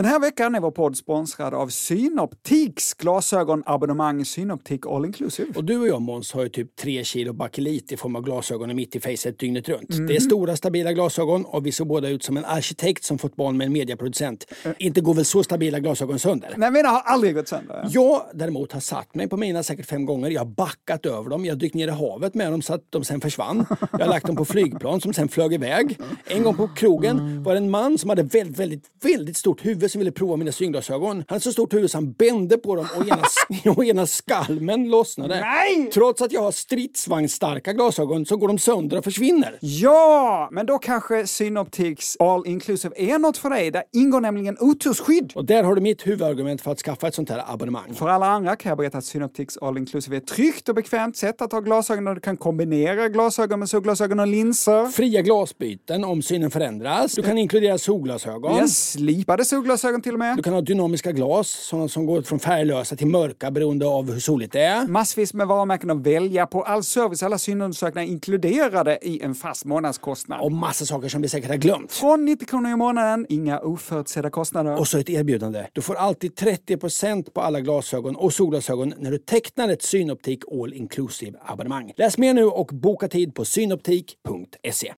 Den 0.00 0.08
här 0.08 0.20
veckan 0.20 0.54
är 0.54 0.60
vår 0.60 0.70
podd 0.70 0.96
sponsrad 0.96 1.54
av 1.54 1.68
Synoptiks 1.68 2.94
glasögonabonnemang 2.94 4.24
Synoptik 4.24 4.86
All 4.86 5.04
Inclusive. 5.04 5.52
Och 5.56 5.64
du 5.64 5.78
och 5.78 5.88
jag 5.88 6.02
Måns 6.02 6.32
har 6.32 6.42
ju 6.42 6.48
typ 6.48 6.76
tre 6.76 7.04
kilo 7.04 7.32
bakelit 7.32 7.92
i 7.92 7.96
form 7.96 8.16
av 8.16 8.22
glasögon 8.22 8.76
mitt 8.76 8.96
i 8.96 9.00
facet 9.00 9.38
dygnet 9.38 9.68
runt. 9.68 9.90
Mm. 9.90 10.06
Det 10.06 10.16
är 10.16 10.20
stora 10.20 10.56
stabila 10.56 10.92
glasögon 10.92 11.44
och 11.44 11.66
vi 11.66 11.72
såg 11.72 11.86
båda 11.86 12.08
ut 12.08 12.22
som 12.22 12.36
en 12.36 12.44
arkitekt 12.44 13.04
som 13.04 13.18
fått 13.18 13.36
barn 13.36 13.56
med 13.56 13.66
en 13.66 13.72
mediaproducent. 13.72 14.46
Inte 14.78 15.00
går 15.00 15.14
väl 15.14 15.24
så 15.24 15.42
stabila 15.42 15.80
glasögon 15.80 16.18
sönder? 16.18 16.54
Nej, 16.56 16.70
mina 16.70 16.88
har 16.88 17.00
aldrig 17.00 17.34
gått 17.34 17.48
sönder. 17.48 17.88
Jag 17.90 18.22
däremot 18.34 18.72
har 18.72 18.80
satt 18.80 19.14
mig 19.14 19.28
på 19.28 19.36
mina 19.36 19.62
säkert 19.62 19.86
fem 19.86 20.06
gånger. 20.06 20.30
Jag 20.30 20.40
har 20.40 20.46
backat 20.46 21.06
över 21.06 21.30
dem. 21.30 21.44
Jag 21.44 21.54
har 21.54 21.58
dykt 21.58 21.74
ner 21.74 21.88
i 21.88 21.90
havet 21.90 22.34
med 22.34 22.52
dem 22.52 22.62
så 22.62 22.74
att 22.74 22.84
de 22.90 23.04
sen 23.04 23.20
försvann. 23.20 23.66
Jag 23.92 23.98
har 23.98 24.06
lagt 24.06 24.26
dem 24.26 24.36
på 24.36 24.44
flygplan 24.44 25.00
som 25.00 25.12
sen 25.12 25.28
flög 25.28 25.54
iväg. 25.54 25.98
En 26.26 26.42
gång 26.42 26.56
på 26.56 26.68
krogen 26.68 27.42
var 27.42 27.52
det 27.52 27.58
en 27.58 27.70
man 27.70 27.98
som 27.98 28.10
hade 28.10 28.22
väldigt, 28.22 28.58
väldigt, 28.58 28.84
väldigt 29.02 29.36
stort 29.36 29.66
huvud 29.66 29.89
som 29.90 29.98
ville 29.98 30.12
prova 30.12 30.36
mina 30.36 30.52
synglasögon. 30.52 31.16
Han 31.16 31.24
hade 31.28 31.40
så 31.40 31.52
stort 31.52 31.74
huvud 31.74 31.90
så 31.90 31.96
han 31.96 32.12
bände 32.12 32.56
på 32.56 32.76
dem 32.76 32.86
och 32.96 33.08
ena, 33.08 33.22
och 33.76 33.84
ena 33.84 34.06
skalmen 34.06 34.90
lossnade. 34.90 35.40
Nej! 35.40 35.90
Trots 35.94 36.22
att 36.22 36.32
jag 36.32 36.42
har 36.42 36.52
stridsvagnsstarka 36.52 37.72
glasögon 37.72 38.26
så 38.26 38.36
går 38.36 38.48
de 38.48 38.58
sönder 38.58 38.98
och 38.98 39.04
försvinner. 39.04 39.58
Ja, 39.60 40.48
men 40.52 40.66
då 40.66 40.78
kanske 40.78 41.26
Synoptiks 41.26 42.16
All 42.18 42.46
Inclusive 42.46 42.94
är 42.96 43.18
något 43.18 43.36
för 43.38 43.50
dig. 43.50 43.70
Där 43.70 43.82
ingår 43.92 44.20
nämligen 44.20 44.56
otursskydd. 44.60 45.32
Och 45.34 45.44
där 45.44 45.62
har 45.62 45.74
du 45.74 45.80
mitt 45.80 46.06
huvudargument 46.06 46.60
för 46.60 46.70
att 46.72 46.78
skaffa 46.78 47.08
ett 47.08 47.14
sånt 47.14 47.30
här 47.30 47.44
abonnemang. 47.46 47.94
För 47.94 48.08
alla 48.08 48.26
andra 48.26 48.56
kan 48.56 48.68
jag 48.70 48.78
berätta 48.78 48.98
att 48.98 49.04
Synoptics 49.04 49.58
All 49.58 49.78
Inclusive 49.78 50.16
är 50.16 50.20
ett 50.20 50.26
tryggt 50.26 50.68
och 50.68 50.74
bekvämt 50.74 51.16
sätt 51.16 51.42
att 51.42 51.52
ha 51.52 51.60
glasögon 51.60 52.04
där 52.04 52.14
du 52.14 52.20
kan 52.20 52.36
kombinera 52.36 53.08
glasögon 53.08 53.58
med 53.58 53.68
solglasögon 53.68 54.20
och 54.20 54.26
linser. 54.26 54.86
Fria 54.86 55.22
glasbyten 55.22 56.04
om 56.04 56.22
synen 56.22 56.50
förändras. 56.50 57.14
Du 57.14 57.22
kan 57.22 57.38
inkludera 57.38 57.78
solglasögon. 57.78 58.56
Ja, 58.56 58.68
slipade 58.68 59.44
solglasögon 59.44 59.79
till 60.02 60.12
och 60.12 60.18
med. 60.18 60.36
Du 60.36 60.42
kan 60.42 60.52
ha 60.52 60.60
dynamiska 60.60 61.12
glas, 61.12 61.48
sådana 61.48 61.88
som 61.88 62.06
går 62.06 62.22
från 62.22 62.38
färglösa 62.38 62.96
till 62.96 63.06
mörka 63.06 63.50
beroende 63.50 63.86
av 63.86 64.12
hur 64.12 64.20
soligt 64.20 64.52
det 64.52 64.60
är. 64.60 64.86
Massvis 64.86 65.34
med 65.34 65.46
varumärken 65.46 65.90
att 65.90 66.06
välja 66.06 66.46
på. 66.46 66.62
All 66.62 66.84
service, 66.84 67.22
alla 67.22 67.38
synundersökningar 67.38 68.08
inkluderade 68.08 68.98
i 69.02 69.20
en 69.22 69.34
fast 69.34 69.64
månadskostnad. 69.64 70.40
Och 70.40 70.52
massa 70.52 70.86
saker 70.86 71.08
som 71.08 71.22
vi 71.22 71.28
säkert 71.28 71.50
har 71.50 71.56
glömt. 71.56 71.92
Från 71.92 72.24
90 72.24 72.46
kronor 72.46 72.70
i 72.70 72.76
månaden, 72.76 73.26
inga 73.28 73.60
oförutsedda 73.60 74.30
kostnader. 74.30 74.78
Och 74.78 74.88
så 74.88 74.98
ett 74.98 75.10
erbjudande. 75.10 75.66
Du 75.72 75.82
får 75.82 75.94
alltid 75.94 76.32
30% 76.38 77.30
på 77.30 77.40
alla 77.40 77.60
glasögon 77.60 78.16
och 78.16 78.32
solglasögon 78.32 78.94
när 78.98 79.10
du 79.10 79.18
tecknar 79.18 79.68
ett 79.68 79.82
Synoptik 79.82 80.42
All 80.52 80.72
Inclusive 80.72 81.38
abonnemang. 81.46 81.92
Läs 81.96 82.18
mer 82.18 82.34
nu 82.34 82.44
och 82.44 82.66
boka 82.72 83.08
tid 83.08 83.34
på 83.34 83.44
synoptik.se. 83.44 84.94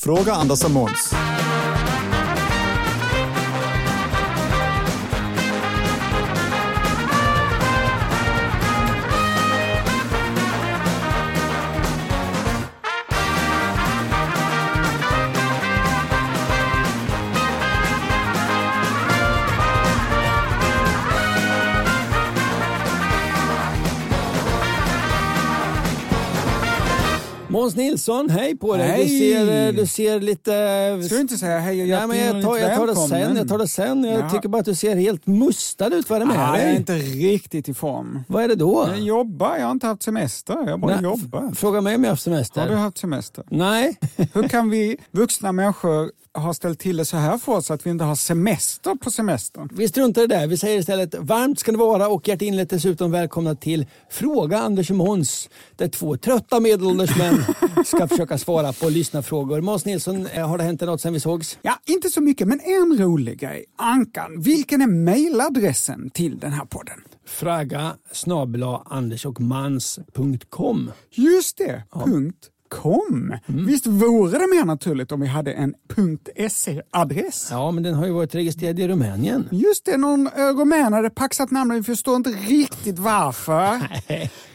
Fråga 0.00 0.32
Anders 0.32 0.64
och 0.64 0.70
Måns. 0.70 1.14
Måns 27.54 27.76
Nilsson, 27.76 28.30
hej 28.30 28.56
på 28.56 28.76
dig. 28.76 28.86
Du 28.86 28.92
Hej. 28.92 29.18
ser, 29.18 29.66
eh, 29.68 29.72
du 29.74 29.86
ser 29.86 30.20
lite... 30.20 30.52
Ska 31.06 31.14
du 31.14 31.20
inte 31.20 31.38
säga 31.38 31.58
hej 31.58 31.82
och 31.82 31.88
Nej, 31.88 32.06
men 32.08 32.36
jag, 32.36 32.44
tar, 32.44 32.58
jag 32.58 32.76
tar 32.76 32.86
det 32.86 32.96
sen. 32.96 33.36
Jag 33.36 33.48
tar 33.48 33.58
det 33.58 33.68
sen. 33.68 34.04
Jag 34.04 34.20
Jaha. 34.20 34.30
tycker 34.30 34.48
bara 34.48 34.58
att 34.58 34.64
du 34.64 34.74
ser 34.74 34.96
helt 34.96 35.26
mustad 35.26 35.86
ut. 35.94 36.10
Vad 36.10 36.16
är 36.16 36.20
det 36.20 36.26
med 36.26 36.36
Ah, 36.38 36.56
jag 36.56 36.62
är 36.62 36.66
dig? 36.66 36.76
inte 36.76 36.94
riktigt 36.98 37.68
i 37.68 37.74
form. 37.74 38.24
Vad 38.28 38.44
är 38.44 38.48
det 38.48 38.54
då? 38.54 38.86
Jag 38.88 39.00
jobbar, 39.00 39.56
jag 39.56 39.64
har 39.64 39.70
inte 39.70 39.86
haft 39.86 40.02
semester. 40.02 40.56
Jag 40.66 40.80
bara 40.80 40.94
Nej, 40.94 41.04
jobbar. 41.04 41.52
Fråga 41.54 41.80
mig 41.80 41.94
om 41.96 42.04
jag 42.04 42.08
har 42.08 42.12
haft 42.12 42.22
semester. 42.22 42.60
Har 42.60 42.68
du 42.68 42.74
haft 42.74 42.98
semester? 42.98 43.44
Nej. 43.50 43.96
Hur 44.32 44.48
kan 44.48 44.70
vi 44.70 44.96
vuxna 45.10 45.52
människor 45.52 46.10
ha 46.34 46.54
ställt 46.54 46.78
till 46.78 46.96
det 46.96 47.04
så 47.04 47.16
här 47.16 47.38
för 47.38 47.52
oss 47.52 47.70
att 47.70 47.86
vi 47.86 47.90
inte 47.90 48.04
har 48.04 48.14
semester 48.14 48.94
på 48.94 49.10
semestern? 49.10 49.68
Vi 49.72 49.88
struntar 49.88 50.22
i 50.22 50.26
det. 50.26 50.46
Vi 50.46 50.56
säger 50.56 50.78
istället 50.78 51.14
varmt 51.14 51.58
ska 51.58 51.72
det 51.72 51.78
vara 51.78 52.08
och 52.08 52.28
hjärtinnerligt 52.28 52.70
dessutom 52.70 53.10
välkomna 53.10 53.54
till 53.54 53.86
Fråga 54.10 54.58
Anders 54.58 54.90
och 54.90 54.96
Måns. 54.96 55.50
Där 55.76 55.88
två 55.88 56.16
trötta 56.16 56.60
medelålders 56.60 57.16
män 57.16 57.44
ska 57.84 58.08
försöka 58.08 58.38
svara 58.38 58.72
på 58.72 58.88
lyssnarfrågor. 58.88 59.60
Måns 59.60 59.84
Nilsson, 59.84 60.26
eh, 60.26 60.48
har 60.48 60.58
det 60.58 60.64
hänt 60.64 60.80
något 60.80 61.00
sen 61.00 61.12
vi 61.12 61.20
sågs? 61.20 61.58
Ja, 61.62 61.78
inte 61.86 62.10
så 62.10 62.20
mycket, 62.20 62.48
men 62.48 62.60
en 62.60 62.98
rolig 62.98 63.40
grej. 63.40 63.64
Ankan, 63.78 64.40
vilken 64.40 64.82
är 64.82 64.86
mejladressen 64.86 66.10
till 66.10 66.38
den 66.38 66.52
här 66.52 66.64
podden? 66.64 67.00
Fraga 67.26 67.96
snabela 68.12 68.82
andersochmans.com. 68.86 70.90
Just 71.10 71.58
det, 71.58 71.82
punkt 72.04 72.50
.com. 72.74 73.34
Mm. 73.46 73.66
Visst 73.66 73.86
vore 73.86 74.38
det 74.38 74.46
mer 74.46 74.64
naturligt 74.64 75.12
om 75.12 75.20
vi 75.20 75.26
hade 75.26 75.52
en 75.52 75.74
.se-adress? 76.50 77.48
Ja, 77.50 77.70
men 77.70 77.82
den 77.82 77.94
har 77.94 78.06
ju 78.06 78.12
varit 78.12 78.34
registrerad 78.34 78.78
i 78.78 78.88
Rumänien. 78.88 79.48
Just 79.52 79.84
det, 79.84 79.96
någon 79.96 80.26
eh, 80.26 80.30
rumän 80.32 80.92
hade 80.92 81.10
paxat 81.10 81.50
namnet, 81.50 81.78
vi 81.78 81.82
förstår 81.82 82.16
inte 82.16 82.30
riktigt 82.30 82.98
varför. 82.98 83.88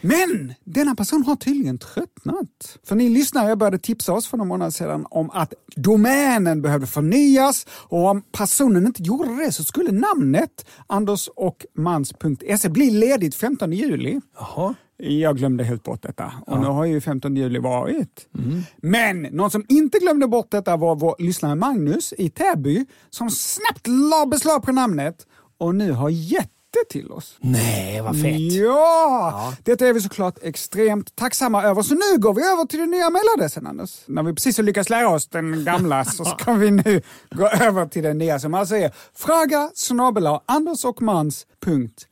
Men 0.00 0.54
denna 0.64 0.94
person 0.94 1.24
har 1.24 1.36
tydligen 1.36 1.78
tröttnat. 1.78 2.78
För 2.84 2.96
ni 2.96 3.08
lyssnare 3.08 3.56
började 3.56 3.78
tipsa 3.78 4.12
oss 4.12 4.26
för 4.26 4.36
några 4.36 4.48
månader 4.48 4.70
sedan 4.70 5.06
om 5.10 5.30
att 5.30 5.54
domänen 5.76 6.62
behövde 6.62 6.86
förnyas 6.86 7.66
och 7.70 8.08
om 8.08 8.22
personen 8.32 8.86
inte 8.86 9.02
gjorde 9.02 9.44
det 9.44 9.52
så 9.52 9.64
skulle 9.64 9.92
namnet 9.92 10.66
andersochmans.se 10.86 12.68
bli 12.68 12.90
ledigt 12.90 13.34
15 13.34 13.72
juli. 13.72 14.20
Jaha. 14.38 14.74
Jag 15.02 15.36
glömde 15.36 15.64
helt 15.64 15.82
bort 15.82 16.02
detta 16.02 16.32
och 16.46 16.60
nu 16.60 16.66
har 16.66 16.84
ju 16.84 17.00
15 17.00 17.36
juli 17.36 17.58
varit. 17.58 18.28
Men 18.76 19.22
någon 19.22 19.50
som 19.50 19.64
inte 19.68 19.98
glömde 19.98 20.28
bort 20.28 20.50
detta 20.50 20.76
var 20.76 20.96
vår 20.96 21.14
lyssnare 21.18 21.54
Magnus 21.54 22.14
i 22.18 22.30
Täby 22.30 22.86
som 23.10 23.30
snabbt 23.30 23.86
la 23.86 24.26
beslag 24.26 24.62
på 24.62 24.72
namnet 24.72 25.26
och 25.58 25.74
nu 25.74 25.92
har 25.92 26.08
gett 26.10 26.50
det 26.70 26.88
till 26.90 27.12
oss. 27.12 27.36
Nej, 27.40 28.00
vad 28.00 28.20
fett. 28.20 28.40
Ja! 28.52 29.54
Detta 29.64 29.86
är 29.86 29.92
vi 29.92 30.00
såklart 30.00 30.38
extremt 30.42 31.16
tacksamma 31.16 31.62
över. 31.62 31.82
Så 31.82 31.94
nu 31.94 32.18
går 32.18 32.34
vi 32.34 32.42
över 32.42 32.64
till 32.64 32.78
den 32.78 32.90
nya 32.90 33.10
mejladressen 33.10 33.66
Anders. 33.66 34.00
När 34.06 34.22
vi 34.22 34.34
precis 34.34 34.56
har 34.56 34.64
lyckats 34.64 34.90
lära 34.90 35.08
oss 35.08 35.28
den 35.28 35.64
gamla 35.64 36.04
så 36.16 36.24
ska 36.24 36.52
vi 36.52 36.70
nu 36.70 37.02
gå 37.30 37.48
över 37.48 37.86
till 37.86 38.02
den 38.02 38.18
nya 38.18 38.38
som 38.38 38.54
alltså 38.54 38.76
är 38.76 38.92
fraga 39.14 39.70
snabel-a 39.74 40.42
andersochmans.se. 40.46 42.09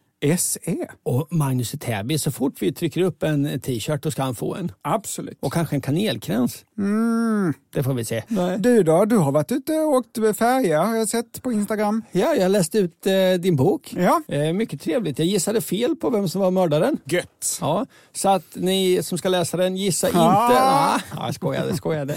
Och 1.02 1.28
Magnus 1.30 1.74
i 1.74 1.78
Täby, 1.78 2.18
så 2.18 2.30
fort 2.30 2.62
vi 2.62 2.72
trycker 2.72 3.02
upp 3.02 3.22
en 3.22 3.60
t-shirt 3.60 4.02
då 4.02 4.10
ska 4.10 4.22
han 4.22 4.34
få 4.34 4.54
en. 4.54 4.72
Absolut. 4.82 5.38
Och 5.40 5.52
kanske 5.52 5.76
en 5.76 5.80
kanelkrans. 5.80 6.64
Det 7.74 7.82
får 7.82 7.94
vi 7.94 8.04
se. 8.04 8.22
Du 8.58 8.82
då? 8.82 9.04
Du 9.04 9.16
har 9.16 9.32
varit 9.32 9.52
ute 9.52 9.72
och 9.72 9.92
åkt 9.92 10.36
färja 10.38 10.82
har 10.82 10.96
jag 10.96 11.08
sett 11.08 11.42
på 11.42 11.52
Instagram. 11.52 12.02
Ja, 12.12 12.34
jag 12.34 12.50
läste 12.50 12.78
ut 12.78 13.06
eh, 13.06 13.12
din 13.40 13.56
bok. 13.56 13.94
Ja. 13.96 14.22
Eh, 14.28 14.52
mycket 14.52 14.80
trevligt. 14.80 15.18
Jag 15.18 15.28
gissade 15.28 15.60
fel 15.60 15.96
på 15.96 16.10
vem 16.10 16.28
som 16.28 16.40
var 16.40 16.50
mördaren. 16.50 16.98
Gött. 17.04 17.58
Ja, 17.60 17.86
så 18.12 18.28
att 18.28 18.44
ni 18.54 19.02
som 19.02 19.18
ska 19.18 19.28
läsa 19.28 19.56
den, 19.56 19.76
gissa 19.76 20.06
Ah. 20.06 20.10
inte. 20.10 20.62
Ah, 20.62 21.00
ja, 21.16 21.26
jag 21.26 21.34
skojade, 21.34 21.76
skojade. 21.76 22.14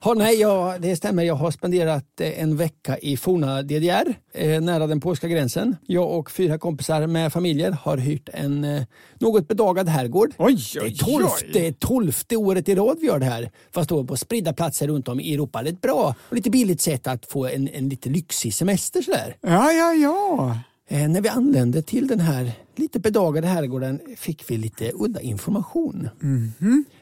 Ha, 0.00 0.14
nej, 0.14 0.40
jag, 0.40 0.80
det 0.82 0.96
stämmer. 0.96 1.22
Jag 1.22 1.34
har 1.34 1.50
spenderat 1.50 2.20
eh, 2.20 2.42
en 2.42 2.56
vecka 2.56 2.98
i 2.98 3.16
forna 3.16 3.62
DDR, 3.62 4.14
eh, 4.34 4.60
nära 4.60 4.86
den 4.86 5.00
polska 5.00 5.28
gränsen. 5.28 5.76
Jag 5.86 6.10
och 6.18 6.30
fyra 6.30 6.58
kompisar 6.58 7.06
med 7.06 7.32
familjer 7.32 7.70
har 7.82 7.96
hyrt 7.96 8.28
en 8.32 8.64
eh, 8.64 8.82
något 9.18 9.48
bedagad 9.48 9.88
herrgård. 9.88 10.34
Oj, 10.38 10.58
Det 10.74 10.80
oj, 10.80 10.86
är 10.92 11.04
tolfte, 11.04 11.72
tolfte 11.72 12.36
året 12.36 12.68
i 12.68 12.74
rad 12.74 12.96
vi 13.00 13.06
gör 13.06 13.18
det 13.18 13.26
här. 13.26 13.50
Fast 13.74 13.92
på 14.04 14.16
spridda 14.16 14.52
platser 14.52 14.88
runt 14.88 15.08
om 15.08 15.20
i 15.20 15.34
Europa. 15.34 15.62
Det 15.62 15.68
är 15.68 15.72
ett 15.72 15.80
bra 15.80 16.14
och 16.28 16.36
lite 16.36 16.50
billigt 16.50 16.80
sätt 16.80 17.06
att 17.06 17.26
få 17.26 17.46
en, 17.46 17.68
en 17.68 17.88
lite 17.88 18.08
lyxig 18.08 18.54
semester 18.54 19.02
sådär. 19.02 19.36
Ja, 19.40 19.72
ja, 19.72 19.92
ja. 19.92 20.58
Eh, 20.88 21.08
när 21.08 21.20
vi 21.20 21.28
anlände 21.28 21.82
till 21.82 22.06
den 22.06 22.20
här 22.20 22.52
lite 22.76 23.00
bedagade 23.00 23.46
herrgården 23.46 24.00
fick 24.16 24.50
vi 24.50 24.56
lite 24.56 24.90
udda 24.94 25.20
information. 25.20 26.08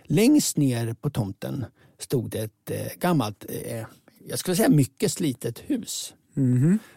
Längst 0.05 0.57
ner 0.57 0.95
på 0.95 1.11
tomten 1.11 1.65
stod 1.99 2.31
det 2.31 2.39
ett 2.39 2.71
eh, 2.71 2.99
gammalt 3.01 3.45
eh, 3.49 3.85
jag 4.29 4.39
skulle 4.39 4.57
säga 4.57 4.69
mycket 4.69 5.13
slitet 5.13 5.63
hus. 5.67 6.15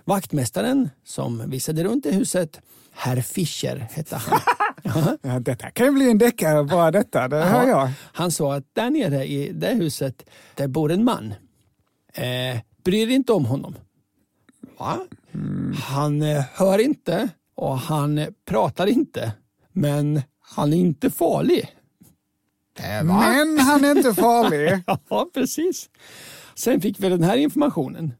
Vaktmästaren 0.06 0.90
som 1.06 1.50
visade 1.50 1.84
runt 1.84 2.06
i 2.06 2.12
huset, 2.12 2.60
herr 2.92 3.22
Fischer 3.22 3.88
hette 3.92 4.16
han. 4.16 4.40
Ja, 5.22 5.40
detta 5.40 5.72
kan 5.72 5.86
ju 5.86 5.92
bli 5.92 6.12
en 6.12 6.18
deckare 6.18 6.64
bara 6.64 6.92
detta, 6.92 7.28
det 7.28 7.44
hör 7.44 7.68
jag. 7.68 7.90
Han 8.14 8.32
sa 8.32 8.56
att 8.56 8.64
där 8.74 8.90
nere 8.90 9.26
i 9.26 9.52
det 9.54 9.74
huset, 9.74 10.30
där 10.56 10.68
bor 10.68 10.92
en 10.92 11.04
man. 11.04 11.34
Eh, 12.14 12.60
bry 12.84 13.06
dig 13.06 13.16
inte 13.16 13.34
om 13.34 13.46
honom. 13.46 13.76
Va? 14.80 15.00
Han 15.84 16.22
eh, 16.22 16.44
hör 16.54 16.80
inte 16.80 17.30
och 17.56 17.78
han 17.78 18.18
eh, 18.18 18.28
pratar 18.46 18.88
inte. 18.88 19.32
Men 19.74 20.22
han 20.40 20.74
är 20.74 20.78
inte 20.78 21.10
farlig. 21.10 21.76
Eh, 22.80 23.04
va? 23.08 23.20
Men 23.20 23.60
han 23.60 23.86
är 23.86 23.98
inte 23.98 24.14
farlig. 24.14 24.84
Ja, 25.10 25.30
precis. 25.34 25.90
Sen 26.56 26.82
fick 26.82 27.00
vi 27.00 27.10
den 27.10 27.24
här 27.24 27.38
informationen. 27.38 28.14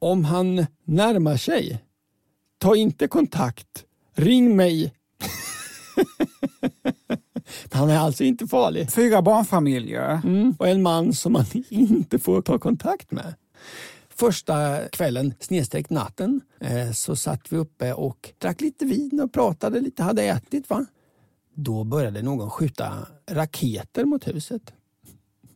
Om 0.00 0.24
han 0.24 0.66
närmar 0.84 1.36
sig, 1.36 1.84
ta 2.58 2.76
inte 2.76 3.08
kontakt. 3.08 3.84
Ring 4.14 4.56
mig. 4.56 4.92
han 7.70 7.90
är 7.90 7.98
alltså 7.98 8.24
inte 8.24 8.46
farlig. 8.46 8.90
Fyra 8.90 9.22
barnfamiljer. 9.22 10.20
Mm. 10.24 10.54
Och 10.58 10.68
en 10.68 10.82
man 10.82 11.12
som 11.12 11.32
man 11.32 11.44
inte 11.68 12.18
får 12.18 12.42
ta 12.42 12.58
kontakt 12.58 13.10
med. 13.10 13.34
Första 14.08 14.78
kvällen, 14.92 15.34
snedstreck 15.40 15.90
natten, 15.90 16.40
eh, 16.60 16.92
så 16.92 17.16
satt 17.16 17.52
vi 17.52 17.56
uppe 17.56 17.92
och 17.92 18.30
drack 18.38 18.60
lite 18.60 18.84
vin 18.84 19.20
och 19.22 19.32
pratade 19.32 19.80
lite, 19.80 20.02
hade 20.02 20.22
ätit. 20.22 20.70
va? 20.70 20.86
Då 21.54 21.84
började 21.84 22.22
någon 22.22 22.50
skjuta 22.50 22.92
raketer 23.30 24.04
mot 24.04 24.28
huset. 24.28 24.72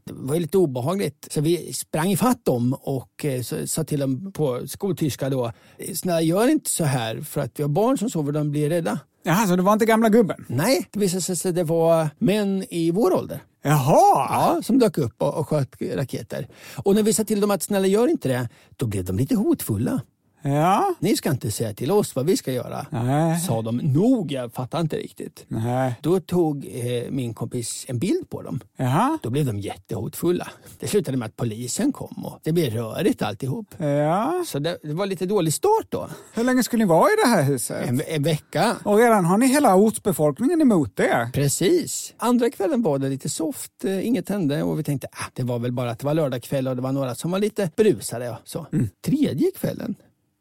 Det 0.05 0.13
var 0.13 0.37
lite 0.37 0.59
obehagligt. 0.59 1.29
Så 1.31 1.41
vi 1.41 1.73
sprang 1.73 2.11
ifatt 2.11 2.45
dem 2.45 2.77
och 2.81 3.25
eh, 3.25 3.43
sa 3.67 3.85
till 3.85 4.01
dem 4.01 4.33
på 4.33 4.69
skoltyska 4.69 5.31
då, 5.31 5.53
snälla 5.95 6.21
gör 6.21 6.49
inte 6.49 6.71
så 6.71 6.85
här 6.85 7.21
för 7.21 7.41
att 7.41 7.59
vi 7.59 7.63
har 7.63 7.69
barn 7.69 7.99
som 7.99 8.11
sover 8.11 8.33
de 8.33 8.51
blir 8.51 8.71
rädda. 8.71 9.01
Jaha, 9.27 9.47
så 9.47 9.57
det 9.57 9.63
var 9.63 9.73
inte 9.73 9.87
gamla 9.87 10.09
gubben? 10.09 10.45
Nej, 10.49 10.89
det 10.93 10.99
visade 11.01 11.23
sig 11.23 11.49
att 11.49 11.55
det 11.55 11.65
var 11.65 12.09
män 12.19 12.65
i 12.71 12.91
vår 12.91 13.15
ålder. 13.15 13.43
Jaha! 13.63 14.27
Ja, 14.31 14.61
som 14.63 14.79
dök 14.79 14.99
upp 14.99 15.23
och, 15.23 15.35
och 15.35 15.49
sköt 15.49 15.69
raketer. 15.95 16.49
Och 16.77 16.95
när 16.95 17.03
vi 17.03 17.13
sa 17.13 17.25
till 17.25 17.41
dem 17.41 17.51
att 17.51 17.63
snälla 17.63 17.87
gör 17.87 18.09
inte 18.09 18.29
det, 18.29 18.49
då 18.77 18.87
blev 18.87 19.05
de 19.05 19.17
lite 19.17 19.37
hotfulla. 19.37 20.01
Ja. 20.47 20.95
Ni 20.99 21.17
ska 21.17 21.31
inte 21.31 21.51
säga 21.51 21.75
till 21.75 21.91
oss 21.91 22.15
vad 22.15 22.27
vi 22.27 22.37
ska 22.37 22.53
göra, 22.53 22.87
Nej. 22.91 23.41
sa 23.41 23.63
de. 23.63 23.77
Nog, 23.77 24.33
jag 24.33 24.53
fattar 24.53 24.81
inte 24.81 24.97
riktigt. 24.97 25.45
Nej. 25.49 25.95
Då 26.03 26.21
tog 26.21 26.67
eh, 26.67 27.11
min 27.11 27.35
kompis 27.35 27.85
en 27.89 27.99
bild 27.99 28.31
på 28.31 28.43
dem. 28.43 28.61
Jaha. 28.77 29.19
Då 29.23 29.31
blev 29.31 29.47
de 29.47 29.59
jättehotfulla. 29.61 30.49
Det 30.79 30.89
slutade 30.89 31.17
med 31.17 31.27
att 31.27 31.37
polisen 31.37 31.93
kom 31.93 32.25
och 32.25 32.41
det 32.43 32.53
blev 32.53 32.73
rörigt 32.73 33.23
alltihop. 33.23 33.67
Ja. 33.79 34.45
Så 34.47 34.59
det, 34.59 34.79
det 34.83 34.93
var 34.95 35.07
lite 35.07 35.27
dålig 35.27 35.53
start 35.55 35.87
då. 35.89 36.09
Hur 36.35 36.45
länge 36.45 36.63
skulle 36.63 36.85
ni 36.85 36.89
vara 36.89 37.09
i 37.09 37.17
det 37.25 37.29
här 37.29 37.43
huset? 37.43 37.89
En, 37.89 38.03
en 38.09 38.23
vecka. 38.23 38.77
Och 38.85 38.99
redan 38.99 39.25
har 39.25 39.39
ni 39.39 39.47
hela 39.47 39.77
ortsbefolkningen 39.77 40.61
emot 40.61 41.01
er. 41.01 41.31
Precis. 41.33 42.15
Andra 42.17 42.51
kvällen 42.51 42.83
var 42.83 42.99
det 42.99 43.09
lite 43.09 43.29
soft, 43.29 43.85
eh, 43.85 44.07
inget 44.07 44.29
hände 44.29 44.63
och 44.63 44.79
vi 44.79 44.83
tänkte 44.85 45.09
ah, 45.13 45.31
det 45.33 45.43
var 45.43 45.59
väl 45.59 45.73
bara 45.73 45.91
att 45.91 45.99
det 45.99 46.07
var 46.07 46.15
lördagkväll 46.15 46.69
och 46.69 46.77
det 46.77 46.83
var 46.83 46.93
några 46.93 47.15
som 47.15 47.31
var 47.31 47.39
lite 47.39 47.71
berusade. 47.77 48.31
Och 48.31 48.37
så. 48.45 48.67
Tredje 49.05 49.51
kvällen, 49.51 49.95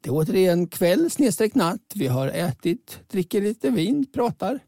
det 0.04 0.10
är 0.10 0.14
återigen 0.14 0.68
kväll 0.68 1.12
snedstreck 1.12 1.56
natt. 1.56 1.82
Vi 1.96 2.08
har 2.08 2.28
ätit, 2.28 3.00
dricker 3.08 3.42
lite 3.42 3.70
vin, 3.70 4.06
pratar. 4.14 4.60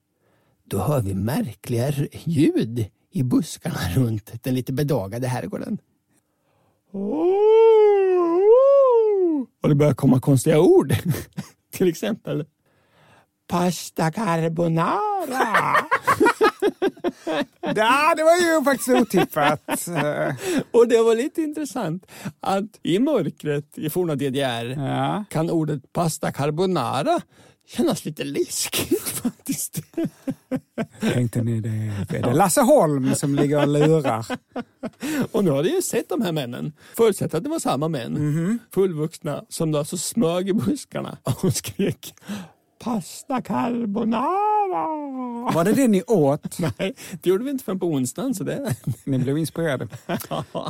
Då 0.63 0.79
hör 0.79 1.01
vi 1.01 1.13
märkliga 1.13 1.91
ljud 2.23 2.85
i 3.11 3.23
buskarna 3.23 3.79
runt 3.95 4.43
den 4.43 4.55
lite 4.55 4.73
bedagade 4.73 5.27
herrgården. 5.27 5.77
Och 9.61 9.69
det 9.69 9.75
börjar 9.75 9.93
komma 9.93 10.19
konstiga 10.19 10.59
ord. 10.59 10.93
Till 11.71 11.87
exempel 11.87 12.45
Pasta 13.47 14.11
carbonara. 14.11 15.75
Ja, 17.75 18.13
det 18.17 18.23
var 18.23 18.37
ju 18.57 18.63
faktiskt 18.63 18.89
otippat. 18.89 19.61
Och 20.71 20.87
det 20.87 21.01
var 21.01 21.15
lite 21.15 21.41
intressant 21.41 22.05
att 22.39 22.79
i 22.83 22.99
mörkret 22.99 23.77
i 23.77 23.89
forna 23.89 24.15
DDR 24.15 24.81
Ja. 24.85 25.25
kan 25.29 25.49
ordet 25.49 25.93
pasta 25.93 26.31
carbonara 26.31 27.19
kännas 27.67 28.05
lite 28.05 28.23
läskigt 28.23 29.01
faktiskt. 29.23 29.79
Tänkte 31.01 31.41
ni 31.43 31.59
det? 31.61 32.17
Är 32.17 32.21
det 32.23 32.33
Lasse 32.33 32.61
Holm 32.61 33.15
som 33.15 33.35
ligger 33.35 33.61
och 33.61 33.67
lurar? 33.67 34.25
Och 35.31 35.43
nu 35.43 35.49
har 35.49 35.57
jag 35.63 35.73
ju 35.75 35.81
sett 35.81 36.09
de 36.09 36.21
här 36.21 36.31
männen. 36.31 36.73
Förutsatt 36.97 37.33
att 37.33 37.43
det 37.43 37.49
var 37.49 37.59
samma 37.59 37.87
män, 37.87 38.59
fullvuxna, 38.73 39.43
som 39.49 39.71
då 39.71 39.79
alltså 39.79 39.97
smög 39.97 40.49
i 40.49 40.53
buskarna 40.53 41.17
och 41.43 41.53
skrek 41.53 42.13
pasta 42.83 43.41
carbonara. 43.41 44.54
Var 45.53 45.63
det 45.63 45.73
det 45.73 45.87
ni 45.87 46.03
åt? 46.07 46.59
Nej, 46.79 46.93
det 47.21 47.29
gjorde 47.29 47.43
vi 47.43 47.49
inte 47.49 47.63
förrän 47.63 47.79
på 47.79 47.85
onsdagen. 47.87 48.35
Så 48.35 48.43
det... 48.43 48.75
Ni 49.03 49.17
blev 49.19 49.37
inspirerade. 49.37 49.87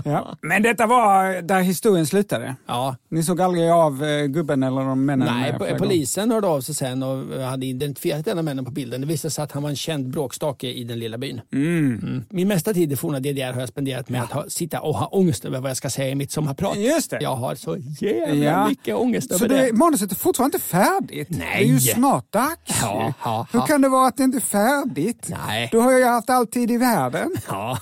Ja. 0.06 0.36
Men 0.42 0.63
detta 0.63 0.86
var 0.88 1.42
där 1.42 1.62
historien 1.62 2.06
slutade. 2.06 2.56
ja, 2.68 2.96
Ni 3.10 3.24
såg 3.24 3.42
aldrig 3.42 3.69
av 3.72 4.04
eh, 4.04 4.25
gubben 4.25 4.63
eller 4.63 4.81
de 4.81 5.06
männen? 5.06 5.28
Nej, 5.60 5.75
polisen 5.80 6.31
hörde 6.31 6.48
av 6.48 6.62
sig 6.62 6.75
sen 6.75 7.04
och 7.04 7.42
hade 7.42 7.66
identifierat 7.66 8.28
en 8.28 8.38
av 8.38 8.44
männen 8.44 8.66
på 8.66 8.72
bilden. 8.72 9.02
Det 9.02 9.07
visade 9.07 9.31
sig 9.31 9.44
att 9.44 9.52
han 9.52 9.63
var 9.63 9.69
en 9.69 9.75
känd 9.75 10.10
bråkstake 10.10 10.68
i 10.68 10.84
den 10.84 11.00
lilla 11.00 11.18
byn. 11.18 11.42
Mm. 11.54 12.24
Min 12.30 12.48
mesta 12.48 12.74
tid 12.74 12.92
i 12.94 12.96
forna 12.96 13.19
DDR 13.19 13.54
har 13.54 13.60
jag 13.60 13.69
spenderat 13.69 14.10
med 14.10 14.24
att 14.24 14.31
ha, 14.31 14.46
sitta 14.50 14.81
och 14.81 14.96
ha 14.96 15.08
ångest 15.08 15.46
över 15.46 15.60
vad 15.60 15.69
jag 15.69 15.78
ska 15.78 15.90
säga 15.90 16.10
i 16.10 16.16
mitt 16.16 16.31
sommarprat. 16.31 16.78
Just 16.78 17.12
det. 17.12 17.18
Jag 17.22 17.36
har 17.36 17.56
så 17.56 17.78
jävla 18.00 18.36
Ja. 18.46 18.68
mycket 18.68 18.96
ångest 18.96 19.30
Så 19.38 19.46
över 19.46 19.56
det, 19.58 19.66
det. 19.66 19.74
manuset 19.74 20.12
är 20.12 20.16
fortfarande 20.16 20.56
inte 20.58 20.68
färdigt? 20.68 21.28
Nej. 21.30 21.48
Det 21.60 21.63
är 21.69 21.74
ju 21.74 21.80
snart 21.80 22.31
dags. 22.31 22.81
Ja, 22.81 23.06
ju. 23.08 23.13
ja, 23.24 23.48
Hur 23.51 23.60
ja. 23.60 23.66
kan 23.66 23.81
det 23.81 23.90
vara 23.95 24.07
att 24.07 24.18
det 24.18 24.24
inte 24.24 24.38
är 24.38 24.39
färdigt? 24.39 25.27
Nej. 25.47 25.69
Du 25.71 25.80
har 25.80 25.97
ju 25.97 26.06
haft 26.06 26.30
all 26.30 26.47
tid 26.47 26.71
i 26.71 26.77
världen. 26.77 27.31
Ja. 27.47 27.77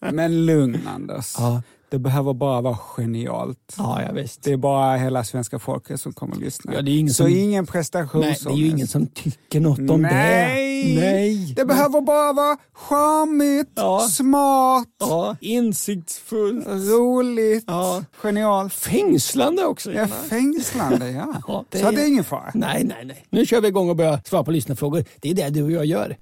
Men 0.12 0.46
lugn 0.46 0.88
Anders. 0.88 1.34
Ja. 1.38 1.62
Det 1.90 1.98
behöver 1.98 2.32
bara 2.34 2.60
vara 2.60 2.76
genialt. 2.76 3.74
ja, 3.78 4.02
ja, 4.02 4.12
visst. 4.12 4.42
Det 4.42 4.52
är 4.52 4.56
bara 4.56 4.96
hela 4.96 5.24
svenska 5.24 5.58
folket 5.58 6.00
som 6.00 6.12
kommer 6.12 6.34
att 6.34 6.40
lyssna. 6.40 6.74
Ja, 6.74 6.82
det 6.82 6.90
är 6.90 6.98
ingen 6.98 7.14
Så 7.14 7.24
som- 7.24 7.32
ingen 7.32 7.66
prestation. 7.66 8.20
Nej, 8.20 8.36
det 8.44 8.50
är 8.50 8.56
ju 8.56 8.66
ingen 8.68 8.86
som 8.86 9.06
tycker 9.06 9.60
något 9.60 9.78
om 9.90 10.02
Nej. 10.02 10.12
det. 10.94 11.00
Nej! 11.00 11.52
Det 11.56 11.64
behöver 11.64 12.00
bara 12.00 12.32
vara 12.32 12.56
charmigt, 12.72 13.70
Ja. 13.74 14.00
smart, 14.10 14.86
Ja, 15.00 15.36
insiktsfullt. 15.40 16.66
roligt, 16.68 17.64
Ja. 17.66 18.02
genialt. 18.22 18.72
Fängslande 18.74 19.64
också. 19.64 19.92
Ja, 19.92 20.06
fängslande, 20.06 21.10
ja. 21.10 21.34
Ja, 21.48 21.64
det 21.70 21.78
Så 21.78 21.90
det 21.90 22.00
är 22.00 22.04
är- 22.04 22.08
ingen 22.08 22.24
fara. 22.24 22.50
Nej, 22.54 22.84
nej, 22.84 23.04
nej. 23.04 23.26
Nu 23.30 23.46
kör 23.46 23.60
vi 23.60 23.68
igång 23.68 23.90
och 23.90 23.96
börjar 23.96 24.20
svara 24.24 24.44
på 24.44 24.50
lyssnarfrågor. 24.50 25.04
Det 25.20 25.30
är 25.30 25.34
det 25.34 25.50
du 25.50 25.62
och 25.62 25.70
jag 25.72 25.86
gör. 25.86 26.16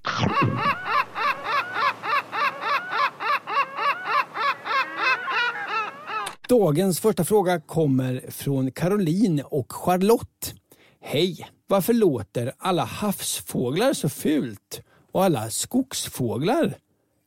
Dagens 6.49 7.01
första 7.01 7.25
fråga 7.25 7.61
kommer 7.61 8.25
från 8.29 8.71
Caroline 8.71 9.43
och 9.45 9.73
Charlotte. 9.73 10.55
Hej! 11.01 11.49
Varför 11.67 11.93
låter 11.93 12.53
alla 12.59 12.85
havsfåglar 12.85 13.93
så 13.93 14.09
fult 14.09 14.81
och 15.13 15.25
alla 15.25 15.51
skogsfåglar 15.51 16.75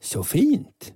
så 0.04 0.24
fint? 0.24 0.94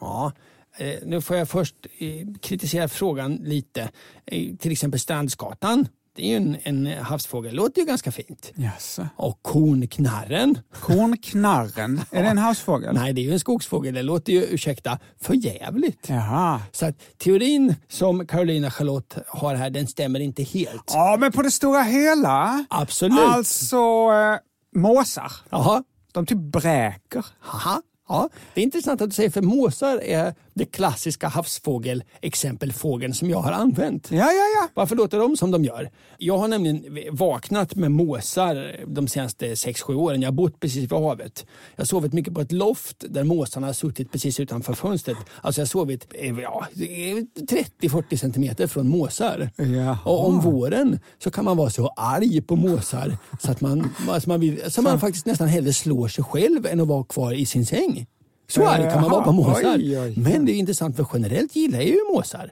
Ja, 0.00 0.32
eh, 0.78 0.98
nu 1.04 1.20
får 1.20 1.36
jag 1.36 1.48
först 1.48 1.74
eh, 1.98 2.26
kritisera 2.40 2.88
frågan 2.88 3.34
lite. 3.34 3.90
Eh, 4.26 4.56
till 4.56 4.72
exempel 4.72 5.00
strandskatan. 5.00 5.88
Det 6.16 6.22
är 6.22 6.28
ju 6.28 6.36
en, 6.36 6.56
en 6.62 6.86
havsfågel. 6.86 7.54
Låter 7.54 7.80
ju 7.80 7.86
ganska 7.86 8.12
fint. 8.12 8.52
Jaså. 8.54 9.08
Och 9.16 9.42
kornknarren. 9.42 10.58
Kornknarren, 10.80 12.00
är 12.10 12.22
det 12.22 12.28
en 12.28 12.38
havsfågel? 12.38 12.94
Nej, 12.94 13.12
det 13.12 13.20
är 13.20 13.22
ju 13.22 13.32
en 13.32 13.40
skogsfågel. 13.40 13.94
Det 13.94 14.02
låter 14.02 14.32
ju, 14.32 14.42
ursäkta, 14.42 14.98
för 15.20 15.34
jävligt. 15.34 16.08
Jaha. 16.08 16.60
Så 16.72 16.86
att 16.86 17.18
teorin 17.18 17.74
som 17.88 18.26
Carolina 18.26 18.70
Charlotte 18.70 19.18
har 19.26 19.54
här, 19.54 19.70
den 19.70 19.86
stämmer 19.86 20.20
inte 20.20 20.42
helt. 20.42 20.90
Ja, 20.92 21.16
men 21.20 21.32
på 21.32 21.42
det 21.42 21.50
stora 21.50 21.82
hela. 21.82 22.64
Absolut. 22.70 23.18
Alltså, 23.18 23.76
eh, 23.76 24.80
måsar. 24.80 25.32
Jaha. 25.50 25.84
De 26.12 26.26
typ 26.26 26.38
bräker. 26.38 27.26
Haha. 27.40 27.82
Ja, 28.08 28.28
det 28.54 28.60
är 28.60 28.64
intressant 28.64 29.00
att 29.00 29.10
du 29.10 29.14
säger 29.14 29.30
för 29.30 29.42
måsar 29.42 29.98
är 29.98 30.34
det 30.54 30.64
klassiska 30.64 31.28
havsfågelexempelfågeln 31.28 33.14
som 33.14 33.30
jag 33.30 33.38
har 33.38 33.52
använt. 33.52 34.10
Ja, 34.10 34.16
ja, 34.16 34.46
ja. 34.60 34.68
Varför 34.74 34.96
låter 34.96 35.18
de 35.18 35.36
som 35.36 35.50
de 35.50 35.64
gör? 35.64 35.90
Jag 36.18 36.38
har 36.38 36.48
nämligen 36.48 36.84
vaknat 37.10 37.74
med 37.74 37.90
måsar 37.90 38.76
de 38.86 39.08
senaste 39.08 39.54
6-7 39.54 39.94
åren. 39.94 40.22
Jag 40.22 40.26
har 40.26 40.34
bott 40.34 40.60
precis 40.60 40.82
vid 40.82 40.92
havet. 40.92 41.46
Jag 41.76 41.80
har 41.80 41.86
sovit 41.86 42.12
mycket 42.12 42.34
på 42.34 42.40
ett 42.40 42.52
loft 42.52 43.04
där 43.08 43.24
måsarna 43.24 43.66
har 43.66 43.74
suttit 43.74 44.12
precis 44.12 44.40
utanför 44.40 44.74
fönstret. 44.74 45.18
Alltså 45.40 45.60
jag 45.60 45.66
har 45.66 45.68
sovit 45.68 46.06
eh, 46.14 46.38
ja, 46.38 46.66
30-40 46.74 48.16
centimeter 48.16 48.66
från 48.66 48.88
måsar. 48.88 49.50
Jaha. 49.56 49.98
Och 50.04 50.26
om 50.26 50.40
våren 50.40 50.98
så 51.18 51.30
kan 51.30 51.44
man 51.44 51.56
vara 51.56 51.70
så 51.70 51.88
arg 51.96 52.42
på 52.42 52.56
måsar 52.56 53.16
så 53.40 53.50
att 53.50 53.60
man, 53.60 53.90
alltså 54.08 54.28
man, 54.28 54.40
vill, 54.40 54.72
så 54.72 54.82
man 54.82 55.00
faktiskt 55.00 55.26
nästan 55.26 55.48
hellre 55.48 55.72
slår 55.72 56.08
sig 56.08 56.24
själv 56.24 56.66
än 56.66 56.80
att 56.80 56.88
vara 56.88 57.04
kvar 57.04 57.32
i 57.32 57.46
sin 57.46 57.66
säng. 57.66 58.06
Så 58.48 58.66
arg 58.66 58.90
kan 58.90 59.00
man 59.00 59.10
vara 59.10 59.24
på 59.24 59.28
Jaha, 59.28 59.32
måsar. 59.32 59.74
oj, 59.76 60.00
oj. 60.00 60.14
Men 60.16 60.44
det 60.44 60.52
är 60.52 60.54
intressant 60.54 60.96
för 60.96 61.06
generellt 61.12 61.56
gillar 61.56 61.78
jag 61.78 61.88
ju 61.88 62.00
måsar. 62.14 62.50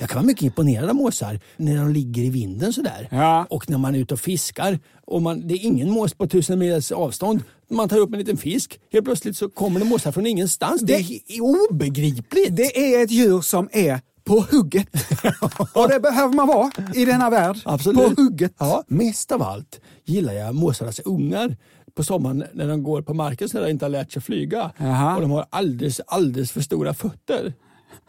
Jag 0.00 0.08
kan 0.08 0.16
vara 0.16 0.26
mycket 0.26 0.42
imponerad 0.42 0.88
av 0.88 0.94
måsar 0.94 1.40
när 1.56 1.76
de 1.76 1.92
ligger 1.92 2.22
i 2.22 2.30
vinden 2.30 2.72
sådär. 2.72 3.08
Ja. 3.10 3.46
Och 3.50 3.70
när 3.70 3.78
man 3.78 3.94
är 3.94 3.98
ute 3.98 4.14
och 4.14 4.20
fiskar 4.20 4.78
och 5.06 5.22
man, 5.22 5.48
det 5.48 5.54
är 5.54 5.64
ingen 5.64 5.90
mås 5.90 6.14
på 6.14 6.26
tusen 6.26 6.58
mils 6.58 6.92
avstånd. 6.92 7.42
Man 7.70 7.88
tar 7.88 7.98
upp 7.98 8.12
en 8.12 8.18
liten 8.18 8.36
fisk, 8.36 8.80
helt 8.92 9.04
plötsligt 9.04 9.36
så 9.36 9.48
kommer 9.48 9.80
det 9.80 9.86
måsar 9.86 10.12
från 10.12 10.26
ingenstans. 10.26 10.82
Det, 10.82 10.94
är 10.94 11.40
obegripligt. 11.70 12.56
Det 12.56 12.94
är 12.94 13.04
ett 13.04 13.10
djur 13.10 13.40
som 13.40 13.68
är 13.72 14.00
på 14.24 14.46
hugget. 14.50 14.88
Och 15.74 15.88
det 15.88 16.00
behöver 16.00 16.34
man 16.34 16.46
vara 16.48 16.70
i 16.94 17.04
denna 17.04 17.30
värld. 17.30 17.56
Absolut. 17.64 18.16
På 18.16 18.22
hugget. 18.22 18.52
Ja, 18.58 18.84
mest 18.86 19.32
av 19.32 19.42
allt 19.42 19.80
gillar 20.04 20.32
jag 20.32 20.54
måsarnas 20.54 21.00
ungar 21.00 21.56
på 21.94 22.04
sommaren 22.04 22.44
när 22.52 22.68
de 22.68 22.82
går 22.82 23.02
på 23.02 23.14
marken 23.14 23.48
så 23.48 23.60
de 23.60 23.70
inte 23.70 23.84
har 23.84 23.90
lärt 23.90 24.12
sig 24.12 24.22
flyga. 24.22 24.72
Jaha. 24.78 25.14
Och 25.14 25.20
de 25.22 25.30
har 25.30 25.46
alldeles, 25.50 26.00
alldeles 26.06 26.52
för 26.52 26.60
stora 26.60 26.94
fötter. 26.94 27.52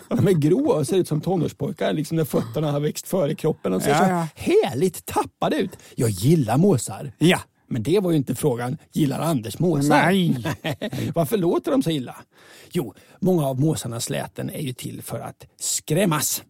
De 0.09 0.27
är 0.27 0.31
grå 0.31 0.71
och 0.71 0.87
ser 0.87 0.97
ut 0.97 1.07
som 1.07 1.21
tonårspojkar, 1.21 1.93
liksom 1.93 2.17
när 2.17 2.25
fötterna 2.25 2.71
har 2.71 2.79
växt 2.79 3.07
före 3.07 3.35
kroppen. 3.35 3.71
De 3.71 3.81
ser 3.81 3.89
Ja, 3.89 3.97
så 3.97 4.03
ja. 4.03 4.27
härligt 4.35 5.05
tappade 5.05 5.55
ut. 5.55 5.77
Jag 5.95 6.09
gillar 6.09 6.57
måsar. 6.57 7.11
Ja. 7.17 7.39
Men 7.67 7.83
det 7.83 7.99
var 7.99 8.11
ju 8.11 8.17
inte 8.17 8.35
frågan, 8.35 8.77
gillar 8.93 9.19
Anders 9.19 9.59
måsar? 9.59 9.89
Nej. 9.89 10.45
Varför 11.15 11.37
låter 11.37 11.71
de 11.71 11.83
så 11.83 11.89
illa? 11.89 12.15
Jo, 12.71 12.93
många 13.19 13.47
av 13.47 13.59
måsarnas 13.59 14.09
läten 14.09 14.49
är 14.49 14.61
ju 14.61 14.73
till 14.73 15.01
för 15.01 15.19
att 15.19 15.47
skrämmas. 15.59 16.43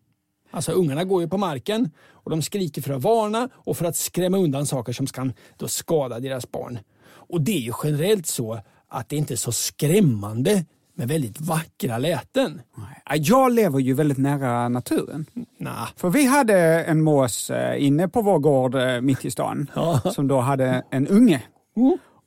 Alltså 0.52 0.72
ungarna 0.72 1.04
går 1.04 1.22
ju 1.22 1.28
på 1.28 1.38
marken 1.38 1.92
och 2.12 2.30
de 2.30 2.42
skriker 2.42 2.82
för 2.82 2.94
att 2.94 3.02
varna 3.02 3.50
och 3.54 3.78
för 3.78 3.86
att 3.86 3.96
skrämma 3.96 4.38
undan 4.38 4.66
saker 4.66 4.94
som 4.94 5.08
kan 5.08 5.34
då 5.58 5.68
skada 5.68 6.20
deras 6.20 6.52
barn. 6.52 6.80
Och 7.06 7.42
det 7.42 7.52
är 7.52 7.60
ju 7.60 7.74
generellt 7.84 8.26
så 8.28 8.60
att 8.88 9.10
det 9.10 9.16
inte 9.16 9.34
är 9.34 9.36
så 9.36 9.52
skrämmande 9.52 10.66
med 10.96 11.08
väldigt 11.08 11.42
vackra 11.42 11.98
läten. 11.98 12.62
Ja, 13.06 13.16
Jag 13.16 13.52
lever 13.52 13.80
ju 13.80 13.94
väldigt 13.94 14.18
nära 14.18 14.70
naturen. 14.70 15.26
Nah. 15.58 15.88
För 15.96 16.10
vi 16.10 16.26
hade 16.26 16.84
en 16.84 17.02
mås 17.02 17.50
eh, 17.50 17.84
inne 17.86 18.08
på 18.08 18.22
vår 18.22 18.40
gård 18.40 18.76
eh, 18.76 19.02
mitt 19.02 19.26
i 19.26 19.32
stan 19.32 19.72
som 20.14 20.28
då 20.28 20.40
hade 20.40 20.84
en 20.92 21.08
unge. 21.08 21.44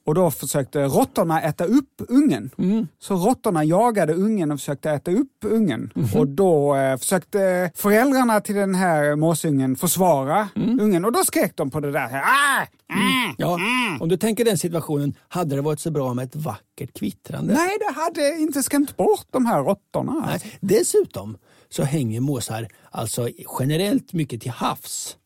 Och 0.06 0.14
då 0.14 0.30
försökte 0.30 0.84
råttorna 0.84 1.42
äta 1.42 1.64
upp 1.64 2.02
ungen. 2.08 2.50
Så 2.99 3.14
råttorna 3.14 3.64
jagade 3.64 4.14
ungen 4.14 4.52
och 4.52 4.58
försökte 4.58 4.90
äta 4.90 5.11
upp 5.11 5.44
ungen. 5.44 5.90
Och 6.14 6.28
då 6.28 6.76
eh, 6.76 6.96
försökte 6.96 7.70
föräldrarna 7.75 8.40
till 8.40 8.54
den 8.54 8.75
här 8.75 9.16
måsungen 9.16 9.76
försvara 9.76 10.49
ungen 10.80 11.04
och 11.04 11.12
då 11.12 11.25
skrek 11.25 11.56
de 11.56 11.70
på 11.70 11.80
det 11.80 11.92
där. 11.92 12.11
Ah! 12.14 12.66
Ah! 12.88 13.34
Ja, 13.38 13.58
om 14.00 14.08
du 14.08 14.16
tänker 14.16 14.44
den 14.44 14.58
situationen, 14.58 15.14
hade 15.28 15.56
det 15.56 15.62
varit 15.62 15.80
så 15.80 15.90
bra 15.90 16.14
med 16.14 16.25
ett 16.25 16.37
vackert 16.37 16.99
kvittrande? 16.99 17.54
Nej, 17.54 17.78
det 17.78 17.94
hade 18.00 18.38
inte 18.38 18.62
skrämt 18.62 18.96
bort 18.96 19.26
de 19.30 19.46
här 19.46 19.62
råttorna. 19.62 20.25
Nej. 20.26 20.58
Dessutom 20.61 21.37
så 21.68 21.82
hänger 21.82 22.20
måsar 22.20 22.68
alltså 22.90 23.28
generellt 23.61 24.12
mycket 24.12 24.40
till 24.40 24.50
havs. 24.50 25.16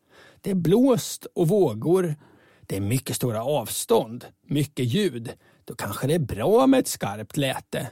Det 0.40 0.50
är 0.50 0.54
blåst 0.54 1.26
och 1.34 1.48
vågor. 1.48 2.14
Det 2.68 2.76
är 2.76 2.80
mycket 2.80 3.16
stora 3.16 3.44
avstånd, 3.44 4.24
mycket 4.46 4.86
ljud. 4.86 5.30
Då 5.64 5.74
kanske 5.74 6.06
det 6.06 6.14
är 6.14 6.18
bra 6.18 6.66
med 6.66 6.80
ett 6.80 6.88
skarpt 6.88 7.36
läte. 7.36 7.90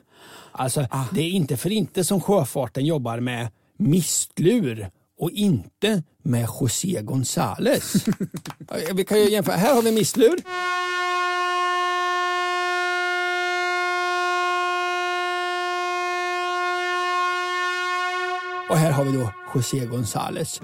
Alltså, 0.52 0.86
det 1.12 1.20
är 1.20 1.30
inte 1.30 1.56
för 1.56 1.72
inte 1.72 2.04
som 2.04 2.20
sjöfarten 2.20 2.86
jobbar 2.86 3.20
med 3.20 3.48
mistlur 3.76 4.90
och 5.18 5.30
inte 5.30 6.02
med 6.22 6.48
José 6.60 7.00
González. 7.02 8.14
Vi 8.94 9.04
kan 9.04 9.18
ju 9.18 9.30
jämföra. 9.30 9.56
Här 9.56 9.74
har 9.74 9.82
vi 9.82 9.92
mistlur. 9.92 10.40
Och 18.70 18.76
här 18.76 18.92
har 18.92 19.04
vi 19.04 19.12
då 19.12 19.32
José 19.54 19.86
González. 19.86 20.60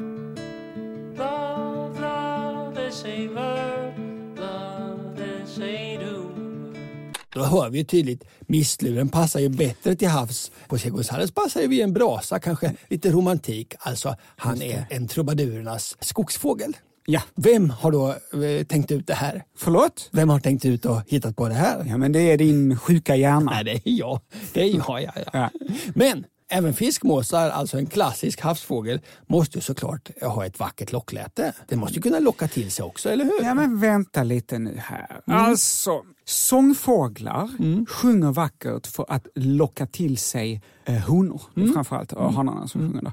Då 7.35 7.45
hör 7.45 7.71
vi 7.71 7.79
ju 7.79 7.85
tydligt, 7.85 8.25
mistluren 8.41 9.09
passar 9.09 9.41
ju 9.41 9.49
bättre 9.49 9.95
till 9.95 10.09
havs. 10.09 10.51
José 10.71 10.91
González 10.91 11.35
passar 11.35 11.61
ju 11.61 11.67
vid 11.67 11.81
en 11.81 11.93
brasa, 11.93 12.39
kanske 12.39 12.75
lite 12.89 13.11
romantik. 13.11 13.75
Alltså, 13.79 14.17
han 14.37 14.63
är 14.63 14.87
en 14.91 15.09
trubadurernas 15.09 15.97
skogsfågel. 16.01 16.77
Ja. 17.07 17.21
Vem 17.35 17.71
har 17.71 17.93
då 17.93 18.09
eh, 18.43 18.67
tänkt 18.67 18.91
ut 18.91 19.07
det 19.07 19.15
här? 19.15 19.45
Förlåt? 19.57 20.09
Vem 20.13 20.29
har 20.29 20.41
tänkt 20.41 20.65
ut 20.65 20.85
och 20.85 21.01
hittat 21.07 21.37
på 21.37 21.49
det 21.49 21.55
här? 21.55 21.85
Ja, 21.89 21.97
men 21.97 22.13
det 22.13 22.21
är 22.21 22.39
din 22.39 22.79
sjuka 22.79 23.17
hjärna. 23.17 23.51
Nej, 23.51 23.65
det 23.65 23.73
är 23.73 23.99
jag. 23.99 24.21
Det 24.53 24.63
är 24.63 24.77
jag, 24.77 25.03
ja, 25.03 25.13
ja. 25.15 25.23
Ja. 25.33 25.51
Men 25.95 26.25
även 26.51 26.75
fiskmåsar, 26.75 27.51
alltså 27.51 27.79
en 27.79 27.87
klassisk 27.87 28.41
havsfågel, 28.41 29.01
måste 29.27 29.59
ju 29.59 29.63
såklart 29.63 30.11
ha 30.23 30.47
ett 30.47 30.59
vackert 30.59 30.93
lockläte. 30.93 31.53
Det 31.69 31.77
måste 31.77 31.95
ju 31.95 32.03
kunna 32.03 32.19
locka 32.19 32.49
till 32.49 32.71
sig 32.71 32.85
också, 32.85 33.11
eller 33.11 33.25
hur? 33.25 33.43
Ja, 33.43 33.55
men 33.55 33.81
vänta 33.81 34.23
lite 34.23 34.59
nu 34.59 34.77
här. 34.79 35.21
Mm. 35.27 35.41
Alltså, 35.41 36.03
sångfåglar 36.33 37.49
sjunger 37.89 38.33
vackert 38.33 38.87
för 38.87 39.07
att 39.09 39.27
locka 39.35 39.87
till 39.87 40.19
sig 40.19 40.63
eh, 40.85 40.95
honor, 40.95 41.43
Mm. 41.57 41.73
framförallt 41.73 42.13
och 42.13 42.33
hanarna 42.33 42.69
som 42.69 42.81
sjunger. 42.81 43.03
Då. 43.03 43.11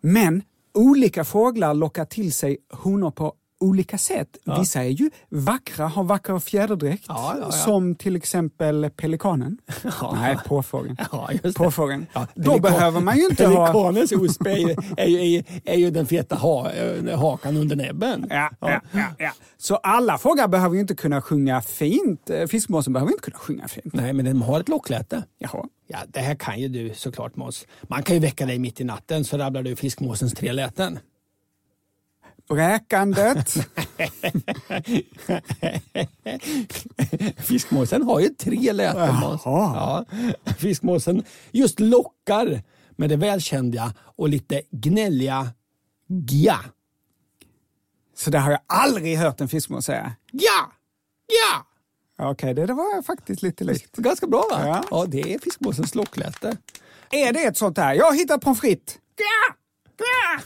Men 0.00 0.42
olika 0.74 1.24
fåglar 1.24 1.74
lockar 1.74 2.04
till 2.04 2.32
sig 2.32 2.58
honor 2.72 3.10
på 3.10 3.34
olika 3.60 3.98
sätt. 3.98 4.28
Vissa 4.58 4.84
är 4.84 4.88
ju 4.88 5.10
vackra, 5.28 5.86
har 5.86 6.04
vacker 6.04 6.38
fjäderdräkt, 6.38 7.04
Ja, 7.08 7.34
ja, 7.36 7.42
ja. 7.42 7.52
som 7.52 7.94
till 7.94 8.16
exempel 8.16 8.90
pelikanen. 8.90 9.58
Nej, 10.14 10.36
påfågeln. 10.46 10.96
Ja. 11.12 11.30
Påfågeln. 11.56 12.06
Ja, 12.12 12.26
Då 12.34 12.58
behöver 12.58 13.00
man 13.00 13.16
ju 13.16 13.26
inte 13.26 13.46
ha... 13.46 13.66
Pelikanens 13.66 14.12
osp 14.30 14.46
är 14.46 14.56
ju, 14.56 14.76
är, 14.96 15.06
ju, 15.06 15.42
är, 15.64 15.76
ju, 15.76 15.90
den 15.90 16.06
feta 16.06 16.36
ha, 16.36 16.70
eh, 16.72 17.18
hakan 17.18 17.56
under 17.56 17.76
näbben. 17.76 18.26
Ja, 18.30 18.50
ja, 18.60 18.80
ja, 18.92 19.04
ja. 19.18 19.30
Så 19.58 19.76
alla 19.76 20.18
fåglar 20.18 20.48
behöver 20.48 20.74
ju 20.74 20.80
inte 20.80 20.94
kunna 20.94 21.22
sjunga 21.22 21.62
fint. 21.62 22.30
Eh, 22.30 22.46
Fiskmåsen 22.46 22.92
behöver 22.92 23.12
inte 23.12 23.22
kunna 23.22 23.38
sjunga 23.38 23.68
fint. 23.68 23.94
Nej, 23.94 24.12
men 24.12 24.24
den 24.24 24.42
har 24.42 24.60
ett 24.60 24.68
lockläte. 24.68 25.22
Jaha. 25.38 25.64
Ja, 25.86 25.98
det 26.08 26.20
här 26.20 26.34
kan 26.34 26.60
ju 26.60 26.68
du 26.68 26.94
såklart 26.94 27.36
Måns. 27.36 27.66
Man 27.82 28.02
kan 28.02 28.14
ju 28.16 28.20
väcka 28.20 28.46
dig 28.46 28.58
mitt 28.58 28.80
i 28.80 28.84
natten 28.84 29.24
så 29.24 29.38
rabblar 29.38 29.62
du 29.62 29.76
fiskmåsens 29.76 30.32
tre 30.34 30.52
läten. 30.52 30.98
Bräkandet. 32.50 33.54
Fiskmåsen 37.36 38.02
har 38.02 38.20
ju 38.20 38.28
tre 38.28 38.72
läten. 38.72 39.14
Ja. 39.44 40.04
Fiskmåsen 40.58 41.24
just 41.50 41.80
lockar 41.80 42.62
med 42.90 43.08
det 43.10 43.16
välkända 43.16 43.94
och 44.16 44.28
lite 44.28 44.62
gnälliga 44.70 45.48
gja. 46.06 46.60
Så 48.16 48.30
det 48.30 48.38
har 48.38 48.50
jag 48.50 48.60
aldrig 48.66 49.18
hört 49.18 49.40
en 49.40 49.48
fiskmås 49.48 49.84
säga. 49.84 50.12
Ja! 50.32 50.72
Ja! 51.26 51.66
Okej, 52.30 52.54
det, 52.54 52.66
det 52.66 52.74
var 52.74 53.02
faktiskt 53.02 53.42
lite 53.42 53.64
likt. 53.64 53.96
Ganska 53.96 54.26
bra 54.26 54.44
va? 54.50 54.66
Ja. 54.66 54.84
ja 54.90 55.06
det 55.08 55.34
är 55.34 55.38
fiskmåsens 55.38 55.94
lockläte. 55.94 56.56
Är 57.10 57.32
det 57.32 57.44
ett 57.44 57.56
sånt 57.56 57.78
här? 57.78 57.94
Jag 57.94 58.04
har 58.04 58.14
hittat 58.14 58.40
pommes 58.40 58.60
frites. 58.60 58.98
Ja! 59.16 59.54
Ja! 60.00 60.40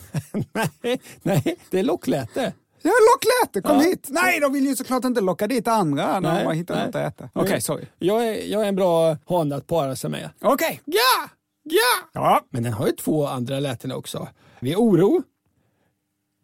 nej, 0.82 1.00
nej, 1.22 1.56
det 1.70 1.78
är 1.78 1.82
lockläte. 1.82 2.52
Har 2.84 3.14
lockläte, 3.14 3.68
kom 3.68 3.76
Ja. 3.76 3.82
hit! 3.82 4.08
Nej, 4.10 4.40
de 4.40 4.52
vill 4.52 4.66
ju 4.66 4.76
såklart 4.76 5.04
inte 5.04 5.20
locka 5.20 5.46
dit 5.46 5.68
andra 5.68 6.20
när 6.20 6.38
de 6.40 6.46
har 6.46 6.54
hittat 6.54 6.76
nej. 6.76 6.86
något 6.86 6.94
att 6.96 7.20
äta. 7.20 7.28
Okej, 7.32 7.60
sorry. 7.60 7.86
Jag 7.98 8.28
är, 8.28 8.34
jag 8.52 8.62
är 8.64 8.68
en 8.68 8.76
bra 8.76 9.16
hane 9.28 9.56
att 9.56 9.66
para 9.66 9.96
sig 9.96 10.10
med. 10.10 10.30
Okej. 10.40 10.80
Ja! 10.84 11.28
Ja! 11.62 12.08
Ja. 12.12 12.40
Men 12.50 12.62
den 12.62 12.72
har 12.72 12.86
ju 12.86 12.92
två 12.92 13.26
andra 13.26 13.60
läten 13.60 13.92
också. 13.92 14.28
Vid 14.60 14.76
oro. 14.76 15.22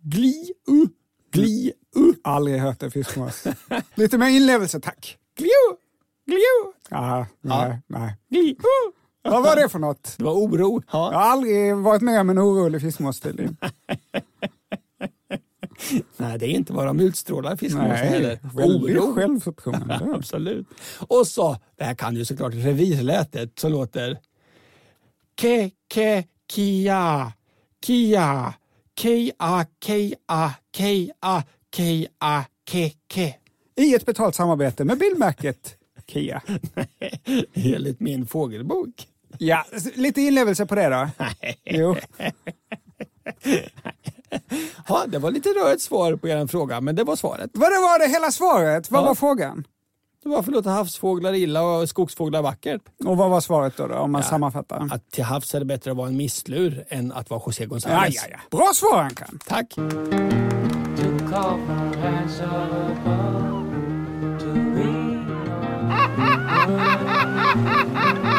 Gli, 0.02 0.52
u, 0.68 0.86
gli, 1.32 1.72
u, 1.96 2.14
Aldrig 2.24 2.60
hört 2.60 2.82
en 2.82 2.90
fiskmås. 2.90 3.44
Lite 3.94 4.18
mer 4.18 4.28
inlevelse, 4.28 4.80
tack. 4.80 5.18
glio, 5.36 5.76
glio, 6.26 6.72
Ja, 6.88 7.26
nej, 7.40 7.80
nej. 7.86 8.16
gli, 8.30 8.50
u. 8.50 8.92
Vad 9.22 9.42
var 9.42 9.56
det 9.56 9.68
för 9.68 9.78
något? 9.78 10.14
Det 10.18 10.24
var 10.24 10.32
oro. 10.32 10.82
Jag 10.92 10.98
Ja. 11.12 11.18
har 11.18 11.22
aldrig 11.30 11.76
varit 11.76 12.02
med 12.02 12.20
om 12.20 12.30
en 12.30 12.38
orolig 12.38 12.80
fiskmås 12.80 13.20
tydligen. 13.20 13.56
Nej, 16.16 16.38
det 16.38 16.46
är 16.46 16.50
inte 16.50 16.72
vad 16.72 16.86
de 16.86 17.00
utstrålar 17.00 17.56
fiskmåsen 17.56 17.88
Nej, 17.90 18.08
heller. 18.08 18.38
Oro. 18.54 19.14
självförtroende. 19.14 20.00
Absolut. 20.14 20.66
Och 21.08 21.26
så, 21.26 21.56
det 21.76 21.84
här 21.84 21.94
kan 21.94 22.16
ju 22.16 22.24
såklart 22.24 22.54
revirlätet 22.54 23.58
som 23.58 23.72
låter 23.72 24.18
ke, 25.34 25.70
ke, 25.94 26.24
kia, 26.52 27.32
kia, 27.86 28.54
kia, 28.96 29.64
kia, 29.80 30.54
kia, 30.72 31.42
kia, 31.70 32.44
ke, 32.66 32.90
ke. 33.08 33.34
I 33.76 33.94
ett 33.94 34.06
betalt 34.06 34.34
samarbete 34.34 34.84
med 34.84 34.98
bilmärket 34.98 35.76
Kia. 36.06 36.42
Enligt 37.54 38.00
min 38.00 38.26
fågelbok. 38.26 39.06
Ja, 39.42 39.64
lite 39.94 40.20
inlevelse 40.20 40.66
på 40.66 40.74
det 40.74 40.88
då. 40.88 41.08
Jo. 41.64 41.96
Ja, 44.88 45.04
det 45.06 45.18
var 45.18 45.30
lite 45.30 45.48
rörigt 45.48 45.82
svar 45.82 46.16
på 46.16 46.28
er 46.28 46.46
fråga, 46.46 46.80
men 46.80 46.96
det 46.96 47.04
var 47.04 47.16
svaret. 47.16 47.50
Vad 47.54 47.72
det 47.72 47.78
var 47.78 47.98
det 47.98 48.08
hela 48.12 48.30
svaret? 48.30 48.90
Vad 48.90 49.02
Ja. 49.02 49.06
var 49.06 49.14
frågan? 49.14 49.64
Varför 50.24 50.52
låter 50.52 50.70
havsfåglar 50.70 51.32
illa 51.34 51.62
och 51.62 51.88
skogsfåglar 51.88 52.42
vackert? 52.42 52.82
Och 53.04 53.16
vad 53.16 53.30
var 53.30 53.40
svaret 53.40 53.76
då, 53.76 53.86
då 53.86 53.94
om 53.94 54.12
man 54.12 54.22
sammanfattar? 54.22 54.88
Att 54.92 55.10
till 55.10 55.24
havs 55.24 55.54
är 55.54 55.58
det 55.58 55.64
bättre 55.64 55.90
att 55.90 55.96
vara 55.96 56.08
en 56.08 56.16
misslur 56.16 56.84
än 56.88 57.12
att 57.12 57.30
vara 57.30 57.42
José 57.46 57.62
Ja, 57.64 57.68
González. 57.68 58.10
ja, 58.10 58.22
ja. 58.30 58.38
Bra 58.58 58.70
svar 58.74 59.02
Ankan. 59.02 59.38
Tack. 59.46 59.74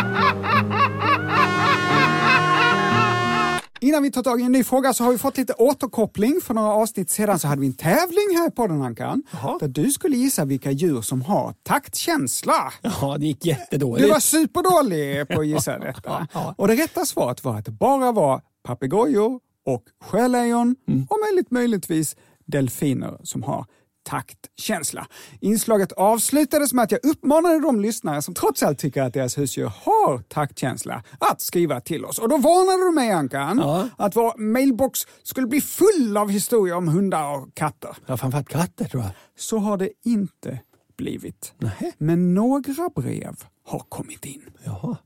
Innan 3.84 4.04
vi 4.04 4.12
tar 4.12 4.24
tag 4.24 4.42
i 4.42 4.44
en 4.44 4.52
ny 4.52 4.64
fråga 4.64 4.94
så 4.94 5.04
har 5.04 5.12
vi 5.12 5.18
fått 5.18 5.38
lite 5.38 5.54
återkoppling. 5.54 6.40
För 6.44 6.54
några 6.54 6.74
avsnitt 6.74 7.10
sedan 7.10 7.40
så 7.40 7.48
hade 7.48 7.62
vi 7.62 7.68
en 7.68 7.74
tävling 7.74 8.38
här 8.38 8.50
på 8.50 8.68
den 8.68 8.82
Ankan. 8.82 9.24
Där 9.60 9.68
du 9.68 9.92
skulle 9.92 10.18
gissa 10.18 10.46
vilka 10.46 10.72
djur 10.72 11.02
som 11.02 11.22
har 11.22 11.54
taktkänsla. 11.64 12.74
Ja, 12.82 13.18
det 13.20 13.26
gick 13.26 13.46
jättedåligt. 13.46 14.08
Du 14.08 14.12
var 14.14 14.20
superdålig 14.20 15.28
på 15.28 15.40
att 15.42 15.48
gissa 15.48 15.80
detta. 15.80 16.28
Ja. 16.34 16.56
Och 16.58 16.68
det 16.68 16.76
rätta 16.76 17.06
svaret 17.06 17.44
var 17.44 17.58
att 17.58 17.66
det 17.66 17.72
bara 17.72 18.12
var 18.12 18.42
papegojor 18.64 19.40
och 19.66 19.84
sjölejon 20.04 20.76
och 21.10 21.18
möjligt, 21.30 21.52
möjligtvis 21.52 22.16
delfiner 22.46 23.18
som 23.24 23.44
har 23.44 23.66
taktkänsla. 24.04 25.08
Inslaget 25.40 25.92
avslutades 25.92 26.74
med 26.74 26.84
att 26.84 26.92
jag 26.92 27.06
uppmanade 27.06 27.60
de 27.60 27.80
lyssnare 27.82 28.22
som 28.22 28.34
trots 28.34 28.64
allt 28.64 28.80
tycker 28.80 29.02
att 29.04 29.14
deras 29.14 29.38
husdjur 29.38 29.66
har 29.84 30.18
taktkänsla 30.20 31.04
att 31.20 31.42
skriva 31.42 31.82
till 31.82 32.06
oss. 32.06 32.20
Och 32.20 32.30
då 32.30 32.38
varnade 32.38 32.84
du 32.90 32.92
mig 32.96 33.12
Ankan 33.12 33.58
Ja. 33.58 33.90
att 33.98 34.16
vår 34.16 34.38
mailbox 34.38 35.00
skulle 35.24 35.48
bli 35.48 35.62
full 35.62 36.18
av 36.18 36.30
historier 36.30 36.76
om 36.76 36.88
hundar 36.88 37.38
och 37.38 37.54
katter. 37.56 37.98
Ja, 38.06 38.18
framförallt 38.18 38.50
katter 38.50 38.86
tror 38.86 39.04
jag. 39.04 39.12
Så 39.38 39.58
har 39.58 39.78
det 39.78 39.90
inte 40.06 40.60
blivit. 40.98 41.54
Nähä. 41.58 41.92
Men 41.98 42.34
några 42.34 42.90
brev 42.96 43.36
har 43.68 43.80
kommit 43.80 44.26
in. 44.26 44.42
Jaha. 44.64 44.98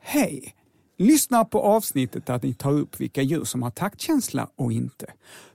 Hej! 0.00 0.54
Lyssna 0.98 1.44
på 1.44 1.60
avsnittet 1.62 2.26
där 2.26 2.40
ni 2.42 2.54
tar 2.54 2.72
upp 2.72 3.00
vilka 3.00 3.22
djur 3.22 3.44
som 3.44 3.62
har 3.62 3.70
taktkänsla 3.70 4.48
och 4.56 4.72
inte. 4.72 5.06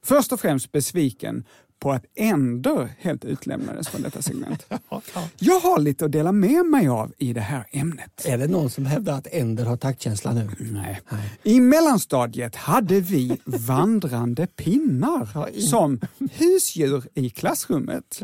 Först 0.03 0.31
och 0.31 0.39
främst 0.39 0.71
besviken 0.71 1.43
på 1.79 1.91
att 1.91 2.05
änder 2.15 2.89
helt 2.99 3.25
utlämnades 3.25 3.87
från 3.87 4.01
detta 4.01 4.21
segment. 4.21 4.65
Jag 5.39 5.59
har 5.59 5.79
lite 5.79 6.05
att 6.05 6.11
dela 6.11 6.31
med 6.31 6.65
mig 6.65 6.87
av 6.87 7.13
i 7.17 7.33
det 7.33 7.41
här 7.41 7.67
ämnet. 7.71 8.25
Är 8.25 8.37
det 8.37 8.47
någon 8.47 8.69
som 8.69 8.85
hävdar 8.85 9.17
att 9.17 9.27
änder 9.31 9.65
har 9.65 9.77
taktkänsla 9.77 10.33
nu? 10.33 10.49
Nej. 10.59 11.01
I 11.43 11.59
mellanstadiet 11.59 12.55
hade 12.55 12.99
vi 12.99 13.37
vandrande 13.45 14.47
pinnar 14.47 15.59
som 15.59 15.99
husdjur 16.31 17.03
i 17.13 17.29
klassrummet. 17.29 18.21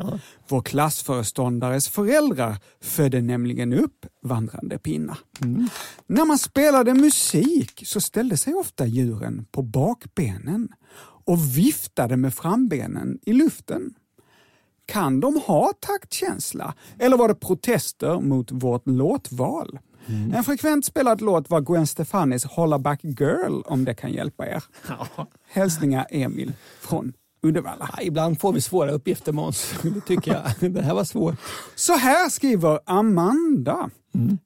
Vår 0.48 0.62
klassföreståndares 0.62 1.90
föräldrar 1.90 2.58
födde 2.82 3.22
nämligen 3.22 3.74
upp 3.74 4.06
vandrande 4.22 4.78
pinnar. 4.78 5.18
När 6.08 6.26
man 6.26 6.38
spelade 6.38 6.94
musik 6.94 7.84
så 7.86 8.02
ställde 8.02 8.38
sig 8.38 8.54
ofta 8.54 8.86
djuren 8.86 9.46
på 9.52 9.62
bakbenen 9.62 10.70
och 11.26 11.58
viftade 11.58 12.18
med 12.18 12.34
frambenen 12.34 13.20
i 13.26 13.34
luften. 13.34 13.94
Kan 14.86 15.20
de 15.20 15.42
ha 15.46 15.74
taktkänsla? 15.80 16.74
Eller 17.00 17.18
var 17.18 17.28
det 17.28 17.36
protester 17.36 18.20
mot 18.20 18.52
vårt 18.52 18.88
låtval? 18.88 19.80
En 20.34 20.44
frekvent 20.44 20.86
spelad 20.86 21.22
låt 21.22 21.50
var 21.50 21.62
Gwen 21.62 21.88
Stefanis 21.88 22.46
Holla 22.46 22.80
Back 22.80 23.04
Girl 23.04 23.62
om 23.66 23.86
det 23.86 23.94
kan 23.94 24.14
hjälpa 24.14 24.48
er. 24.48 24.64
Hälsningar 25.48 26.08
Emil 26.10 26.54
från 26.80 27.14
Uddevalla. 27.44 27.90
Ja, 27.98 28.04
ibland 28.04 28.40
får 28.40 28.54
vi 28.54 28.62
svåra 28.62 28.92
uppgifter 28.92 29.32
Måns. 29.32 29.74
Det 29.82 30.02
tycker 30.02 30.32
jag. 30.60 30.72
Det 30.72 30.82
här 30.82 30.94
var 30.94 31.04
svårt. 31.04 31.36
Så 31.76 31.94
här 31.94 32.30
skriver 32.30 32.80
Amanda. 32.86 33.90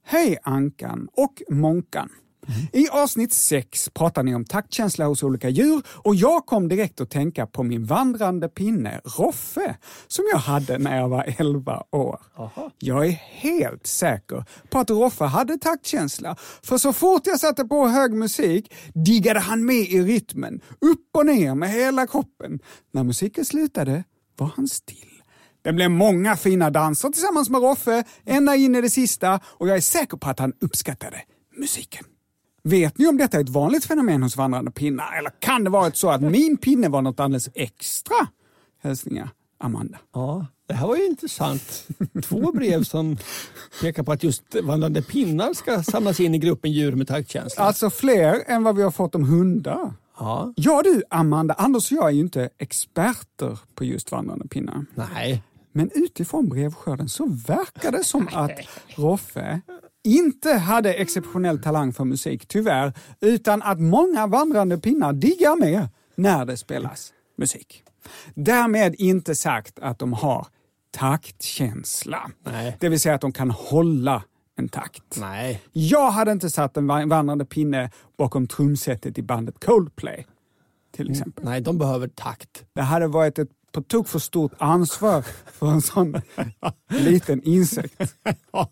Hej 0.04 0.38
Ankan 0.44 1.08
och 1.14 1.42
Monkan. 1.50 2.10
I 2.74 2.90
avsnitt 2.90 3.34
6 3.34 3.90
pratar 3.90 4.24
ni 4.24 4.36
om 4.36 4.46
taktkänsla 4.46 5.06
hos 5.06 5.24
olika 5.24 5.50
djur 5.50 5.82
och 5.88 6.16
jag 6.16 6.46
kom 6.46 6.68
direkt 6.68 7.02
att 7.02 7.10
tänka 7.10 7.48
på 7.48 7.64
min 7.64 7.86
vandrande 7.86 8.50
pinne 8.50 9.02
Roffe 9.04 9.78
som 10.08 10.26
jag 10.32 10.40
hade 10.40 10.78
när 10.78 10.98
jag 10.98 11.10
var 11.10 11.36
11 11.38 11.84
år. 11.92 12.20
Jag 12.80 13.08
är 13.08 13.12
helt 13.12 13.88
säker 13.88 14.44
på 14.70 14.80
att 14.80 14.90
Roffe 14.90 15.26
hade 15.26 15.58
taktkänsla 15.58 16.36
för 16.64 16.78
så 16.78 16.94
fort 16.94 17.22
jag 17.26 17.40
satte 17.40 17.66
på 17.66 17.88
hög 17.88 18.14
musik 18.14 18.74
diggade 18.94 19.40
han 19.40 19.66
med 19.66 19.76
i 19.76 20.02
rytmen, 20.02 20.62
upp 20.82 21.16
och 21.18 21.26
ner 21.26 21.56
med 21.56 21.70
hela 21.70 22.08
kroppen. 22.08 22.60
När 22.92 23.04
musiken 23.04 23.46
slutade 23.46 24.04
var 24.38 24.52
han 24.56 24.68
still. 24.68 25.06
Det 25.62 25.74
blev 25.74 25.92
många 25.92 26.36
fina 26.36 26.70
danser 26.70 27.10
tillsammans 27.10 27.50
med 27.50 27.62
Roffe, 27.62 28.04
ända 28.26 28.56
in 28.56 28.76
i 28.76 28.82
det 28.82 28.90
sista 28.90 29.40
och 29.46 29.68
jag 29.68 29.78
är 29.78 29.82
säker 29.82 30.18
på 30.18 30.30
att 30.30 30.40
han 30.40 30.54
uppskattade 30.62 31.22
musiken. 31.58 32.06
Vet 32.64 32.98
ni 32.98 33.08
om 33.08 33.18
detta 33.18 33.38
är 33.38 33.42
ett 33.42 33.50
vanligt 33.50 33.86
fenomen 33.86 34.24
hos 34.24 34.38
vandrande 34.38 34.72
pinnar 34.72 35.18
eller 35.18 35.32
kan 35.40 35.64
det 35.64 35.70
vara 35.70 35.92
så 35.92 36.10
att 36.10 36.22
min 36.32 36.58
pinne 36.58 36.90
var 36.90 37.02
något 37.02 37.20
alldeles 37.20 37.50
extra? 37.54 38.28
Hälsningar 38.84 39.30
Amanda. 39.58 39.98
Ja, 40.14 40.46
det 40.68 40.74
här 40.74 40.88
var 40.88 40.96
ju 40.96 41.06
intressant. 41.06 41.88
Två 42.24 42.52
brev 42.52 42.84
som 42.84 43.18
pekar 43.82 44.04
på 44.04 44.12
att 44.12 44.24
just 44.24 44.56
vandrande 44.64 45.02
pinnar 45.02 45.54
ska 45.54 45.84
samlas 45.84 46.20
in 46.20 46.36
i 46.36 46.38
gruppen 46.38 46.72
djur 46.72 46.96
med 46.96 47.08
taktkänsla. 47.08 47.64
Alltså 47.64 47.90
fler 47.90 48.44
än 48.48 48.64
vad 48.64 48.76
vi 48.76 48.84
har 48.84 48.92
fått 48.92 49.16
om 49.16 49.24
hundar. 49.24 49.94
Ja. 50.20 50.54
Ja 50.56 50.82
du 50.84 51.04
Amanda, 51.10 51.54
Anders 51.54 51.92
och 51.92 51.98
jag 51.98 52.08
är 52.08 52.14
ju 52.14 52.20
inte 52.20 52.50
experter 52.58 53.60
på 53.76 53.84
just 53.84 54.12
vandrande 54.12 54.48
pinnar. 54.48 54.86
Nej. 54.96 55.44
Men 55.72 55.92
utifrån 55.94 56.50
brevskörden 56.50 57.10
så 57.10 57.26
verkar 57.26 57.92
det 57.92 58.04
som 58.04 58.28
att 58.34 58.52
Roffe 58.96 59.62
inte 60.04 60.54
hade 60.54 60.94
exceptionell 60.94 61.62
talang 61.62 61.94
för 61.94 62.04
musik, 62.06 62.48
tyvärr, 62.48 62.94
utan 63.22 63.62
att 63.62 63.80
många 63.80 64.28
vandrande 64.28 64.78
pinnar 64.78 65.14
diggar 65.14 65.56
med 65.60 65.88
när 66.16 66.46
det 66.46 66.58
spelas 66.58 67.14
musik. 67.38 67.84
Därmed 68.36 68.96
inte 68.98 69.36
sagt 69.36 69.80
att 69.80 70.00
de 70.00 70.14
har 70.14 70.48
taktkänsla. 70.92 72.32
Nej. 72.44 72.78
Det 72.80 72.90
vill 72.90 73.00
säga 73.00 73.16
att 73.16 73.22
de 73.22 73.32
kan 73.32 73.52
hålla 73.52 74.24
en 74.56 74.70
takt. 74.70 75.20
Nej. 75.20 75.62
Jag 75.72 76.12
hade 76.12 76.32
inte 76.32 76.50
satt 76.50 76.78
en 76.78 76.88
va- 76.88 77.06
vandrande 77.06 77.46
pinne 77.46 77.92
bakom 78.18 78.48
trumsetet 78.48 79.18
i 79.18 79.22
bandet 79.22 79.66
Coldplay. 79.66 80.26
Till 80.92 81.12
exempel. 81.12 81.46
Nej, 81.46 81.62
de 81.62 81.78
behöver 81.78 82.08
takt. 82.08 82.66
Det 82.74 82.82
hade 82.82 83.08
varit 83.08 83.40
ett 83.40 83.50
på 83.72 83.82
tok 83.82 84.08
för 84.08 84.20
stort 84.20 84.52
ansvar 84.58 85.26
för 85.54 85.68
en 85.68 85.82
sån 85.82 86.22
liten 86.90 87.44
insekt. 87.44 88.16
Ja. 88.52 88.70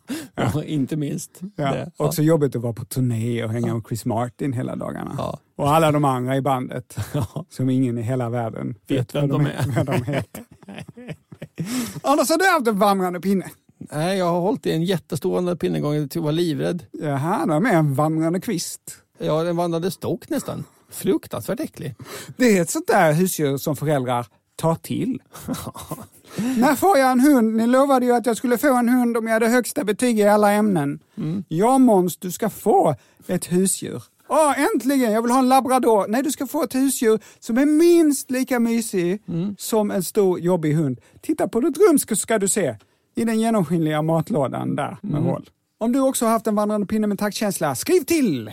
inte 0.65 0.95
minst. 0.95 1.39
Ja. 1.55 1.71
det. 1.71 1.91
Också 1.97 2.21
jobbigt 2.21 2.55
att 2.55 2.61
vara 2.61 2.73
på 2.73 2.85
turné 2.85 3.43
och 3.43 3.49
hänga 3.51 3.73
med 3.73 3.83
Chris 3.87 4.05
Martin 4.05 4.53
hela 4.53 4.75
dagarna. 4.75 5.15
Ja. 5.17 5.39
Och 5.55 5.69
alla 5.75 5.91
de 5.91 6.05
andra 6.05 6.35
i 6.37 6.41
bandet 6.41 6.97
som 7.49 7.69
ingen 7.69 7.97
i 7.97 8.01
hela 8.01 8.29
världen 8.29 8.75
Vet 8.87 9.15
vem 9.15 9.29
vad 9.29 9.39
de 9.39 9.45
är. 9.45 9.83
de 9.83 10.03
heter. 10.03 10.43
Anders, 12.03 12.29
har 12.29 12.37
du 12.37 12.45
haft 12.45 12.67
en 12.67 12.79
vandrande 12.79 13.19
pinne? 13.19 13.45
Nej, 13.91 14.17
jag 14.17 14.25
har 14.25 14.39
hållit 14.39 14.65
i 14.65 14.71
en 14.71 14.83
jättestor 14.83 15.33
vandrande 15.33 15.59
pinne 15.59 15.77
en 15.77 15.81
gång. 15.81 16.07
Jag 16.13 16.21
var 16.21 16.31
livrädd. 16.31 16.85
Jaha, 16.91 17.45
de 17.45 17.65
är 17.65 17.73
en 17.73 17.93
vandrande 17.93 18.41
kvist. 18.41 18.81
Ja, 19.17 19.43
den 19.43 19.55
vandrade 19.55 19.91
stock 19.91 20.29
nästan. 20.29 20.63
Fruktansvärt 20.89 21.59
äcklig. 21.59 21.95
Det 22.37 22.57
är 22.57 22.61
ett 22.61 22.69
sånt 22.69 22.87
där 22.87 23.13
husdjur 23.13 23.57
som 23.57 23.75
föräldrar 23.75 24.27
tar 24.57 24.75
till. 24.75 25.21
När 26.57 26.75
får 26.75 26.97
jag 26.97 27.11
en 27.11 27.19
hund? 27.19 27.55
Ni 27.55 27.67
lovade 27.67 28.05
ju 28.05 28.11
att 28.15 28.25
jag 28.25 28.37
skulle 28.37 28.57
få 28.57 28.73
en 28.75 28.89
hund 28.89 29.17
om 29.17 29.27
jag 29.27 29.33
hade 29.33 29.47
högsta 29.47 29.83
betyg 29.83 30.19
i 30.19 30.23
alla 30.23 30.51
ämnen. 30.51 30.99
Ja 31.47 31.77
Måns, 31.77 32.17
du 32.17 32.31
ska 32.31 32.49
få 32.49 32.95
ett 33.27 33.51
husdjur. 33.51 34.03
Åh, 34.29 34.53
äntligen! 34.73 35.11
Jag 35.11 35.21
vill 35.21 35.31
ha 35.31 35.39
en 35.39 35.49
labrador. 35.49 36.05
Nej, 36.07 36.23
du 36.23 36.31
ska 36.31 36.47
få 36.47 36.63
ett 36.63 36.75
husdjur 36.75 37.19
som 37.39 37.57
är 37.57 37.65
minst 37.65 38.31
lika 38.31 38.59
mysig 38.59 39.21
som 39.57 39.91
en 39.91 40.03
stor 40.03 40.39
jobbig 40.39 40.73
hund. 40.73 40.99
Titta 41.21 41.47
på 41.47 41.59
ditt 41.59 41.77
rum 41.77 41.99
ska, 41.99 42.15
ska 42.15 42.39
du 42.39 42.47
se. 42.47 42.75
I 43.15 43.23
den 43.25 43.39
genomskinliga 43.39 44.01
matlådan 44.01 44.75
där 44.75 44.97
med 45.01 45.21
hål. 45.21 45.49
Om 45.79 45.91
du 45.91 45.99
också 45.99 46.25
har 46.25 46.31
haft 46.31 46.47
en 46.47 46.55
vandrande 46.55 46.87
pinne 46.87 47.07
med 47.07 47.19
taktkänsla, 47.19 47.75
skriv 47.75 48.01
till 48.01 48.51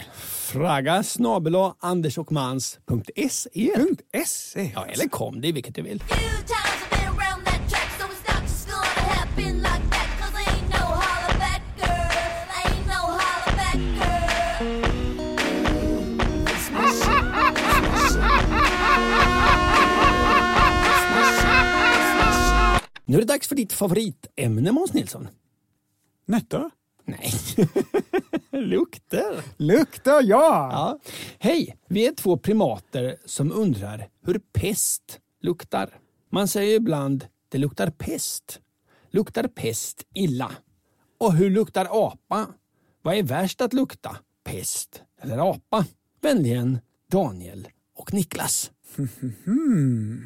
Fraga 0.52 1.02
snabel 1.02 1.54
andersochmans.se 1.80 3.48
.se. 4.26 4.70
Ja, 4.74 4.86
eller 4.86 5.08
kom 5.08 5.40
det 5.40 5.52
vilket 5.52 5.74
du 5.74 5.82
vill. 5.82 6.02
Nu 23.06 23.16
är 23.16 23.20
det 23.20 23.26
dags 23.26 23.48
för 23.48 23.54
ditt 23.54 23.72
favoritämne 23.72 24.72
Måns 24.72 24.92
Nilsson. 24.92 25.28
Nötter? 26.26 26.70
Nej. 27.04 27.32
Lukter. 28.50 29.42
Lukter, 29.56 30.22
ja! 30.22 30.68
Ja. 30.72 30.98
Hej, 31.38 31.76
vi 31.88 32.06
är 32.06 32.12
två 32.14 32.38
primater 32.38 33.16
som 33.24 33.52
undrar 33.52 34.08
hur 34.26 34.40
pest 34.52 35.20
luktar. 35.40 35.98
Man 36.30 36.48
säger 36.48 36.76
ibland 36.76 37.26
det 37.48 37.58
luktar 37.58 37.90
pest. 37.90 38.60
Luktar 39.10 39.46
pest 39.48 40.02
illa? 40.14 40.50
Och 41.18 41.32
hur 41.34 41.50
luktar 41.50 42.06
apa? 42.06 42.46
Vad 43.02 43.14
är 43.14 43.22
värst 43.22 43.60
att 43.60 43.72
lukta? 43.72 44.16
Pest 44.44 45.02
eller 45.22 45.50
apa? 45.50 45.86
Vänligen 46.20 46.78
Daniel 47.10 47.68
och 47.96 48.14
Niklas. 48.14 48.70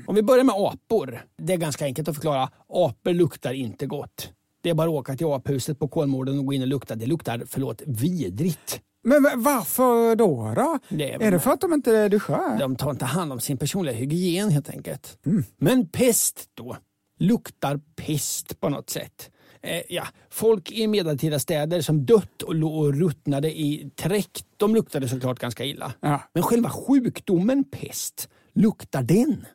Om 0.07 0.15
vi 0.15 0.23
börjar 0.23 0.45
med 0.45 0.55
apor. 0.55 1.25
Det 1.37 1.53
är 1.53 1.57
ganska 1.57 1.85
enkelt 1.85 2.09
att 2.09 2.15
förklara. 2.15 2.51
Apor 2.69 3.13
luktar 3.13 3.53
inte 3.53 3.87
gott. 3.87 4.33
Det 4.69 4.73
är 4.73 4.75
bara 4.75 4.89
att 4.89 4.95
åka 4.95 5.17
till 5.17 5.27
aphuset 5.27 5.79
på 5.79 5.89
Kolmården 5.89 6.39
och 6.39 6.47
gå 6.47 6.53
in 6.53 6.63
och 6.63 6.69
lukta. 6.69 6.95
Det 6.95 7.07
luktar, 7.07 7.43
förlåt, 7.47 7.83
vidrigt. 7.87 8.81
Men 9.05 9.23
va- 9.23 9.33
varför 9.37 10.17
då? 10.17 10.53
då? 10.57 10.79
Det 10.89 11.13
är- 11.13 11.23
är 11.23 11.31
det 11.31 11.41
för 11.41 11.51
att 11.51 11.61
de 11.61 11.73
inte 11.73 12.09
duschar? 12.09 12.59
De 12.59 12.77
tar 12.77 12.91
inte 12.91 13.05
hand 13.05 13.33
om 13.33 13.41
sin 13.41 13.57
personliga 13.59 13.95
hygien 13.95 14.51
helt 14.51 14.71
enkelt. 14.71 15.19
Men 15.59 15.89
pest 15.89 16.45
då? 16.55 16.77
Luktar 17.19 17.81
pest 17.97 18.61
på 18.61 18.69
något 18.69 18.91
sätt? 18.91 19.31
Eh, 19.63 19.83
ja, 19.89 20.05
folk 20.31 20.73
i 20.73 20.87
medeltida 20.87 21.39
städer 21.39 21.81
som 21.81 22.07
dött 22.07 22.43
och 22.43 22.55
låg 22.55 22.85
och 22.85 22.95
ruttnade 22.95 23.61
i 23.61 23.91
träck, 23.97 24.45
de 24.57 24.75
luktade 24.75 25.09
såklart 25.09 25.39
ganska 25.39 25.65
illa. 25.65 25.93
Ja. 26.01 26.21
Men 26.35 26.43
själva 26.43 26.71
sjukdomen 26.71 27.65
pest, 27.65 28.29
luktar 28.55 29.03
den? 29.03 29.47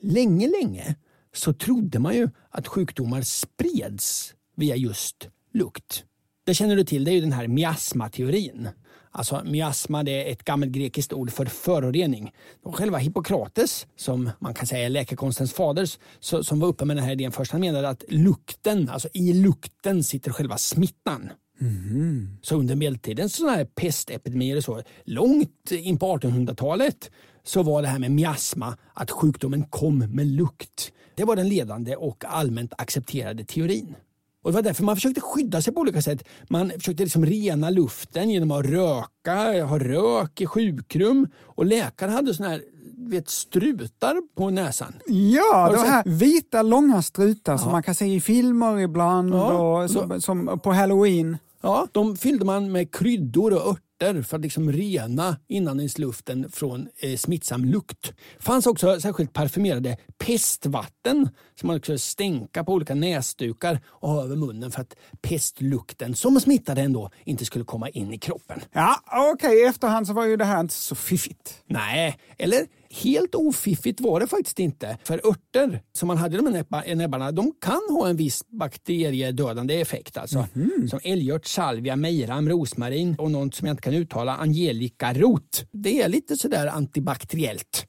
Länge, 0.00 0.48
länge 0.62 0.94
så 1.34 1.52
trodde 1.52 1.98
man 1.98 2.14
ju 2.14 2.28
att 2.50 2.68
sjukdomar 2.68 3.22
spreds 3.22 4.34
via 4.56 4.76
just 4.76 5.28
lukt. 5.52 6.04
Det 6.46 6.54
känner 6.54 6.76
du 6.76 6.84
till, 6.84 7.04
det 7.04 7.10
är 7.10 7.14
ju 7.14 7.20
den 7.20 7.32
här 7.32 7.48
miasmateorin. 7.48 8.68
Alltså 9.10 9.42
miasma 9.44 10.02
det 10.02 10.28
är 10.28 10.32
ett 10.32 10.44
gammalt 10.44 10.72
grekiskt 10.72 11.12
ord 11.12 11.30
för 11.30 11.46
förorening. 11.46 12.32
Och 12.62 12.76
själva 12.76 12.98
Hippokrates, 12.98 13.86
som 13.96 14.30
man 14.38 14.54
kan 14.54 14.66
säga 14.66 14.86
är 14.86 14.90
läkekonstens 14.90 15.52
fader, 15.52 15.90
så, 16.20 16.44
som 16.44 16.60
var 16.60 16.68
uppe 16.68 16.84
med 16.84 16.96
den 16.96 17.04
här 17.04 17.12
idén 17.12 17.32
först, 17.32 17.52
han 17.52 17.60
menade 17.60 17.88
att 17.88 18.04
lukten, 18.08 18.88
alltså 18.88 19.08
i 19.12 19.32
lukten 19.32 20.04
sitter 20.04 20.32
själva 20.32 20.58
smittan. 20.58 21.30
Så 22.42 22.56
under 22.56 22.74
medeltiden, 22.76 23.28
sådana 23.28 23.56
här 23.56 23.64
pestepidemier 23.64 24.56
och 24.56 24.64
så, 24.64 24.82
långt 25.04 25.70
in 25.70 25.98
på 25.98 26.16
1800-talet 26.16 27.10
så 27.44 27.62
var 27.62 27.82
det 27.82 27.88
här 27.88 27.98
med 27.98 28.10
miasma, 28.10 28.76
att 28.94 29.10
sjukdomen 29.10 29.64
kom 29.64 29.98
med 29.98 30.26
lukt. 30.26 30.92
Det 31.16 31.24
var 31.24 31.36
den 31.36 31.48
ledande 31.48 31.96
och 31.96 32.24
allmänt 32.28 32.72
accepterade 32.78 33.44
teorin. 33.44 33.94
Och 34.42 34.50
Det 34.50 34.54
var 34.54 34.62
därför 34.62 34.84
man 34.84 34.96
försökte 34.96 35.20
skydda 35.20 35.62
sig 35.62 35.74
på 35.74 35.80
olika 35.80 36.02
sätt. 36.02 36.24
Man 36.48 36.70
försökte 36.70 37.02
liksom 37.02 37.26
rena 37.26 37.70
luften 37.70 38.30
genom 38.30 38.50
att 38.50 38.66
röka, 38.66 39.64
ha 39.64 39.78
rök 39.78 40.40
i 40.40 40.46
sjukrum. 40.46 41.28
Och 41.42 41.66
läkare 41.66 42.10
hade 42.10 42.34
såna 42.34 42.48
här 42.48 42.62
vet, 42.96 43.28
strutar 43.28 44.22
på 44.34 44.50
näsan. 44.50 44.92
Ja, 45.06 45.70
de 45.72 45.90
här 45.90 46.02
vita 46.06 46.62
långa 46.62 47.02
strutar 47.02 47.56
som 47.56 47.72
man 47.72 47.82
kan 47.82 47.94
se 47.94 48.06
i 48.06 48.20
filmer 48.20 48.78
ibland 48.78 49.34
Ja, 49.34 49.82
och 49.82 49.90
som, 49.90 50.20
som 50.20 50.60
på 50.62 50.72
halloween. 50.72 51.38
Ja, 51.62 51.86
de 51.92 52.16
fyllde 52.16 52.44
man 52.44 52.72
med 52.72 52.94
kryddor 52.94 53.52
och 53.52 53.68
örter 53.68 53.80
för 54.12 54.36
att 54.36 54.42
liksom 54.42 54.72
rena 54.72 55.36
inandningsluften 55.48 56.50
från 56.50 56.88
eh, 56.98 57.16
smittsam 57.16 57.64
lukt. 57.64 58.12
fanns 58.38 58.66
också 58.66 59.00
särskilt 59.00 59.32
parfymerade 59.32 59.96
pestvatten 60.18 61.28
som 61.60 61.66
man 61.66 61.80
kunde 61.80 61.98
stänka 61.98 62.64
på 62.64 62.72
olika 62.72 62.94
näsdukar 62.94 63.80
och 63.86 64.10
ha 64.10 64.22
över 64.24 64.36
munnen 64.36 64.70
för 64.70 64.80
att 64.80 64.96
pestlukten 65.22 66.14
som 66.14 66.40
smittade 66.40 66.80
ändå 66.80 67.10
inte 67.24 67.44
skulle 67.44 67.64
komma 67.64 67.88
in 67.88 68.12
i 68.12 68.18
kroppen. 68.18 68.60
Ja, 68.72 69.00
okej, 69.34 69.62
i 69.62 69.64
efterhand 69.64 70.06
så 70.06 70.12
var 70.12 70.26
ju 70.26 70.36
det 70.36 70.44
här 70.44 70.60
inte 70.60 70.74
så 70.74 70.94
fiffigt. 70.94 71.62
Nej, 71.66 72.18
eller 72.38 72.66
helt 73.02 73.34
ofiffigt 73.34 74.00
var 74.00 74.20
det 74.20 74.26
faktiskt 74.26 74.58
inte. 74.58 74.98
För 75.04 75.26
örter 75.26 75.82
som 75.92 76.06
man 76.06 76.16
hade 76.16 76.34
i 76.34 76.36
de 76.36 76.46
här 76.46 76.62
näbba- 76.62 76.94
näbbarna, 76.94 77.32
de 77.32 77.52
kan 77.60 77.80
ha 77.90 78.08
en 78.08 78.16
viss 78.16 78.42
bakteriedödande 78.48 79.80
effekt. 79.80 80.16
Alltså. 80.16 80.46
Som 80.90 81.00
älgört, 81.02 81.46
salvia, 81.46 81.96
mejram, 81.96 82.48
rosmarin 82.48 83.14
och 83.18 83.30
något 83.30 83.54
som 83.54 83.66
jag 83.66 83.72
inte 83.72 83.82
kan 83.82 83.94
uttala, 83.94 84.36
angelikarot. 84.36 85.64
Det 85.72 86.02
är 86.02 86.08
lite 86.08 86.36
sådär 86.36 86.66
antibakteriellt. 86.66 87.86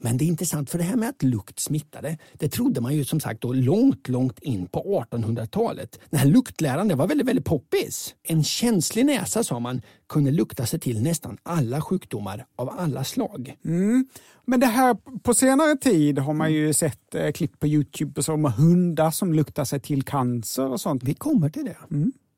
Men 0.00 0.16
det 0.16 0.24
är 0.24 0.26
intressant 0.26 0.70
för 0.70 0.78
det 0.78 0.84
här 0.84 0.96
med 0.96 1.08
att 1.08 1.22
lukt 1.22 1.58
smittade, 1.58 2.18
det 2.32 2.48
trodde 2.48 2.80
man 2.80 2.94
ju 2.94 3.04
som 3.04 3.20
sagt 3.20 3.40
då 3.40 3.52
långt, 3.52 4.08
långt 4.08 4.38
in 4.38 4.66
på 4.66 5.04
1800-talet. 5.10 6.00
Den 6.10 6.20
här 6.20 6.26
luktläran 6.26 6.88
det 6.88 6.94
var 6.94 7.06
väldigt, 7.06 7.26
väldigt 7.26 7.44
poppis. 7.44 8.14
En 8.22 8.44
känslig 8.44 9.06
näsa 9.06 9.44
sa 9.44 9.58
man 9.60 9.82
kunde 10.08 10.30
lukta 10.30 10.66
sig 10.66 10.80
till 10.80 11.02
nästan 11.02 11.38
alla 11.42 11.80
sjukdomar 11.80 12.46
av 12.56 12.70
alla 12.70 13.04
slag. 13.04 13.54
Men 14.46 14.60
det 14.60 14.66
här 14.66 14.96
på 15.22 15.34
senare 15.34 15.76
tid 15.76 16.18
har 16.18 16.34
man 16.34 16.52
ju 16.52 16.72
sett 16.72 17.14
eh, 17.14 17.32
klipp 17.32 17.58
på 17.60 17.66
Youtube 17.66 18.12
och 18.16 18.24
så 18.24 18.36
med 18.36 18.52
hundar 18.52 19.10
som 19.10 19.34
luktar 19.34 19.64
sig 19.64 19.80
till 19.80 20.02
cancer 20.02 20.68
och 20.68 20.80
sånt. 20.80 21.02
Vi 21.02 21.14
kommer 21.14 21.48
till 21.48 21.64
det. 21.64 21.76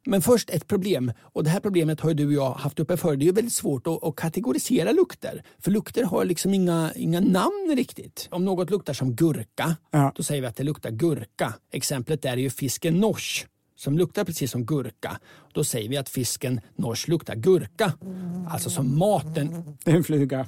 Men 0.07 0.23
först 0.23 0.51
ett 0.51 0.67
problem. 0.67 1.13
Och 1.21 1.45
Det 1.45 1.51
här 1.51 1.61
problemet 1.61 2.01
har 2.01 2.15
du 2.15 2.27
och 2.27 2.33
jag 2.33 2.51
haft 2.53 2.81
uppe 2.81 2.97
förr. 2.97 3.17
Det 3.17 3.25
är 3.25 3.27
ju 3.27 3.33
väldigt 3.33 3.53
svårt 3.55 3.87
att, 3.87 4.05
att 4.05 4.17
kategorisera 4.17 4.93
lukter. 4.93 5.43
För 5.59 5.71
lukter 5.71 6.05
har 6.05 6.25
liksom 6.25 6.55
inga, 6.55 6.93
inga 6.97 7.21
namn 7.21 7.73
riktigt. 7.77 8.29
Om 8.31 8.45
något 8.45 8.71
luktar 8.71 8.93
som 8.93 9.15
gurka, 9.17 9.77
Ja. 9.91 10.13
då 10.17 10.23
säger 10.23 10.41
vi 10.41 10.47
att 10.47 10.57
det 10.57 10.63
luktar 10.65 10.91
gurka. 10.91 11.55
Exemplet 11.73 12.23
där 12.23 12.33
är 12.33 12.37
ju 12.37 12.51
fisken 12.51 13.01
nors 13.01 13.47
som 13.81 13.99
luktar 13.99 14.25
precis 14.25 14.51
som 14.51 14.65
gurka. 14.65 15.21
Då 15.53 15.65
säger 15.65 15.89
vi 15.89 15.97
att 15.97 16.09
fisken 16.09 16.61
nors 16.77 17.09
luktar 17.09 17.35
gurka. 17.35 17.93
Alltså 18.49 18.71
som 18.71 18.99
maten. 18.99 19.77
Det 19.85 19.91
är 19.91 19.97
en 19.97 20.05
fluga. 20.05 20.47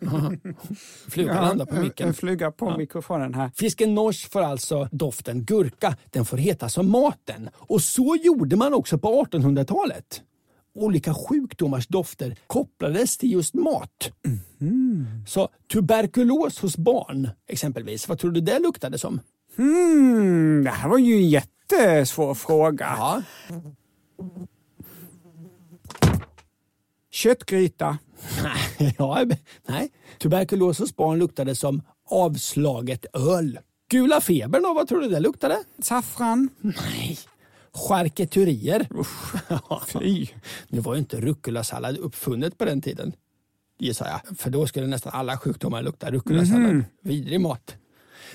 Flugan 1.08 1.36
landar 1.36 1.66
på 1.66 1.74
en, 1.74 1.82
micken. 1.82 2.08
en 2.08 2.14
fluga 2.14 2.50
på 2.50 2.76
mikrofonen 2.78 3.34
här. 3.34 3.50
Fisken 3.54 3.94
nors 3.94 4.28
får 4.28 4.40
alltså 4.40 4.88
doften 4.92 5.44
gurka. 5.44 5.96
Den 6.10 6.24
får 6.24 6.36
heta 6.36 6.68
som 6.68 6.90
maten. 6.90 7.50
Och 7.54 7.82
så 7.82 8.16
gjorde 8.22 8.56
man 8.56 8.74
också 8.74 8.98
på 8.98 9.24
1800-talet. 9.24 10.22
Olika 10.74 11.14
sjukdomars 11.14 11.86
dofter 11.86 12.36
kopplades 12.46 13.18
till 13.18 13.32
just 13.32 13.54
mat. 13.54 14.10
Så 15.26 15.48
tuberkulos 15.72 16.58
hos 16.58 16.76
barn 16.76 17.28
exempelvis, 17.48 18.08
vad 18.08 18.18
tror 18.18 18.30
du 18.30 18.40
det 18.40 18.58
luktade 18.58 18.98
som? 18.98 19.20
Hmm, 19.56 20.64
det 20.64 20.70
här 20.70 20.88
var 20.88 20.98
ju 20.98 21.14
en 21.14 21.28
jättesvår 21.72 22.34
fråga. 22.34 22.94
Ja, 22.98 23.22
Köttgryta. 27.10 27.98
ja, 28.98 29.24
nej. 29.68 29.90
Tuberkulos 30.18 30.78
hos 30.78 30.96
barn 30.96 31.18
luktade 31.18 31.54
som 31.54 31.82
avslaget 32.10 33.06
öl. 33.12 33.58
Gula 33.90 34.20
febern 34.20 34.62
då, 34.62 34.74
vad 34.74 34.88
tror 34.88 35.00
du 35.00 35.08
det 35.08 35.20
luktade? 35.20 35.58
Saffran. 35.82 36.48
Nej. 36.60 37.18
Charkuterier. 37.72 38.88
Fy. 39.86 40.26
Nu 40.68 40.80
var 40.80 40.94
ju 40.94 40.98
inte 40.98 41.20
rucola-sallad 41.20 41.98
uppfunnet 41.98 42.58
på 42.58 42.64
den 42.64 42.82
tiden, 42.82 43.12
gissar 43.78 44.06
jag. 44.06 44.38
För 44.38 44.50
då 44.50 44.66
skulle 44.66 44.86
nästan 44.86 45.12
alla 45.12 45.38
sjukdomar 45.38 45.82
lukta 45.82 46.10
rucola-sallad. 46.10 46.84
Vidrig 47.02 47.40
mat. 47.40 47.76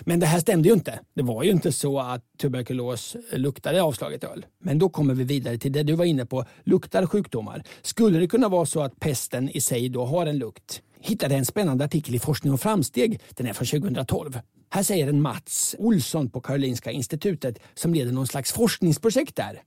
Men 0.02 0.20
det 0.20 0.26
här 0.26 0.40
stämde 0.40 0.70
ju 0.70 0.74
inte. 0.74 1.00
Det 1.14 1.22
var 1.22 1.44
ju 1.44 1.52
inte 1.52 1.72
så 1.72 2.00
att 2.00 2.22
tuberkulos 2.38 3.16
luktade 3.32 3.82
avslaget 3.82 4.24
öl. 4.24 4.46
Men 4.64 4.80
då 4.80 4.90
kommer 4.90 5.14
vi 5.14 5.24
vidare 5.24 5.58
till 5.58 5.72
det 5.72 5.84
du 5.84 5.94
var 5.94 6.06
inne 6.06 6.26
på. 6.26 6.46
Luktar 6.64 7.06
sjukdomar? 7.06 7.64
Skulle 7.82 8.20
det 8.20 8.28
kunna 8.28 8.50
vara 8.50 8.66
så 8.66 8.82
att 8.82 9.00
pesten 9.00 9.50
i 9.50 9.62
sig 9.62 9.90
då 9.90 10.06
har 10.06 10.26
en 10.26 10.38
lukt? 10.38 10.82
Hittade 11.00 11.36
en 11.36 11.46
spännande 11.46 11.86
artikel 11.86 12.16
i 12.16 12.20
Forskning 12.20 12.54
och 12.54 12.62
framsteg. 12.62 13.22
Den 13.30 13.48
är 13.48 13.54
från 13.54 13.82
2012. 13.82 14.40
Här 14.70 14.84
säger 14.84 15.08
en 15.08 15.22
Mats 15.22 15.76
Olsson 15.80 16.30
på 16.30 16.42
Karolinska 16.42 16.92
institutet 16.92 17.60
som 17.74 17.94
leder 17.94 18.12
någon 18.12 18.28
slags 18.28 18.52
forskningsprojekt 18.52 19.36
där. 19.36 19.62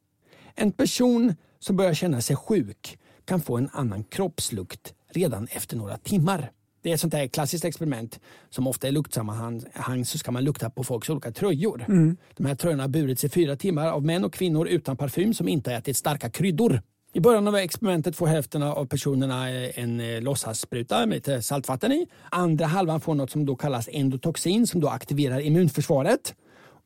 En 0.55 0.73
person 0.73 1.35
som 1.59 1.77
börjar 1.77 1.95
känna 1.95 2.21
sig 2.21 2.37
sjuk 2.37 2.99
kan 3.25 3.41
få 3.41 3.57
en 3.57 3.69
annan 3.73 4.05
kroppslukt 4.05 4.95
redan 5.13 5.47
efter 5.51 5.77
några 5.77 5.97
timmar. 5.97 6.51
Det 6.83 6.91
är 6.91 6.95
ett 6.95 7.01
sånt 7.01 7.13
där 7.13 7.27
klassiskt 7.27 7.65
experiment 7.65 8.21
som 8.51 8.67
ofta 8.67 8.89
i 8.89 8.93
luktsammanhang 8.93 10.05
så 10.05 10.19
ska 10.19 10.31
man 10.31 10.45
lukta 10.45 10.71
på 10.71 10.85
folks 10.85 11.11
olika 11.11 11.31
tröjor. 11.33 11.85
De 12.37 12.47
här 12.47 12.55
tröjorna 12.55 12.83
har 12.83 12.89
burits 12.89 13.25
i 13.25 13.29
fyra 13.29 13.57
timmar 13.57 13.89
av 13.89 14.05
män 14.05 14.25
och 14.25 14.33
kvinnor 14.33 14.69
utan 14.69 14.97
parfym 14.97 15.35
som 15.35 15.49
inte 15.49 15.71
har 15.71 15.79
ätit 15.79 15.97
starka 15.97 16.31
kryddor. 16.31 16.81
I 17.13 17.21
början 17.21 17.49
av 17.49 17.57
experimentet 17.57 18.17
får 18.17 18.27
hälften 18.27 18.63
av 18.63 18.87
personerna 18.87 19.51
eh, 19.51 19.79
en 19.79 20.01
eh, 20.01 20.21
låtsasspruta 20.21 21.07
med 21.07 21.15
lite 21.15 21.43
saltvatten 21.43 21.93
i. 21.93 22.07
Andra 22.31 22.67
halvan 22.67 23.01
får 23.01 23.15
något 23.15 23.31
som 23.31 23.47
då 23.47 23.57
kallas 23.57 23.89
endotoxin 23.93 24.67
som 24.67 24.81
då 24.81 24.89
aktiverar 24.89 25.41
immunförsvaret. 25.41 26.35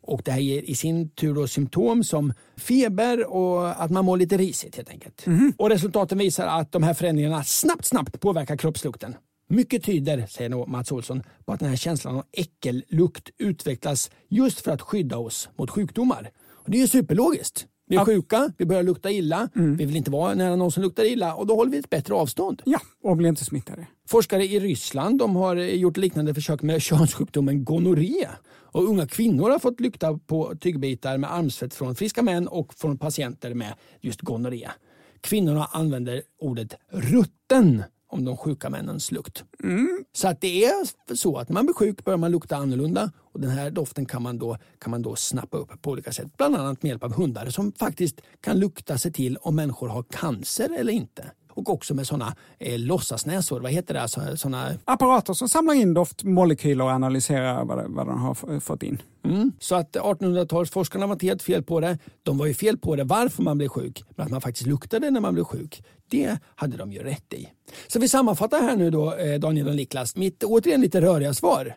Och 0.02 0.22
det 0.24 0.30
här 0.30 0.40
ger 0.40 0.62
i 0.62 0.74
sin 0.74 1.08
tur 1.08 1.34
då 1.34 1.46
symptom 1.46 2.04
som 2.04 2.32
feber 2.56 3.32
och 3.32 3.82
att 3.82 3.90
man 3.90 4.04
mår 4.04 4.16
lite 4.16 4.36
risigt 4.36 4.76
helt 4.76 4.90
enkelt. 4.90 5.24
Och 5.58 5.70
resultaten 5.70 6.18
visar 6.18 6.46
att 6.46 6.72
de 6.72 6.82
här 6.82 6.94
förändringarna 6.94 7.44
snabbt, 7.44 7.84
snabbt 7.84 8.20
påverkar 8.20 8.56
kroppslukten. 8.56 9.14
Mycket 9.52 9.84
tyder, 9.84 10.26
säger 10.26 10.50
då 10.50 10.66
Mats 10.66 10.92
Olsson, 10.92 11.22
på 11.44 11.52
att 11.52 11.60
den 11.60 11.68
här 11.68 11.76
känslan 11.76 12.16
av 12.16 12.24
äckellukt 12.32 13.30
utvecklas 13.38 14.10
just 14.28 14.60
för 14.60 14.70
att 14.72 14.82
skydda 14.82 15.18
oss 15.18 15.48
mot 15.58 15.70
sjukdomar. 15.70 16.30
Och 16.52 16.70
det 16.70 16.76
är 16.76 16.80
ju 16.80 16.88
superlogiskt. 16.88 17.66
Vi 17.86 17.96
är 17.96 18.04
sjuka, 18.04 18.52
vi 18.58 18.66
börjar 18.66 18.82
lukta 18.82 19.10
illa, 19.10 19.48
vi 19.54 19.84
vill 19.84 19.96
inte 19.96 20.10
vara 20.10 20.34
nära 20.34 20.56
någon 20.56 20.72
som 20.72 20.82
luktar 20.82 21.04
illa 21.04 21.34
och 21.34 21.46
då 21.46 21.54
håller 21.54 21.70
vi 21.70 21.78
ett 21.78 21.90
bättre 21.90 22.14
avstånd. 22.14 22.62
Ja, 22.64 22.80
och 23.02 23.16
blir 23.16 23.28
inte 23.28 23.44
smittade. 23.44 23.86
Forskare 24.08 24.44
i 24.44 24.60
Ryssland 24.60 25.18
de 25.18 25.36
har 25.36 25.56
gjort 25.56 25.96
liknande 25.96 26.34
försök 26.34 26.62
med 26.62 26.82
könssjukdomen 26.82 27.64
gonorré. 27.64 28.28
Och 28.72 28.84
unga 28.88 29.06
kvinnor 29.06 29.50
har 29.50 29.58
fått 29.58 29.80
lukta 29.80 30.18
på 30.26 30.54
tyggbitar 30.60 31.18
med 31.18 31.32
armsvett 31.32 31.74
från 31.74 31.94
friska 31.94 32.22
män 32.22 32.48
och 32.48 32.74
från 32.74 32.98
patienter 32.98 33.54
med 33.54 33.74
just 34.00 34.20
gonorré. 34.20 34.68
Kvinnorna 35.20 35.64
använder 35.64 36.22
ordet 36.40 36.74
rutten 36.90 37.82
om 38.10 38.24
de 38.24 38.36
sjuka 38.36 38.70
männens 38.70 39.12
lukt. 39.12 39.44
Så 40.12 40.28
att 40.28 40.40
det 40.40 40.64
är 40.64 41.14
så 41.14 41.38
att 41.38 41.48
när 41.48 41.54
man 41.54 41.66
blir 41.66 41.74
sjuk 41.74 42.04
börjar 42.04 42.16
man 42.18 42.30
lukta 42.30 42.56
annorlunda 42.56 43.10
och 43.32 43.40
den 43.40 43.50
här 43.50 43.70
doften 43.70 44.06
kan 44.06 44.22
man 44.22 44.38
då, 44.38 44.56
kan 44.78 44.90
man 44.90 45.02
då 45.02 45.16
snappa 45.16 45.56
upp 45.56 45.82
på 45.82 45.90
olika 45.90 46.12
sätt. 46.12 46.36
Bland 46.36 46.56
annat 46.56 46.82
med 46.82 46.90
hjälp 46.90 47.04
av 47.04 47.12
hundar 47.12 47.46
som 47.50 47.72
faktiskt 47.72 48.20
kan 48.40 48.58
lukta 48.58 48.98
sig 48.98 49.12
till 49.12 49.36
om 49.36 49.56
människor 49.56 49.88
har 49.88 50.02
cancer 50.02 50.78
eller 50.78 50.92
inte. 50.92 51.30
Och 51.52 51.70
också 51.70 51.94
med 51.94 52.06
sådana 52.06 52.36
eh, 52.58 52.78
låtsasnäsor, 52.78 53.60
vad 53.60 53.72
heter 53.72 53.94
det? 53.94 54.02
Alltså, 54.02 54.36
såna, 54.36 54.74
Apparater 54.84 55.32
som 55.32 55.48
samlar 55.48 55.74
in 55.74 55.94
doftmolekyler 55.94 56.84
och 56.84 56.90
analyserar 56.90 57.64
vad, 57.64 57.90
vad 57.90 58.06
de 58.06 58.20
har 58.20 58.60
fått 58.60 58.82
in. 58.82 59.02
mm. 59.24 59.52
Så 59.60 59.74
att 59.74 59.96
1800-talsforskarna 59.96 61.06
var 61.06 61.12
inte 61.12 61.26
helt 61.26 61.42
fel 61.42 61.62
på 61.62 61.80
det. 61.80 61.98
De 62.22 62.38
var 62.38 62.46
ju 62.46 62.54
fel 62.54 62.78
på 62.78 62.96
det 62.96 63.04
varför 63.04 63.42
man 63.42 63.58
blev 63.58 63.68
sjuk, 63.68 64.04
men 64.16 64.26
att 64.26 64.32
man 64.32 64.40
faktiskt 64.40 64.66
luktade 64.66 65.10
när 65.10 65.20
man 65.20 65.34
blev 65.34 65.44
sjuk. 65.44 65.82
Det 66.10 66.38
hade 66.54 66.76
de 66.76 66.92
ju 66.92 67.02
rätt 67.02 67.32
i. 67.32 67.48
Så 67.86 67.98
vi 67.98 68.08
sammanfattar 68.08 68.60
här 68.62 68.76
nu 68.76 68.90
då, 68.90 69.14
eh, 69.14 69.40
Daniel 69.40 69.68
och 69.68 69.76
Niklas, 69.76 70.16
mitt 70.16 70.44
återigen 70.44 70.80
lite 70.80 71.00
röriga 71.00 71.34
svar. 71.34 71.76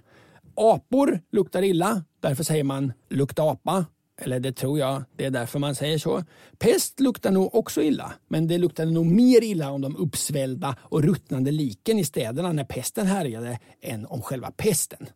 Apor 0.55 1.19
luktar 1.31 1.61
illa, 1.61 2.03
därför 2.19 2.43
säger 2.43 2.63
man 2.63 2.93
lukta 3.09 3.43
apa. 3.43 3.85
Eller 4.21 4.39
det 4.39 4.51
tror 4.51 4.79
jag, 4.79 5.03
det 5.15 5.25
är 5.25 5.29
därför 5.29 5.59
man 5.59 5.75
säger 5.75 5.97
så. 5.97 6.23
Pest 6.57 6.99
luktar 6.99 7.31
nog 7.31 7.55
också 7.55 7.81
illa, 7.81 8.13
men 8.27 8.47
det 8.47 8.57
luktade 8.57 8.91
nog 8.91 9.05
mer 9.05 9.43
illa 9.43 9.71
om 9.71 9.81
de 9.81 9.95
uppsvällda 9.97 10.75
och 10.81 11.03
ruttnande 11.03 11.51
liken 11.51 11.99
i 11.99 12.05
städerna 12.05 12.51
när 12.51 12.63
pesten 12.63 13.07
härjade 13.07 13.59
än 13.81 14.05
om 14.05 14.21
själva 14.21 14.51
pesten. 14.51 15.09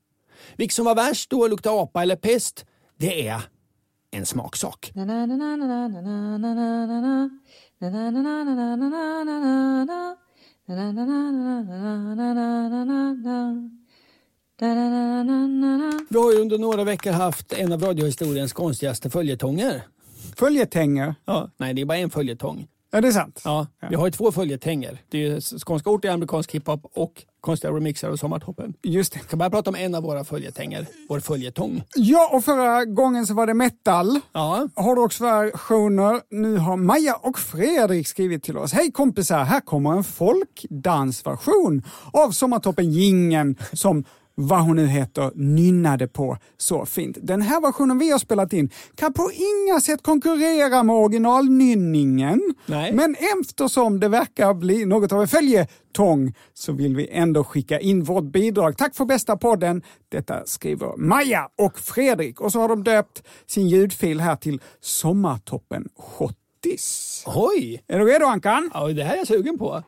Vilket 0.56 0.75
som 0.75 0.86
var 0.86 0.95
värst 0.95 1.30
då, 1.30 1.47
lukta 1.47 1.69
apa 1.71 2.01
eller 2.01 2.15
pest, 2.15 2.65
det 2.97 3.27
är 3.27 3.41
en 4.12 4.25
smaksak. 4.25 4.91
Vi 7.79 7.85
har 16.17 16.31
ju 16.33 16.39
under 16.41 16.57
några 16.57 16.83
veckor 16.83 17.11
haft 17.11 17.53
en 17.53 17.73
av 17.73 17.81
radiohistoriens 17.81 18.53
konstigaste 18.53 19.09
följetonger. 19.09 19.81
Följetänger. 20.35 21.15
Ja, 21.25 21.51
nej, 21.57 21.73
det 21.73 21.81
är 21.81 21.85
bara 21.85 21.97
en 21.97 22.09
följetong. 22.09 22.67
Ja, 22.91 23.02
det 23.02 23.08
är 23.08 23.12
sant. 23.12 23.41
Ja, 23.45 23.67
Vi 23.89 23.95
har 23.95 24.06
ju 24.06 24.12
två 24.12 24.32
följetänger. 24.32 25.02
Det 25.10 25.28
är 25.28 25.60
skånska 25.65 25.89
ort 25.89 26.06
i 26.06 26.08
amerikansk 26.08 26.52
hiphop 26.52 26.82
och 26.95 27.26
konstiga 27.41 27.73
remixar 27.73 28.10
och 28.10 28.19
sommartoppen. 28.19 28.73
Just 28.84 29.13
det. 29.13 29.19
Vi 29.19 29.28
kan 29.28 29.39
börja 29.39 29.50
prata 29.50 29.69
om 29.69 29.76
en 29.76 29.95
av 29.95 30.04
våra 30.04 30.23
följetänger, 30.23 30.88
vår 31.10 31.19
följetong. 31.19 31.84
Ja, 31.95 32.30
och 32.34 32.43
förra 32.43 32.86
gången 32.86 33.28
så 33.28 33.34
var 33.34 33.47
det 33.47 33.54
metal. 33.54 34.19
Ja, 34.34 34.67
Hårdrocksversioner. 34.76 36.21
Nu 36.30 36.58
har 36.58 36.78
Maja 36.78 37.15
och 37.15 37.39
Fredrik 37.39 38.08
skrivit 38.08 38.43
till 38.43 38.58
oss. 38.58 38.73
Hej 38.73 38.91
kompisar, 38.91 39.43
här 39.43 39.60
kommer 39.60 39.91
en 39.91 40.04
folkdansversion 40.04 41.84
av 42.13 42.32
Sommartoppen 42.32 42.91
Gingen 42.91 43.56
som 43.73 44.04
vad 44.39 44.60
hon 44.60 44.76
nu 44.76 44.88
heter, 44.88 45.32
nynnade 45.36 46.08
på 46.08 46.38
så 46.58 46.86
fint. 46.86 47.17
Den 47.21 47.41
här 47.41 47.62
versionen 47.62 47.97
vi 48.00 48.12
har 48.12 48.19
spelat 48.19 48.54
in 48.54 48.69
kan 48.95 49.13
på 49.13 49.32
inga 49.34 49.82
sätt 49.82 50.04
konkurrera 50.04 50.84
med 50.84 50.95
originalnynningen. 50.95 52.41
Nej. 52.65 52.93
Men 52.93 53.15
eftersom 53.39 54.00
det 54.00 54.08
verkar 54.08 54.54
bli 54.54 54.86
något 54.86 55.12
av 55.12 55.21
en 55.21 55.28
följetong 55.28 56.34
så 56.54 56.71
vill 56.73 56.95
vi 56.95 57.10
ändå 57.12 57.43
skicka 57.43 57.80
in 57.80 58.04
vårt 58.04 58.23
bidrag. 58.23 58.78
Tack 58.78 58.95
för 58.95 59.06
bästa 59.06 59.38
podden. 59.38 59.82
Detta 60.10 60.45
skriver 60.45 60.97
Maja 60.97 61.50
och 61.58 61.80
Fredrik. 61.80 62.41
Och 62.41 62.52
så 62.52 62.60
har 62.60 62.69
de 62.69 62.84
döpt 62.84 63.23
sin 63.47 63.67
ljudfil 63.67 64.19
här 64.19 64.36
till 64.36 64.62
Sommartoppen 64.82 65.89
Schottis. 66.00 67.23
oj! 67.28 67.84
Är 67.88 68.00
du 68.00 68.06
redo 68.06 68.26
Ankan? 68.26 68.71
Ja, 68.73 68.88
det 68.88 69.04
här 69.04 69.13
är 69.13 69.17
jag 69.17 69.28
sugen 69.28 69.58
på. 69.58 69.84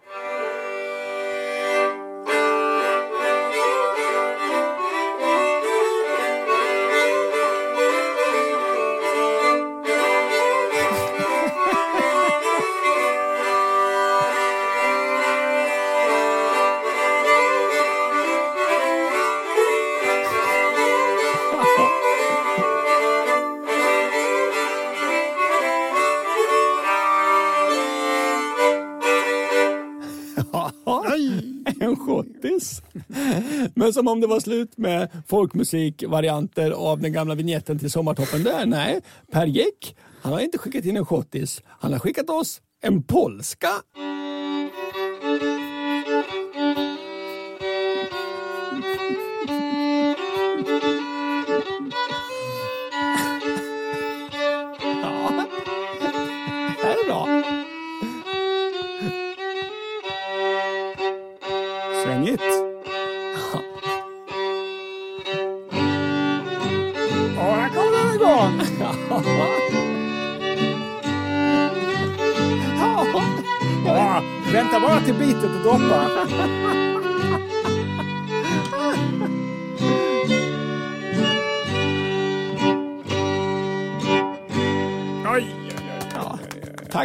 Men 33.75 33.93
som 33.93 34.07
om 34.07 34.21
det 34.21 34.27
var 34.27 34.39
slut 34.39 34.77
med 34.77 35.09
folkmusikvarianter 35.27 36.71
av 36.71 36.99
den 36.99 37.13
gamla 37.13 37.35
vignetten 37.35 37.79
till 37.79 37.91
Sommartoppen 37.91 38.43
där. 38.43 38.65
Nej, 38.65 39.01
Per 39.31 39.45
Gäck, 39.45 39.95
han 40.21 40.33
har 40.33 40.39
inte 40.39 40.57
skickat 40.57 40.85
in 40.85 40.97
en 40.97 41.05
schottis. 41.05 41.61
Han 41.65 41.91
har 41.91 41.99
skickat 41.99 42.29
oss 42.29 42.61
en 42.81 43.03
polska. 43.03 43.69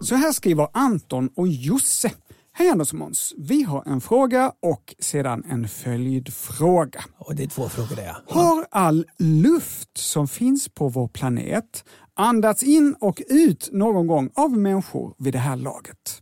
Så 0.00 0.14
här 0.14 0.32
skriver 0.32 0.68
Anton 0.72 1.30
och 1.36 1.48
Josse. 1.48 2.12
Hej 2.52 2.68
Anders 2.68 2.92
och 2.92 2.98
Måns. 2.98 3.34
Vi 3.38 3.62
har 3.62 3.82
en 3.86 4.00
fråga 4.00 4.52
och 4.62 4.94
sedan 4.98 5.44
en 5.50 5.68
följdfråga. 5.68 7.04
Och 7.18 7.34
det 7.34 7.42
är 7.42 7.48
två 7.48 7.68
frågor 7.68 7.96
det. 7.96 8.16
Har 8.28 8.66
all 8.70 9.06
luft 9.18 9.98
som 9.98 10.28
finns 10.28 10.68
på 10.68 10.88
vår 10.88 11.08
planet 11.08 11.84
andats 12.14 12.62
in 12.62 12.96
och 13.00 13.22
ut 13.28 13.68
någon 13.72 14.06
gång 14.06 14.30
av 14.34 14.52
människor 14.52 15.14
vid 15.18 15.32
det 15.32 15.38
här 15.38 15.56
laget? 15.56 16.20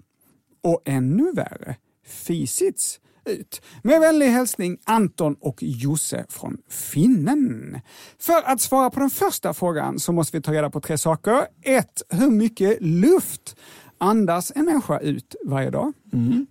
Och 0.62 0.82
ännu 0.84 1.32
värre, 1.32 1.76
fisits 2.06 3.00
ut. 3.26 3.62
Med 3.82 4.00
vänlig 4.00 4.26
hälsning 4.26 4.78
Anton 4.84 5.36
och 5.40 5.58
Josse 5.62 6.24
från 6.28 6.56
Finnen. 6.70 7.80
För 8.20 8.42
att 8.44 8.60
svara 8.60 8.90
på 8.90 9.00
den 9.00 9.10
första 9.10 9.54
frågan 9.54 9.98
så 10.00 10.12
måste 10.12 10.36
vi 10.36 10.42
ta 10.42 10.52
reda 10.52 10.70
på 10.70 10.80
tre 10.80 10.98
saker. 10.98 11.46
Ett, 11.62 12.02
Hur 12.08 12.30
mycket 12.30 12.78
luft 12.80 13.56
andas 13.98 14.52
en 14.54 14.64
människa 14.64 14.98
ut 14.98 15.34
varje 15.44 15.70
dag? 15.70 15.92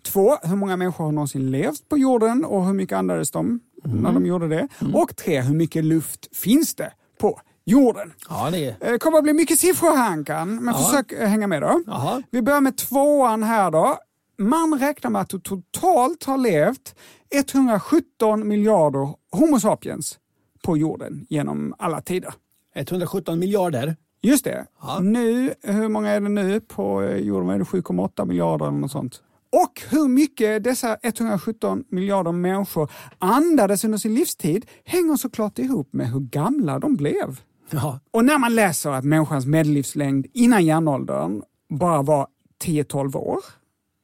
Två, 0.04 0.36
hur 0.44 0.56
många 0.56 0.78
människor 0.78 1.06
har 1.06 1.12
någonsin 1.12 1.52
levt 1.52 1.90
på 1.90 1.98
jorden 1.98 2.46
och 2.46 2.66
hur 2.66 2.74
mycket 2.74 2.98
andades 2.98 3.32
de 3.32 3.60
när 3.84 4.12
de 4.12 4.26
gjorde 4.26 4.48
det? 4.48 4.68
Och 4.94 5.16
tre, 5.16 5.42
hur 5.42 5.56
mycket 5.56 5.84
luft 5.86 6.38
finns 6.38 6.76
det 6.76 6.92
på 7.20 7.40
jorden? 7.66 8.14
Ja, 8.30 8.50
det 8.52 8.66
är... 8.66 8.92
Det 8.92 9.00
kommer 9.00 9.18
att 9.18 9.24
bli 9.24 9.34
mycket 9.34 9.60
siffror 9.60 9.96
här 9.98 10.12
Ankan, 10.12 10.56
men 10.56 10.74
Ja. 10.74 10.84
försök 10.84 11.12
eh, 11.12 11.28
hänga 11.28 11.48
med 11.48 11.62
då. 11.62 11.82
Jaha. 11.88 12.24
Vi 12.32 12.42
börjar 12.42 12.62
med 12.62 12.78
tvåan 12.78 13.44
här 13.44 13.72
då. 13.72 13.98
Man 14.38 14.80
räknar 14.80 15.12
med 15.12 15.22
att 15.22 15.30
det 15.30 15.39
totalt 15.39 16.24
har 16.24 16.38
levt 16.38 16.96
117 17.36 18.48
miljarder 18.48 19.15
Homo 19.32 19.60
sapiens 19.60 20.19
på 20.63 20.78
jorden 20.78 21.26
genom 21.30 21.76
alla 21.78 22.02
tider. 22.02 22.34
117 22.76 23.39
miljarder. 23.39 23.96
Just 24.22 24.43
det. 24.43 24.65
Ja. 24.82 25.00
Nu, 25.00 25.54
hur 25.62 25.89
många 25.89 26.10
är 26.10 26.22
det 26.22 26.30
nu 26.30 26.60
på 26.60 27.04
jorden? 27.04 27.50
Är 27.50 27.58
det 27.58 27.63
7,8 27.63 28.26
miljarder 28.26 28.67
eller 28.67 28.78
något 28.78 28.91
sånt? 28.91 29.22
Och 29.52 29.82
hur 29.89 30.08
mycket 30.08 30.63
dessa 30.63 30.98
117 31.04 31.84
miljarder 31.89 32.32
människor 32.32 32.91
andades 33.19 33.84
under 33.84 33.98
sin 33.98 34.15
livstid 34.15 34.65
hänger 34.86 35.15
såklart 35.15 35.60
ihop 35.60 35.93
med 35.93 36.12
hur 36.12 36.19
gamla 36.19 36.80
de 36.80 36.96
blev. 36.96 37.39
Ja. 37.69 38.00
Och 38.12 38.26
när 38.26 38.38
man 38.38 38.56
läser 38.56 38.91
att 38.91 39.04
människans 39.04 39.46
medellivslängd 39.46 40.28
innan 40.34 40.65
järnåldern 40.65 41.41
bara 41.69 42.02
var 42.02 42.28
10-12 42.63 43.15
år 43.17 43.39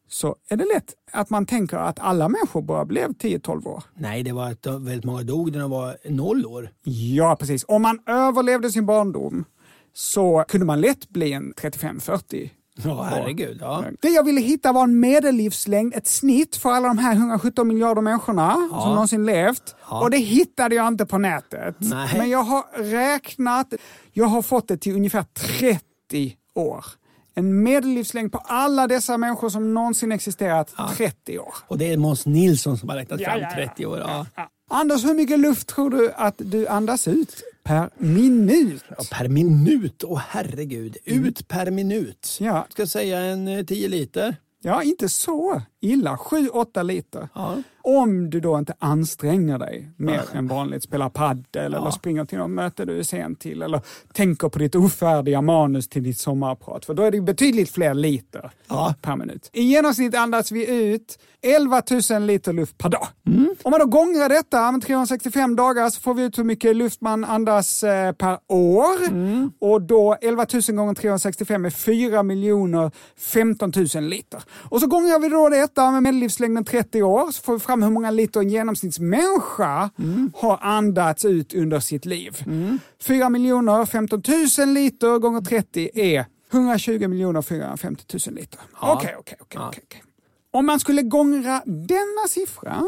så 0.09 0.35
är 0.49 0.57
det 0.57 0.65
lätt 0.73 0.93
att 1.11 1.29
man 1.29 1.45
tänker 1.45 1.77
att 1.77 1.99
alla 1.99 2.29
människor 2.29 2.61
bara 2.61 2.85
blev 2.85 3.09
10-12 3.09 3.67
år. 3.67 3.83
Nej, 3.93 4.23
det 4.23 4.31
var 4.31 4.51
att 4.51 4.67
väldigt 4.67 5.05
många 5.05 5.23
dog 5.23 5.51
när 5.51 5.59
de 5.59 5.71
var 5.71 5.97
noll 6.05 6.45
år. 6.45 6.69
Ja, 6.83 7.35
precis. 7.39 7.65
Om 7.67 7.81
man 7.81 7.99
överlevde 8.05 8.71
sin 8.71 8.85
barndom 8.85 9.45
så 9.93 10.45
kunde 10.47 10.65
man 10.65 10.81
lätt 10.81 11.09
bli 11.09 11.33
en 11.33 11.53
35-40 11.53 12.49
Ja, 12.83 13.03
herregud. 13.03 13.57
Ja. 13.61 13.83
Det 14.01 14.09
jag 14.09 14.23
ville 14.23 14.41
hitta 14.41 14.71
var 14.71 14.83
en 14.83 14.99
medellivslängd, 14.99 15.95
ett 15.95 16.07
snitt 16.07 16.55
för 16.55 16.69
alla 16.69 16.87
de 16.87 16.97
här 16.97 17.13
117 17.13 17.67
miljarder 17.67 18.01
människorna 18.01 18.69
som 18.69 18.89
någonsin 18.89 19.25
levt. 19.25 19.75
Och 19.81 20.11
det 20.11 20.17
hittade 20.17 20.75
jag 20.75 20.87
inte 20.87 21.05
på 21.05 21.17
nätet. 21.17 21.75
Nej. 21.79 22.17
Men 22.17 22.29
jag 22.29 22.43
har 22.43 22.83
räknat, 22.83 23.73
jag 24.13 24.25
har 24.25 24.41
fått 24.41 24.67
det 24.67 24.77
till 24.77 24.95
ungefär 24.95 25.23
30 25.23 26.35
år. 26.55 26.85
En 27.39 27.63
medellivslängd 27.63 28.31
på 28.31 28.37
alla 28.37 28.87
dessa 28.87 29.17
människor 29.17 29.49
som 29.49 29.73
någonsin 29.73 30.11
existerat, 30.11 30.73
30 30.97 31.39
år. 31.39 31.53
Och 31.67 31.77
det 31.77 31.93
är 31.93 31.97
Måns 31.97 32.25
Nilsson 32.25 32.77
som 32.77 32.89
har 32.89 32.95
räknat 32.95 33.19
Ja, 33.19 33.29
fram 33.29 33.39
ja, 33.41 33.47
ja. 33.49 33.55
30 33.67 33.85
år. 33.85 33.99
Ja. 33.99 34.25
Anders, 34.71 35.05
hur 35.05 35.13
mycket 35.13 35.39
luft 35.39 35.67
tror 35.67 35.89
du 35.89 36.11
att 36.15 36.35
du 36.37 36.67
andas 36.67 37.07
ut 37.07 37.43
per 37.63 37.89
minut? 37.97 38.83
Ja, 38.97 39.03
per 39.11 39.27
minut, 39.27 40.03
åh 40.03 40.21
herregud. 40.29 40.97
Ut 41.05 41.47
per 41.47 41.71
minut. 41.71 42.37
Ja. 42.39 42.67
Ska 42.69 42.87
säga 42.87 43.19
en 43.19 43.47
eh, 43.47 43.65
10 43.65 43.87
liter? 43.87 44.35
Ja, 44.61 44.83
inte 44.83 45.09
så 45.09 45.61
illa. 45.81 46.15
7-8 46.15 46.83
liter. 46.83 47.29
Ja. 47.35 47.57
Om 47.81 48.29
du 48.29 48.39
då 48.39 48.57
inte 48.57 48.73
anstränger 48.79 49.59
dig 49.59 49.89
mer 49.97 50.21
än 50.33 50.47
vanligt, 50.47 50.83
spelar 50.83 51.09
paddel 51.09 51.73
eller 51.73 51.91
springer 51.91 52.25
till 52.25 52.37
något 52.37 52.49
möte 52.49 52.85
du 52.85 52.99
är 52.99 53.03
sen 53.03 53.35
till 53.35 53.61
eller 53.61 53.81
tänker 54.13 54.49
på 54.49 54.59
ditt 54.59 54.75
ofärdiga 54.75 55.41
manus 55.41 55.87
till 55.89 56.03
ditt 56.03 56.17
sommarprat. 56.19 56.85
För 56.85 56.93
då 56.93 57.03
är 57.03 57.11
det 57.11 57.21
betydligt 57.21 57.71
fler 57.71 57.93
liter 57.93 58.51
Ja. 58.67 58.95
per 59.01 59.15
minut. 59.15 59.49
I 59.53 59.61
genomsnitt 59.63 60.15
andas 60.15 60.51
vi 60.51 60.83
ut 60.91 61.19
11 61.41 61.81
000 62.11 62.21
liter 62.23 62.53
luft 62.53 62.77
per 62.77 62.89
dag. 62.89 63.07
Om 63.63 63.71
man 63.71 63.79
då 63.79 63.85
gångrar 63.85 64.29
detta 64.29 64.71
med 64.71 64.81
365 64.81 65.55
dagar 65.55 65.89
så 65.89 66.01
får 66.01 66.13
vi 66.13 66.23
ut 66.23 66.37
hur 66.37 66.43
mycket 66.43 66.75
luft 66.75 67.01
man 67.01 67.25
andas 67.25 67.83
eh, 67.83 68.11
per 68.11 68.37
år. 68.47 68.97
Och 69.59 69.81
då 69.81 70.17
11 70.21 70.45
000 70.53 70.61
gånger 70.77 70.93
365 70.93 71.65
är 71.65 71.69
4 71.69 72.23
miljoner 72.23 72.91
15 73.17 73.71
000 73.95 74.03
liter. 74.03 74.43
Och 74.69 74.81
så 74.81 74.87
gångrar 74.87 75.19
vi 75.19 75.29
då 75.29 75.49
detta 75.69 75.91
med 75.91 76.03
medellivslängden 76.03 76.65
30 76.65 77.03
år 77.03 77.31
så 77.31 77.41
får 77.41 77.53
vi 77.53 77.59
fram 77.59 77.83
hur 77.83 77.89
många 77.89 78.11
liter 78.11 78.39
en 78.39 78.49
genomsnittsmänniska 78.49 79.89
har 80.35 80.57
andats 80.61 81.25
ut 81.25 81.53
under 81.53 81.79
sitt 81.79 82.05
liv. 82.05 82.43
4 83.01 83.29
miljoner 83.29 83.85
15 83.85 84.21
000 84.59 84.73
liter 84.73 85.19
gånger 85.19 85.41
30 85.41 85.89
är 85.93 86.25
120 86.53 87.07
miljoner 87.07 87.41
450 87.41 88.03
000 88.27 88.35
liter. 88.35 88.59
Okej, 88.79 89.15
okej, 89.19 89.37
okej. 89.39 90.03
Om 90.51 90.65
man 90.65 90.79
skulle 90.79 91.01
gångra 91.01 91.61
denna 91.65 92.27
siffra 92.29 92.83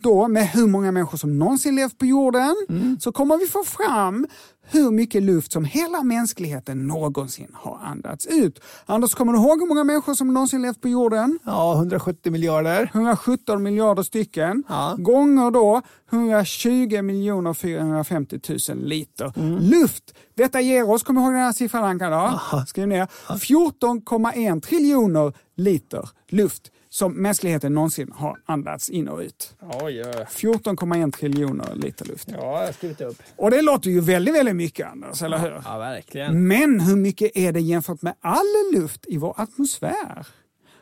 då 0.00 0.28
med 0.28 0.48
hur 0.48 0.66
många 0.66 0.92
människor 0.92 1.18
som 1.18 1.38
någonsin 1.38 1.74
levt 1.74 1.98
på 1.98 2.06
jorden 2.06 2.54
så 3.00 3.12
kommer 3.12 3.36
vi 3.36 3.46
få 3.46 3.64
fram 3.64 4.26
hur 4.66 4.90
mycket 4.90 5.22
luft 5.22 5.52
som 5.52 5.64
hela 5.64 6.02
mänskligheten 6.02 6.86
någonsin 6.86 7.50
har 7.54 7.78
andats 7.84 8.26
ut. 8.26 8.60
Anders, 8.86 9.14
kommer 9.14 9.32
du 9.32 9.38
ihåg 9.38 9.60
hur 9.60 9.66
många 9.66 9.84
människor 9.84 10.14
som 10.14 10.34
någonsin 10.34 10.62
levt 10.62 10.80
på 10.80 10.88
jorden? 10.88 11.38
Ja, 11.44 11.74
170 11.74 12.32
miljarder. 12.32 12.90
117 12.94 13.62
miljarder 13.62 14.02
stycken. 14.02 14.64
Ja. 14.68 14.94
Gånger 14.98 15.50
då 15.50 15.82
120 16.12 17.02
miljoner 17.02 17.54
450 17.54 18.40
000 18.68 18.78
liter 18.78 19.32
luft. 19.60 20.14
Detta 20.36 20.60
ger 20.60 20.90
oss, 20.90 21.02
kommer 21.02 21.20
du 21.20 21.24
ihåg 21.24 21.34
den 21.34 21.42
här 21.42 21.52
siffran 21.52 21.84
Anka? 21.84 22.40
Skriv 22.66 22.88
ner. 22.88 23.06
14,1 23.28 24.60
triljoner 24.60 25.32
liter 25.56 26.08
luft 26.28 26.70
som 26.94 27.12
mänskligheten 27.12 27.74
någonsin 27.74 28.12
har 28.14 28.38
andats 28.46 28.90
in 28.90 29.08
och 29.08 29.18
ut. 29.18 29.56
Oj, 29.82 30.02
14,1 30.02 31.12
triljoner 31.12 31.74
liter 31.74 32.04
luft. 32.04 32.28
ja, 32.32 32.60
jag 32.60 32.66
har 32.66 32.72
skrivit 32.72 33.00
upp. 33.00 33.22
Och 33.36 33.50
det 33.50 33.62
låter 33.62 33.90
ju 33.90 34.00
väldigt, 34.00 34.34
väldigt 34.34 34.56
mycket 34.56 34.86
Anders, 34.86 35.22
eller 35.22 35.38
hur? 35.38 35.62
Ja, 35.64 35.78
verkligen. 35.78 36.48
Men 36.48 36.80
hur 36.80 36.96
mycket 36.96 37.30
är 37.34 37.52
det 37.52 37.60
jämfört 37.60 38.02
med 38.02 38.14
all 38.20 38.46
luft 38.74 39.04
i 39.08 39.18
vår 39.18 39.34
atmosfär? 39.36 40.26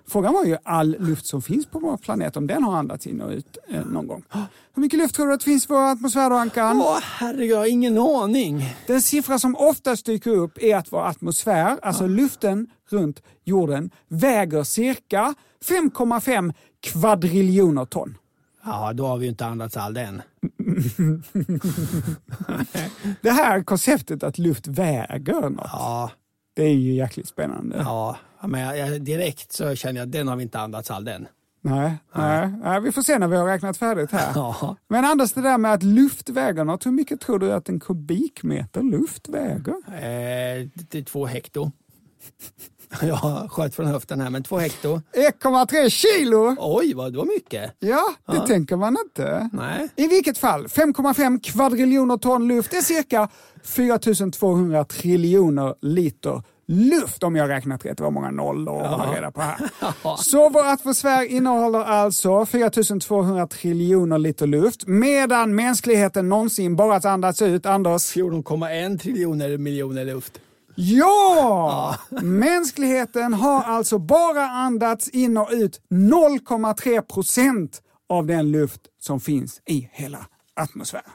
Frågan 0.08 0.34
var 0.34 0.44
ju 0.44 0.56
all 0.62 0.96
luft 0.98 1.26
som 1.26 1.42
finns 1.42 1.66
på 1.66 1.78
vår 1.78 1.96
planet, 1.96 2.36
om 2.36 2.46
den 2.46 2.62
har 2.62 2.76
andats 2.76 3.06
in 3.06 3.20
och 3.20 3.30
ut 3.30 3.58
eh, 3.68 3.86
någon 3.86 4.06
gång. 4.06 4.22
Hur 4.74 4.80
mycket 4.80 4.98
luft 4.98 5.14
tror 5.14 5.26
du 5.26 5.32
att 5.34 5.40
det 5.40 5.44
finns 5.44 5.64
i 5.64 5.66
vår 5.68 5.92
atmosfär 5.92 6.30
då, 6.30 6.36
Ankan? 6.36 6.80
Åh, 6.80 6.98
herregud, 7.02 7.50
jag 7.50 7.58
har 7.58 7.66
ingen 7.66 7.98
aning. 7.98 8.74
Den 8.86 9.02
siffra 9.02 9.38
som 9.38 9.56
oftast 9.56 10.06
dyker 10.06 10.30
upp 10.30 10.58
är 10.62 10.76
att 10.76 10.92
vår 10.92 11.06
atmosfär, 11.06 11.78
alltså 11.82 12.06
luften 12.06 12.66
runt 12.90 13.22
jorden, 13.44 13.90
väger 14.08 14.62
cirka 14.62 15.34
5,5 15.62 16.54
kvadriljoner 16.80 17.84
ton. 17.84 18.18
Ja, 18.64 18.92
då 18.92 19.06
har 19.06 19.16
vi 19.16 19.24
ju 19.24 19.30
inte 19.30 19.46
andats 19.46 19.76
all 19.76 19.94
den. 19.94 20.22
Det 23.20 23.30
här 23.30 23.62
konceptet 23.62 24.22
att 24.22 24.38
luft 24.38 24.66
väger 24.66 25.50
något, 25.50 25.68
Ja, 25.72 26.10
det 26.54 26.62
är 26.62 26.74
ju 26.74 26.92
jäkligt 26.92 27.28
spännande. 27.28 27.76
ja. 27.78 28.16
men 28.46 28.60
jag, 28.60 28.78
jag, 28.78 29.02
direkt 29.02 29.52
så 29.52 29.74
känner 29.74 30.00
jag 30.00 30.06
att 30.06 30.12
den 30.12 30.28
har 30.28 30.36
vi 30.36 30.42
inte 30.42 30.60
andats 30.60 30.90
all 30.90 31.04
den. 31.04 31.26
Nej, 31.64 31.94
nej, 32.14 32.52
nej, 32.62 32.80
vi 32.80 32.92
får 32.92 33.02
se 33.02 33.18
när 33.18 33.28
vi 33.28 33.36
har 33.36 33.46
räknat 33.46 33.76
färdigt 33.76 34.10
här. 34.12 34.32
Ja. 34.34 34.76
Men 34.88 35.04
Anders, 35.04 35.32
det 35.32 35.42
där 35.42 35.58
med 35.58 35.72
att 35.72 35.82
luft 35.82 36.28
väger 36.28 36.64
något, 36.64 36.86
hur 36.86 36.90
mycket 36.90 37.20
tror 37.20 37.38
du 37.38 37.52
att 37.52 37.68
en 37.68 37.80
kubikmeter 37.80 38.82
luft 38.82 39.28
väger? 39.28 39.74
Eh, 39.86 40.68
det 40.74 40.94
är 40.98 41.04
två 41.04 41.26
hekto. 41.26 41.70
Jag 43.02 43.50
sköt 43.50 43.74
från 43.74 43.86
höften 43.86 44.20
här, 44.20 44.30
men 44.30 44.42
två 44.42 44.58
hekto. 44.58 45.00
1,3 45.42 45.88
kilo! 45.88 46.56
Oj, 46.58 46.94
vad 46.94 47.12
det 47.12 47.18
var 47.18 47.24
mycket. 47.24 47.72
Ja, 47.78 48.14
det 48.26 48.46
tänker 48.46 48.76
man 48.76 48.96
inte. 49.06 49.48
Nej. 49.52 49.88
I 49.96 50.06
vilket 50.08 50.38
fall, 50.38 50.66
5,5 50.66 51.40
kvadriljoner 51.40 52.16
ton 52.16 52.48
luft 52.48 52.72
är 52.72 52.80
cirka 52.80 53.28
4200 53.64 54.84
triljoner 54.84 55.74
liter 55.80 56.42
luft 56.66 57.22
om 57.22 57.36
jag 57.36 57.48
räknat 57.48 57.84
rätt. 57.84 57.96
Det 57.96 58.04
var 58.04 58.10
många 58.10 58.30
nollor 58.30 58.82
att 58.82 58.90
hålla 58.90 59.14
reda 59.14 59.30
på 59.30 59.40
här. 59.40 59.56
Så 60.22 60.48
vår 60.48 60.66
atmosfär 60.66 61.24
innehåller 61.24 61.84
alltså 61.84 62.46
4200 62.46 63.46
triljoner 63.46 64.18
liter 64.18 64.46
luft 64.46 64.86
medan 64.86 65.54
mänskligheten 65.54 66.28
någonsin 66.28 66.76
bara 66.76 67.10
andats 67.10 67.42
ut, 67.42 67.66
Anders, 67.66 68.16
14,1 68.16 68.98
triljoner 68.98 69.58
miljoner 69.58 70.04
luft. 70.04 70.40
Ja! 70.74 71.96
Mänskligheten 72.22 73.34
har 73.34 73.62
alltså 73.62 73.98
bara 73.98 74.48
andats 74.48 75.08
in 75.08 75.36
och 75.36 75.48
ut 75.52 75.80
0,3 75.90 77.00
procent 77.00 77.82
av 78.08 78.26
den 78.26 78.50
luft 78.52 78.80
som 79.00 79.20
finns 79.20 79.60
i 79.66 79.88
hela 79.92 80.26
atmosfären. 80.56 81.10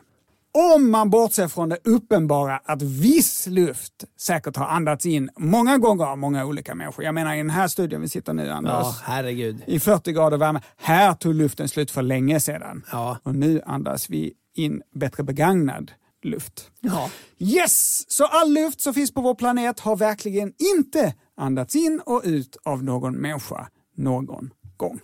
Om 0.76 0.92
man 0.92 1.10
bortser 1.10 1.48
från 1.48 1.70
det 1.70 1.78
uppenbara 1.84 2.60
att 2.66 2.82
viss 2.82 3.48
luft 3.48 3.94
säkert 4.20 4.56
har 4.56 4.66
andats 4.66 5.06
in 5.06 5.30
många 5.38 5.78
gånger 5.78 6.06
av 6.06 6.18
många 6.18 6.46
olika 6.46 6.76
människor. 6.76 7.06
Jag 7.06 7.14
menar 7.14 7.34
i 7.34 7.38
den 7.38 7.50
här 7.50 7.68
studion 7.68 8.02
vi 8.02 8.10
sitter 8.10 8.34
nu 8.34 8.50
Anders. 8.50 8.72
Ja, 8.74 8.96
herregud. 9.04 9.64
I 9.66 9.80
40 9.80 10.12
grader 10.12 10.38
värme. 10.38 10.62
Här 10.78 11.14
tog 11.14 11.36
luften 11.36 11.68
slut 11.68 11.92
för 11.92 12.02
länge 12.02 12.40
sedan. 12.40 12.84
Ja. 12.92 13.18
Och 13.24 13.36
nu 13.36 13.62
andas 13.66 14.10
vi 14.10 14.34
in 14.56 14.82
bättre 14.96 15.24
begagnad 15.24 15.92
luft. 16.24 16.72
Ja. 16.82 17.10
Yes! 17.40 18.06
Så 18.12 18.26
all 18.26 18.54
luft 18.54 18.82
som 18.82 18.94
finns 18.94 19.14
på 19.14 19.22
vår 19.22 19.36
planet 19.36 19.80
har 19.80 19.96
verkligen 19.96 20.54
inte 20.76 21.14
andats 21.38 21.76
in 21.76 22.02
och 22.06 22.22
ut 22.26 22.58
av 22.66 22.84
någon 22.84 23.16
människa 23.16 23.68
någon 23.96 24.50
gång. 24.78 25.00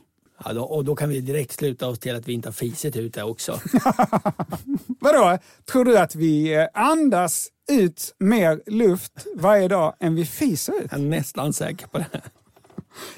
Ja, 0.45 0.53
då, 0.53 0.63
och 0.63 0.85
då 0.85 0.95
kan 0.95 1.09
vi 1.09 1.21
direkt 1.21 1.51
sluta 1.51 1.87
oss 1.87 1.99
till 1.99 2.15
att 2.15 2.27
vi 2.27 2.33
inte 2.33 2.47
har 2.47 2.53
fisit 2.53 2.95
ut 2.95 3.13
det 3.13 3.23
också. 3.23 3.59
Vadå? 4.99 5.37
Tror 5.71 5.85
du 5.85 5.97
att 5.97 6.15
vi 6.15 6.53
eh, 6.53 6.67
andas 6.73 7.47
ut 7.71 8.15
mer 8.19 8.61
luft 8.65 9.25
varje 9.35 9.67
dag 9.67 9.95
än 9.99 10.15
vi 10.15 10.25
fiser 10.25 10.73
ut? 10.73 10.87
Jag 10.91 10.99
är 10.99 11.03
nästan 11.03 11.53
säker 11.53 11.87
på 11.87 11.97
det. 11.97 12.21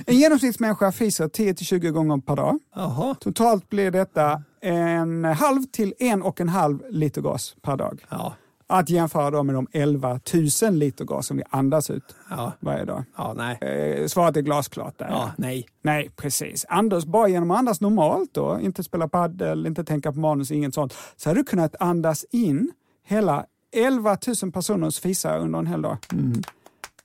En 0.05 0.15
genomsnittsmänniska 0.15 0.91
fiser 0.91 1.27
10-20 1.27 1.89
gånger 1.89 2.17
per 2.17 2.35
dag. 2.35 2.59
Jaha. 2.75 3.15
Totalt 3.19 3.69
blir 3.69 3.91
detta 3.91 4.43
en 4.65 5.25
halv 5.25 5.63
till 5.63 5.93
en 5.99 6.21
och 6.21 6.41
en 6.41 6.49
halv 6.49 6.79
liter 6.89 7.21
gas 7.21 7.55
per 7.61 7.77
dag. 7.77 8.05
Ja. 8.09 8.33
Att 8.67 8.89
jämföra 8.89 9.31
då 9.31 9.43
med 9.43 9.55
de 9.55 9.67
11 9.71 10.19
000 10.63 10.73
liter 10.73 11.05
gas 11.05 11.27
som 11.27 11.37
vi 11.37 11.43
andas 11.49 11.89
ut 11.89 12.15
Ja. 12.29 12.51
varje 12.59 12.85
dag. 12.85 13.03
Ja, 13.17 13.33
nej. 13.37 13.57
Eh, 13.61 14.07
Svaret 14.07 14.37
är 14.37 14.41
glasklart 14.41 14.97
där. 14.99 15.07
Ja, 15.09 15.31
nej. 15.37 15.67
Nej, 15.81 16.09
precis. 16.15 16.65
Andas 16.69 17.05
bara 17.05 17.27
genom 17.27 17.51
att 17.51 17.57
andas 17.59 17.81
normalt 17.81 18.29
då, 18.33 18.59
inte 18.61 18.83
spela 18.83 19.07
paddel, 19.07 19.65
inte 19.67 19.83
tänka 19.83 20.11
på 20.13 20.19
manus, 20.19 20.51
inget 20.51 20.73
sånt, 20.73 20.93
så 21.15 21.29
hade 21.29 21.39
du 21.39 21.43
kunnat 21.43 21.75
andas 21.79 22.25
in 22.31 22.71
hela 23.07 23.45
11 23.75 24.17
000 24.43 24.51
personers 24.51 24.99
fisar 24.99 25.39
under 25.39 25.59
en 25.59 25.67
hel 25.67 25.81
dag. 25.81 25.97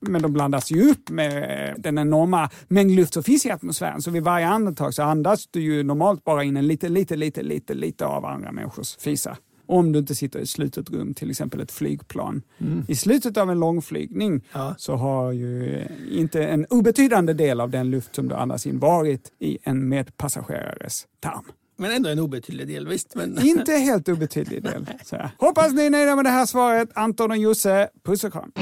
Men 0.00 0.22
de 0.22 0.32
blandas 0.32 0.70
ju 0.70 0.90
upp 0.90 1.10
med 1.10 1.74
den 1.78 1.98
enorma 1.98 2.50
mängd 2.68 2.90
luft 2.90 3.14
som 3.14 3.22
finns 3.22 3.46
i 3.46 3.50
atmosfären. 3.50 4.02
Så 4.02 4.10
vid 4.10 4.22
varje 4.22 4.46
andetag 4.46 4.94
så 4.94 5.02
andas 5.02 5.46
du 5.50 5.60
ju 5.60 5.82
normalt 5.82 6.24
bara 6.24 6.44
in 6.44 6.56
en 6.56 6.66
lite, 6.66 6.88
lite, 6.88 7.16
lite, 7.16 7.42
lite, 7.42 7.74
lite 7.74 8.06
av 8.06 8.24
andra 8.24 8.52
människors 8.52 8.96
fisar. 8.96 9.36
Om 9.66 9.92
du 9.92 9.98
inte 9.98 10.14
sitter 10.14 10.38
i 10.38 10.42
ett 10.42 10.48
slutet 10.48 10.90
rum, 10.90 11.14
till 11.14 11.30
exempel 11.30 11.60
ett 11.60 11.72
flygplan. 11.72 12.42
I 12.88 12.94
slutet 12.96 13.36
av 13.36 13.50
en 13.50 13.60
långflygning 13.60 14.44
Ja. 14.52 14.74
så 14.78 14.94
har 14.96 15.32
ju 15.32 15.80
inte 16.10 16.44
en 16.44 16.66
obetydande 16.70 17.32
del 17.32 17.60
av 17.60 17.70
den 17.70 17.90
luft 17.90 18.14
som 18.14 18.28
du 18.28 18.34
andas 18.34 18.66
in 18.66 18.78
varit 18.78 19.32
i 19.38 19.58
en 19.62 19.88
medpassagerares 19.88 21.06
tarm. 21.20 21.44
Men 21.78 21.90
ändå 21.90 22.08
en 22.08 22.18
obetydlig 22.18 22.68
del, 22.68 22.88
visst. 22.88 23.14
Men... 23.14 23.38
Inte 23.46 23.72
helt 23.72 24.08
obetydlig 24.08 24.62
del. 24.62 24.86
Så. 25.04 25.16
Hoppas 25.38 25.72
ni 25.72 25.82
är 25.82 25.90
nöjda 25.90 26.16
med 26.16 26.24
det 26.24 26.30
här 26.30 26.46
svaret. 26.46 26.88
Anton 26.94 27.30
och 27.30 27.36
Josse, 27.36 27.88
puss 28.04 28.24
och 28.24 28.32
kram. 28.32 28.52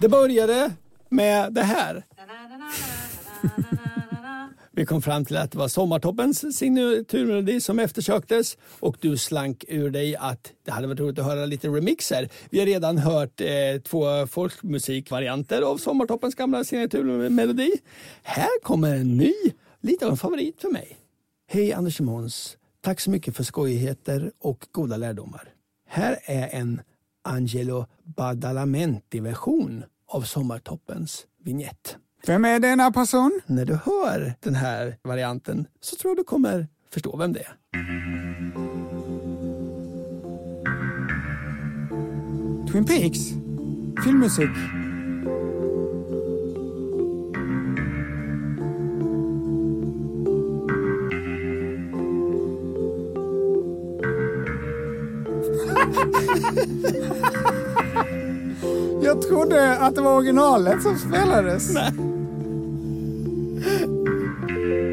Det 0.00 0.08
började 0.08 0.72
med 1.08 1.52
det 1.52 1.62
här. 1.62 2.04
Vi 4.72 4.86
kom 4.86 5.02
fram 5.02 5.24
till 5.24 5.36
att 5.36 5.52
det 5.52 5.58
var 5.58 5.68
Sommartoppens 5.68 6.58
signaturmelodi 6.58 7.60
som 7.60 7.78
eftersöktes 7.78 8.58
och 8.80 8.96
du 9.00 9.16
slank 9.18 9.64
ur 9.68 9.90
dig 9.90 10.16
att 10.16 10.52
det 10.64 10.70
hade 10.70 10.86
varit 10.86 11.00
roligt 11.00 11.18
att 11.18 11.24
höra 11.24 11.46
lite 11.46 11.68
remixer. 11.68 12.28
Vi 12.50 12.58
har 12.58 12.66
redan 12.66 12.98
hört 12.98 13.40
eh, 13.40 13.46
två 13.84 14.26
folkmusikvarianter 14.26 15.62
av 15.62 15.76
Sommartoppens 15.76 16.34
gamla 16.34 16.64
signaturmelodi. 16.64 17.72
Här 18.22 18.62
kommer 18.62 18.94
en 18.94 19.16
ny, 19.16 19.34
lite 19.80 20.06
av 20.06 20.10
en 20.10 20.16
favorit 20.16 20.60
för 20.60 20.68
mig. 20.68 20.96
Hej 21.48 21.72
Anders 21.72 22.00
och 22.00 22.06
Måns. 22.06 22.56
Tack 22.80 23.00
så 23.00 23.10
mycket 23.10 23.36
för 23.36 23.44
skojigheter 23.44 24.32
och 24.38 24.66
goda 24.72 24.96
lärdomar. 24.96 25.48
Här 25.88 26.18
är 26.24 26.48
en 26.48 26.80
Angelo 27.24 27.86
Badalamenti-version 28.04 29.84
av 30.08 30.22
Sommartoppens 30.22 31.26
vignett. 31.44 31.96
Vem 32.26 32.44
är 32.44 32.58
denna 32.58 32.92
person? 32.92 33.40
När 33.46 33.64
du 33.64 33.74
hör 33.74 34.34
den 34.40 34.54
här 34.54 34.96
varianten 35.02 35.66
så 35.80 35.96
tror 35.96 36.10
jag 36.10 36.16
du 36.16 36.24
kommer 36.24 36.68
förstå 36.92 37.16
vem 37.16 37.32
det 37.32 37.40
är. 37.40 37.56
Twin 42.72 42.84
Peaks? 42.84 43.18
Filmmusik? 44.04 44.79
Trodde 59.50 59.76
att 59.78 59.94
det 59.94 60.02
var 60.02 60.16
originalet 60.16 60.82
som 60.82 60.98
spelades. 60.98 61.74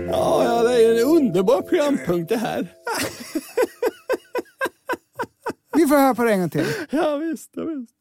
Ja, 0.09 0.43
ja, 0.45 0.63
det 0.63 0.83
är 0.83 1.01
en 1.01 1.07
underbar 1.07 1.61
programpunkt 1.61 2.29
det 2.29 2.37
här. 2.37 2.67
Vi 5.75 5.87
får 5.87 5.95
höra 5.95 6.15
på 6.15 6.23
det 6.23 6.31
en 6.31 6.39
gång 6.39 6.49
till. 6.49 6.65
Ja, 6.89 7.17
visst. 7.17 7.51
Ja, 7.53 7.63
visst. 7.63 7.91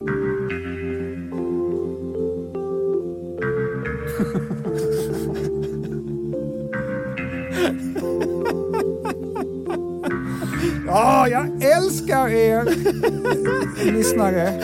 Ja, 10.87 11.29
jag 11.29 11.65
älskar 11.65 12.29
er 12.29 12.65
lyssnare. 13.93 14.63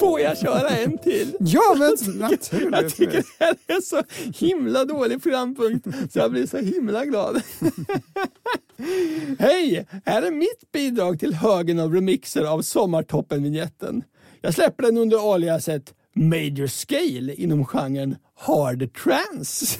Får 0.00 0.20
jag 0.20 0.38
köra 0.38 0.68
en 0.68 0.98
till? 0.98 1.36
Ja, 1.40 1.76
men 1.78 1.96
Jag 2.20 2.40
tycker 2.40 2.70
naturligtvis. 2.70 3.26
det 3.38 3.44
här 3.44 3.56
är 3.66 3.80
så 3.80 4.02
himla 4.46 4.84
dålig 4.84 5.22
programpunkt 5.22 5.86
så 6.12 6.18
jag 6.18 6.30
blir 6.30 6.46
så 6.46 6.58
himla 6.58 7.04
glad. 7.04 7.42
Hej! 9.38 9.86
Här 10.04 10.22
är 10.22 10.30
mitt 10.30 10.72
bidrag 10.72 11.20
till 11.20 11.34
högen 11.34 11.80
av 11.80 11.94
remixer 11.94 12.44
av 12.44 12.62
Sommartoppen-vignetten. 12.62 14.04
Jag 14.40 14.54
släpper 14.54 14.82
den 14.82 14.98
under 14.98 15.34
aliaset 15.34 15.94
Major 16.14 16.66
Scale 16.66 17.34
inom 17.34 17.64
genren 17.66 18.16
Hard 18.34 18.94
Trance. 18.94 19.78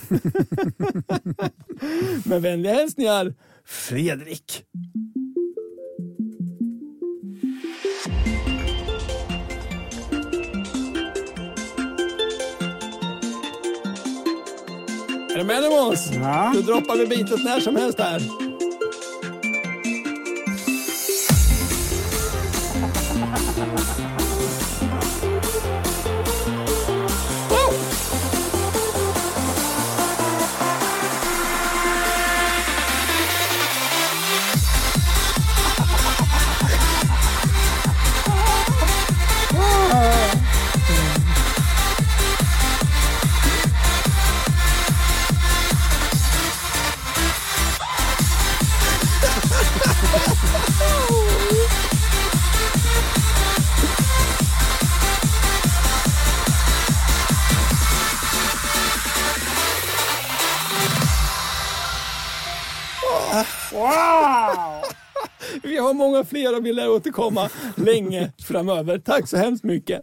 Med 2.25 2.43
vänliga 2.43 2.73
hälsningar, 2.75 3.35
Fredrik. 3.64 4.64
Är 15.35 15.39
du 15.39 15.45
med 15.45 15.62
nu 15.62 15.68
Måns? 15.68 16.11
Ja. 16.12 16.53
Då 16.55 16.61
droppar 16.61 16.97
vi 16.97 17.07
bitet 17.07 17.45
när 17.45 17.61
som 17.61 17.76
helst 17.76 17.99
här. 18.01 18.22
Återkomma 67.01 67.51
länge 67.76 68.32
framöver. 68.42 68.98
Tack 68.98 69.28
så 69.28 69.36
hemskt 69.36 69.64
mycket. 69.64 70.01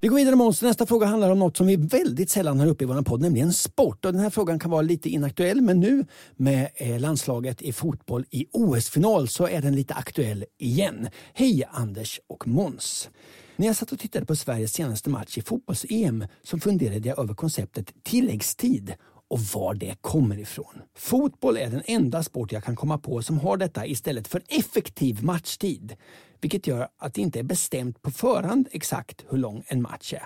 Vi 0.00 0.08
går 0.08 0.16
vidare 0.16 0.36
Måns. 0.36 0.62
Nästa 0.62 0.86
fråga 0.86 1.06
handlar 1.06 1.30
om 1.30 1.38
något 1.38 1.56
som 1.56 1.66
vi 1.66 1.76
väldigt 1.76 2.30
sällan 2.30 2.60
har 2.60 2.66
uppe 2.66 2.84
i 2.84 2.86
vår 2.86 3.02
podd, 3.02 3.20
nämligen 3.20 3.52
sport. 3.52 4.04
Och 4.04 4.12
den 4.12 4.20
här 4.20 4.30
frågan 4.30 4.58
kan 4.58 4.70
vara 4.70 4.82
lite 4.82 5.08
inaktuell, 5.08 5.60
men 5.60 5.80
nu 5.80 6.06
med 6.36 6.68
eh, 6.74 7.00
landslaget 7.00 7.62
i 7.62 7.72
fotboll 7.72 8.24
i 8.30 8.46
OS-final 8.52 9.28
så 9.28 9.48
är 9.48 9.62
den 9.62 9.76
lite 9.76 9.94
aktuell 9.94 10.44
igen. 10.58 11.08
Hej 11.34 11.64
Anders 11.70 12.20
och 12.28 12.46
Måns. 12.46 13.10
När 13.56 13.66
jag 13.66 13.76
satt 13.76 13.92
och 13.92 13.98
tittade 13.98 14.26
på 14.26 14.36
Sveriges 14.36 14.72
senaste 14.72 15.10
match 15.10 15.38
i 15.38 15.42
fotbolls-EM 15.42 16.26
så 16.42 16.58
funderade 16.58 17.08
jag 17.08 17.18
över 17.18 17.34
konceptet 17.34 17.92
tilläggstid 18.02 18.94
och 19.34 19.40
var 19.40 19.74
det 19.74 19.96
kommer 20.00 20.38
ifrån. 20.38 20.82
Fotboll 20.96 21.56
är 21.56 21.70
den 21.70 21.82
enda 21.86 22.22
sport 22.22 22.52
jag 22.52 22.64
kan 22.64 22.76
komma 22.76 22.98
på 22.98 23.22
som 23.22 23.38
har 23.38 23.56
detta 23.56 23.86
istället 23.86 24.28
för 24.28 24.42
effektiv 24.48 25.24
matchtid. 25.24 25.96
Vilket 26.40 26.66
gör 26.66 26.88
att 26.98 27.14
det 27.14 27.20
inte 27.20 27.38
är 27.38 27.42
bestämt 27.42 28.02
på 28.02 28.10
förhand 28.10 28.68
exakt 28.72 29.24
hur 29.28 29.38
lång 29.38 29.64
en 29.66 29.82
match 29.82 30.12
är. 30.12 30.22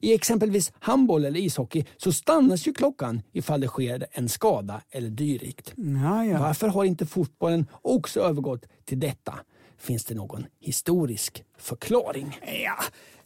I 0.00 0.14
exempelvis 0.14 0.72
handboll 0.78 1.24
eller 1.24 1.40
ishockey 1.40 1.84
så 1.96 2.12
stannas 2.12 2.66
ju 2.66 2.72
klockan 2.72 3.22
ifall 3.32 3.60
det 3.60 3.68
sker 3.68 4.06
en 4.12 4.28
skada 4.28 4.82
eller 4.90 5.10
dyrikt. 5.10 5.72
Ja, 5.76 6.24
ja. 6.24 6.38
Varför 6.38 6.68
har 6.68 6.84
inte 6.84 7.06
fotbollen 7.06 7.66
också 7.82 8.20
övergått 8.20 8.66
till 8.84 9.00
detta? 9.00 9.34
Finns 9.78 10.04
det 10.04 10.14
någon 10.14 10.46
historisk 10.60 11.44
förklaring? 11.58 12.38
Ja. 12.64 12.76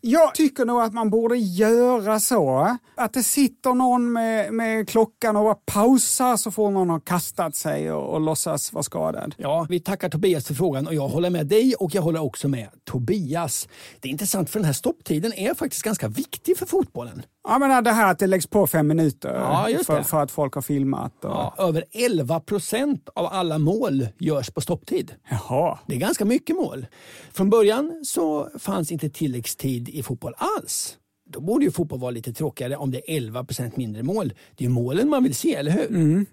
Jag 0.00 0.34
tycker 0.34 0.64
nog 0.64 0.80
att 0.80 0.92
man 0.92 1.10
borde 1.10 1.36
göra 1.36 2.20
så. 2.20 2.76
Att 2.94 3.12
det 3.12 3.22
sitter 3.22 3.74
någon 3.74 4.12
med, 4.12 4.52
med 4.52 4.88
klockan 4.88 5.36
och 5.36 5.44
bara 5.44 5.54
pausar 5.54 6.36
så 6.36 6.50
får 6.50 6.70
någon 6.70 6.90
ha 6.90 7.00
kastat 7.00 7.56
sig 7.56 7.92
och, 7.92 8.14
och 8.14 8.20
låtsas 8.20 8.72
vara 8.72 8.82
skadad. 8.82 9.34
Ja, 9.38 9.66
vi 9.68 9.80
tackar 9.80 10.08
Tobias 10.08 10.46
för 10.46 10.54
frågan 10.54 10.86
och 10.86 10.94
jag 10.94 11.08
håller 11.08 11.30
med 11.30 11.46
dig 11.46 11.74
och 11.74 11.94
jag 11.94 12.02
håller 12.02 12.22
också 12.22 12.48
med 12.48 12.68
Tobias. 12.84 13.68
Det 14.00 14.08
är 14.08 14.12
intressant 14.12 14.50
för 14.50 14.58
den 14.58 14.66
här 14.66 14.72
stopptiden 14.72 15.32
är 15.32 15.54
faktiskt 15.54 15.82
ganska 15.82 16.08
viktig 16.08 16.58
för 16.58 16.66
fotbollen. 16.66 17.22
Ja, 17.48 17.58
men 17.58 17.84
det 17.84 17.90
här 17.90 18.10
att 18.10 18.18
det 18.18 18.26
läggs 18.26 18.46
på 18.46 18.66
fem 18.66 18.86
minuter 18.86 19.34
Ja, 19.34 19.68
för, 19.86 20.02
för 20.02 20.22
att 20.22 20.30
folk 20.30 20.54
har 20.54 20.62
filmat. 20.62 21.24
Och... 21.24 21.30
Ja, 21.30 21.54
över 21.58 21.84
11 21.92 22.40
procent 22.40 23.08
av 23.14 23.26
alla 23.26 23.58
mål 23.58 24.08
görs 24.18 24.50
på 24.50 24.60
stopptid. 24.60 25.14
Jaha. 25.30 25.78
Det 25.86 25.94
är 25.94 25.98
ganska 25.98 26.24
mycket 26.24 26.56
mål. 26.56 26.86
Från 27.32 27.50
början 27.50 28.00
så 28.04 28.48
fanns 28.58 28.92
inte 28.92 29.10
tilläggstid 29.10 29.88
i 29.88 30.02
fotboll 30.02 30.34
alls. 30.36 30.96
Då 31.30 31.40
borde 31.40 31.64
ju 31.64 31.70
fotboll 31.70 32.00
vara 32.00 32.10
lite 32.10 32.32
tråkigare 32.32 32.76
om 32.76 32.90
det 32.90 33.10
är 33.10 33.16
11 33.16 33.44
procent 33.44 33.76
mindre 33.76 34.02
mål. 34.02 34.32
Det 34.56 34.64
är 34.64 34.68
ju 34.68 34.74
målen 34.74 35.08
man 35.08 35.22
vill 35.22 35.34
se, 35.34 35.54
eller 35.54 35.70
hur? 35.70 36.26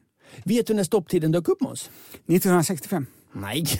Vet 0.44 0.68
du 0.68 0.74
när 0.74 0.84
stopptiden 0.84 1.32
dök 1.32 1.48
upp 1.48 1.62
Måns? 1.62 1.90
1965. 2.28 3.06
Nej. 3.34 3.66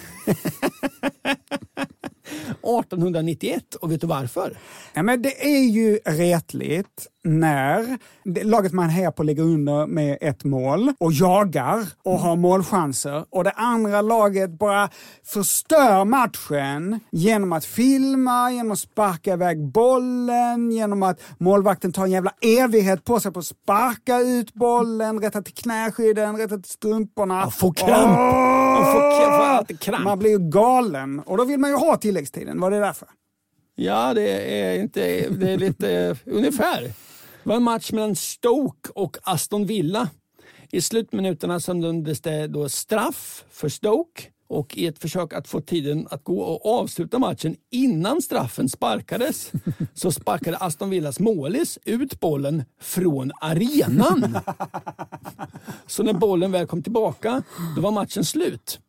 1891. 2.66 3.76
Och 3.76 3.92
vet 3.92 4.02
du 4.02 4.08
varför? 4.08 4.58
Ja, 4.94 5.04
men 5.04 5.22
det 5.22 5.46
är 5.46 5.64
ju 5.64 6.00
retligt 6.06 7.08
när 7.24 7.98
laget 8.44 8.74
man 8.74 8.90
hejar 8.90 9.12
på 9.12 9.24
ligger 9.24 9.44
under 9.44 9.88
med 9.88 10.18
ett 10.22 10.44
mål 10.44 10.94
och 11.00 11.12
jagar 11.14 11.88
och 12.04 12.20
har 12.20 12.36
målchanser 12.36 13.26
och 13.30 13.44
det 13.44 13.52
andra 13.52 14.02
laget 14.02 14.60
bara 14.60 14.90
förstör 15.24 16.06
matchen 16.06 17.00
genom 17.12 17.54
att 17.54 17.66
filma, 17.66 18.52
genom 18.52 18.72
att 18.72 18.80
sparka 18.80 19.34
iväg 19.34 19.72
bollen, 19.72 20.72
genom 20.72 21.04
att 21.04 21.22
målvakten 21.38 21.92
tar 21.92 22.04
en 22.04 22.12
jävla 22.12 22.34
evighet 22.42 23.04
på 23.06 23.20
sig 23.20 23.32
på 23.32 23.40
att 23.40 23.46
sparka 23.46 24.20
ut 24.20 24.54
bollen, 24.54 25.20
rätta 25.20 25.42
till 25.42 25.54
knäskydden, 25.54 26.38
rätta 26.38 26.56
till 26.56 26.72
strumporna. 26.72 27.42
Ja, 27.46 27.52
få 27.52 27.72
kramp. 27.72 28.20
Man 28.20 28.65
får, 28.84 29.78
kramp. 29.78 30.04
Man 30.04 30.20
blir 30.20 30.30
ju 30.30 30.40
galen 30.40 31.20
och 31.20 31.38
då 31.38 31.46
vill 31.46 31.60
man 31.60 31.70
ju 31.70 31.76
ha 31.76 31.98
tilläggstiden. 31.98 32.60
Var 32.60 32.72
det 32.72 32.80
därför? 32.80 33.08
Ja, 33.76 34.14
det 34.14 34.58
är, 34.62 34.80
inte, 34.80 35.30
det 35.30 35.52
är 35.52 35.58
lite 35.58 35.92
eh, 35.92 36.18
ungefär. 36.26 36.82
Det 36.82 37.50
var 37.50 37.56
en 37.56 37.64
match 37.64 37.92
mellan 37.92 38.16
Stoke 38.16 38.90
och 38.96 39.18
Aston 39.24 39.66
Villa. 39.66 40.10
I 40.72 40.82
slutminuterna 40.82 41.60
så 41.60 41.74
dömdes 41.74 42.22
det 42.22 42.48
då 42.48 42.70
straff 42.70 43.46
för 43.52 43.70
Stoke 43.70 44.22
och 44.48 44.78
i 44.78 44.88
ett 44.88 45.00
försök 45.00 45.34
att 45.34 45.48
få 45.48 45.62
tiden 45.62 46.08
att 46.12 46.24
gå 46.24 46.42
och 46.42 46.80
avsluta 46.80 47.20
matchen 47.20 47.56
innan 47.72 48.22
straffen 48.22 48.70
sparkades 48.70 49.52
så 49.94 50.12
sparkade 50.12 50.58
Aston 50.58 50.90
Villas 50.90 51.20
målis 51.20 51.80
ut 51.86 52.20
bollen 52.20 52.64
från 52.82 53.32
arenan. 53.42 54.38
Så 55.88 56.04
när 56.04 56.14
bollen 56.14 56.52
väl 56.52 56.68
kom 56.68 56.84
tillbaka 56.84 57.44
då 57.76 57.82
var 57.82 57.92
matchen 57.92 58.26
slut. 58.26 58.80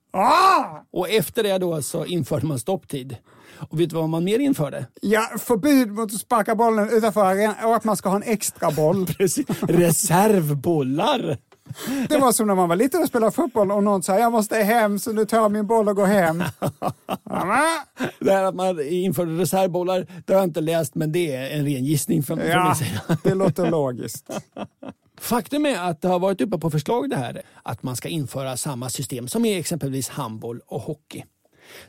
Och 0.90 1.08
efter 1.08 1.42
det 1.42 1.58
då 1.58 1.82
så 1.82 2.04
införde 2.04 2.46
man 2.46 2.58
stopptid. 2.58 3.16
Och 3.70 3.80
vet 3.80 3.90
du 3.90 3.96
vad 3.96 4.08
man 4.08 4.24
mer 4.24 4.38
införde? 4.38 4.86
Ja, 5.02 5.30
förbud 5.38 5.92
mot 5.92 6.12
att 6.12 6.20
sparka 6.20 6.54
bollen 6.54 6.90
utanför 6.90 7.24
arenan 7.24 7.54
och 7.64 7.76
att 7.76 7.84
man 7.84 7.96
ska 7.96 8.08
ha 8.08 8.16
en 8.16 8.22
extra 8.22 8.70
boll. 8.70 9.06
Precis. 9.18 9.46
Reservbollar. 9.60 11.38
Det 12.08 12.18
var 12.18 12.32
som 12.32 12.46
när 12.46 12.54
man 12.54 12.68
var 12.68 12.76
liten 12.76 13.02
och 13.02 13.08
spelade 13.08 13.32
fotboll 13.32 13.70
och 13.72 13.84
någon 13.84 14.02
sa 14.02 14.18
jag 14.18 14.32
måste 14.32 14.56
hem 14.56 14.98
så 14.98 15.12
nu 15.12 15.24
tar 15.26 15.36
jag 15.36 15.52
min 15.52 15.66
boll 15.66 15.88
och 15.88 15.96
går 15.96 16.06
hem. 16.06 16.42
Det 18.20 18.32
här 18.32 18.44
att 18.44 18.54
man 18.54 18.80
införde 18.88 19.38
reservbollar, 19.38 20.06
det 20.26 20.32
har 20.32 20.40
jag 20.40 20.48
inte 20.48 20.60
läst 20.60 20.94
men 20.94 21.12
det 21.12 21.34
är 21.36 21.50
en 21.58 21.64
ren 21.64 21.84
gissning 21.84 22.22
från, 22.22 22.38
från 22.38 22.48
Ja, 22.48 22.64
min 22.64 22.74
sida. 22.74 23.18
det 23.24 23.34
låter 23.34 23.70
logiskt. 23.70 24.30
Faktum 25.20 25.66
är 25.66 25.78
att 25.90 26.00
det 26.02 26.08
har 26.08 26.18
varit 26.18 26.40
uppe 26.40 26.58
på 26.58 26.70
förslag 26.70 27.10
det 27.10 27.16
här 27.16 27.42
att 27.62 27.82
man 27.82 27.96
ska 27.96 28.08
införa 28.08 28.56
samma 28.56 28.88
system 28.90 29.28
som 29.28 29.44
i 29.44 29.58
exempelvis 29.58 30.08
handboll 30.08 30.60
och 30.66 30.80
hockey. 30.80 31.24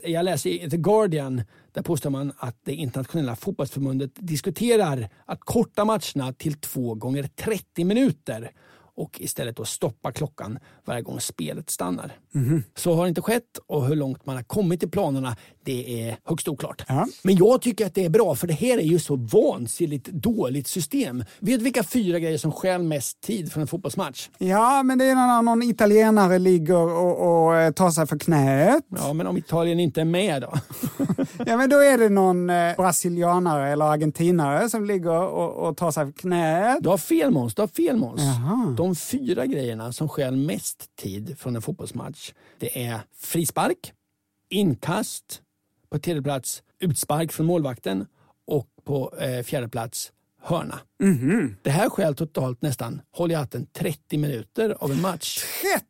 Jag 0.04 0.26
läser 0.26 0.50
i 0.50 0.70
The 0.70 0.78
Guardian, 0.78 1.42
där 1.72 1.82
påstår 1.82 2.10
man 2.10 2.34
att 2.38 2.56
det 2.66 2.74
internationella 2.74 3.36
fotbollsförbundet 3.36 4.12
diskuterar 4.16 5.10
att 5.26 5.40
korta 5.40 5.86
matcherna 5.86 6.34
till 6.38 6.54
två 6.54 6.96
gånger 6.96 7.24
30 7.36 7.84
minuter 7.84 8.52
och 8.98 9.22
istället 9.22 9.56
då 9.56 9.66
stoppa 9.66 10.12
klockan 10.12 10.60
varje 10.86 11.02
gång 11.02 11.20
spelet 11.20 11.70
stannar. 11.70 12.18
Så 12.76 12.94
har 12.94 13.08
inte 13.08 13.22
skett 13.22 13.60
och 13.68 13.88
hur 13.88 13.96
långt 13.96 14.26
man 14.26 14.36
har 14.36 14.44
kommit 14.44 14.84
i 14.84 14.88
planerna 14.88 15.36
det 15.68 16.10
är 16.10 16.18
högst 16.24 16.48
oklart. 16.48 16.84
Ja. 16.88 17.08
Men 17.24 17.36
jag 17.36 17.62
tycker 17.62 17.86
att 17.86 17.96
det 17.96 18.06
är 18.06 18.10
bra 18.10 18.36
för 18.36 18.48
det 18.48 18.54
här 18.54 18.78
är 18.78 18.82
ju 18.82 19.00
så 19.00 19.16
vansinnigt 19.16 20.08
dåligt 20.08 20.68
system. 20.68 21.24
Vet 21.40 21.60
du 21.60 21.64
vilka 21.64 21.84
fyra 21.84 22.20
grejer 22.20 22.38
som 22.38 22.52
stjäl 22.52 22.84
mest 22.84 23.22
tid 23.22 23.52
från 23.52 23.62
en 23.62 23.68
fotbollsmatch? 23.68 24.30
Ja, 24.38 24.84
men 24.84 24.98
det 24.98 25.06
är 25.06 25.16
när 25.16 25.42
någon 25.42 25.64
italienare 25.64 26.40
ligger 26.40 26.78
och, 26.78 27.46
och 27.46 27.56
eh, 27.56 27.72
tar 27.72 27.90
sig 27.92 28.08
för 28.08 28.18
knät. 28.18 28.84
Ja, 28.90 29.14
men 29.14 29.28
om 29.28 29.38
Italien 29.38 29.80
inte 29.80 30.02
är 30.02 30.06
med 30.06 30.42
då? 30.42 30.54
Ja, 31.46 31.58
men 31.58 31.70
då 31.70 31.78
är 31.78 31.98
det 31.98 32.10
någon 32.10 32.50
eh, 32.50 32.76
brasilianare 32.76 33.70
eller 33.70 33.86
argentinare 33.86 34.70
som 34.70 34.86
ligger 34.86 35.22
och, 35.22 35.68
och 35.68 35.78
tar 35.78 35.92
sig 35.92 36.06
för 36.06 36.12
knät. 36.12 36.78
Du 36.82 36.90
har 36.90 36.98
fel 36.98 37.32
Måns, 37.32 37.56
du 37.56 37.62
har 37.62 37.68
fel 37.68 37.98
Måns. 37.98 38.22
De 38.88 38.96
fyra 38.96 39.46
grejerna 39.46 39.92
som 39.92 40.10
stjäl 40.10 40.36
mest 40.36 40.96
tid 40.96 41.40
från 41.40 41.56
en 41.56 41.62
fotbollsmatch, 41.62 42.34
det 42.60 42.84
är 42.86 43.00
frispark, 43.16 43.94
inkast, 44.50 45.42
på 45.90 46.00
tredje 46.00 46.22
plats 46.22 46.64
utspark 46.80 47.32
från 47.32 47.46
målvakten 47.46 48.06
och 48.46 48.68
på 48.84 49.14
eh, 49.20 49.44
fjärde 49.44 49.70
plats 49.70 50.12
hörna. 50.42 50.80
Det 51.64 51.70
här 51.70 51.90
stjäl 51.90 52.16
totalt 52.16 52.62
nästan, 52.62 53.02
håll 53.12 53.32
i 53.32 53.34
hatten, 53.34 53.68
30 53.74 54.18
minuter 54.18 54.76
av 54.80 54.92
en 54.92 55.02
match. 55.02 55.40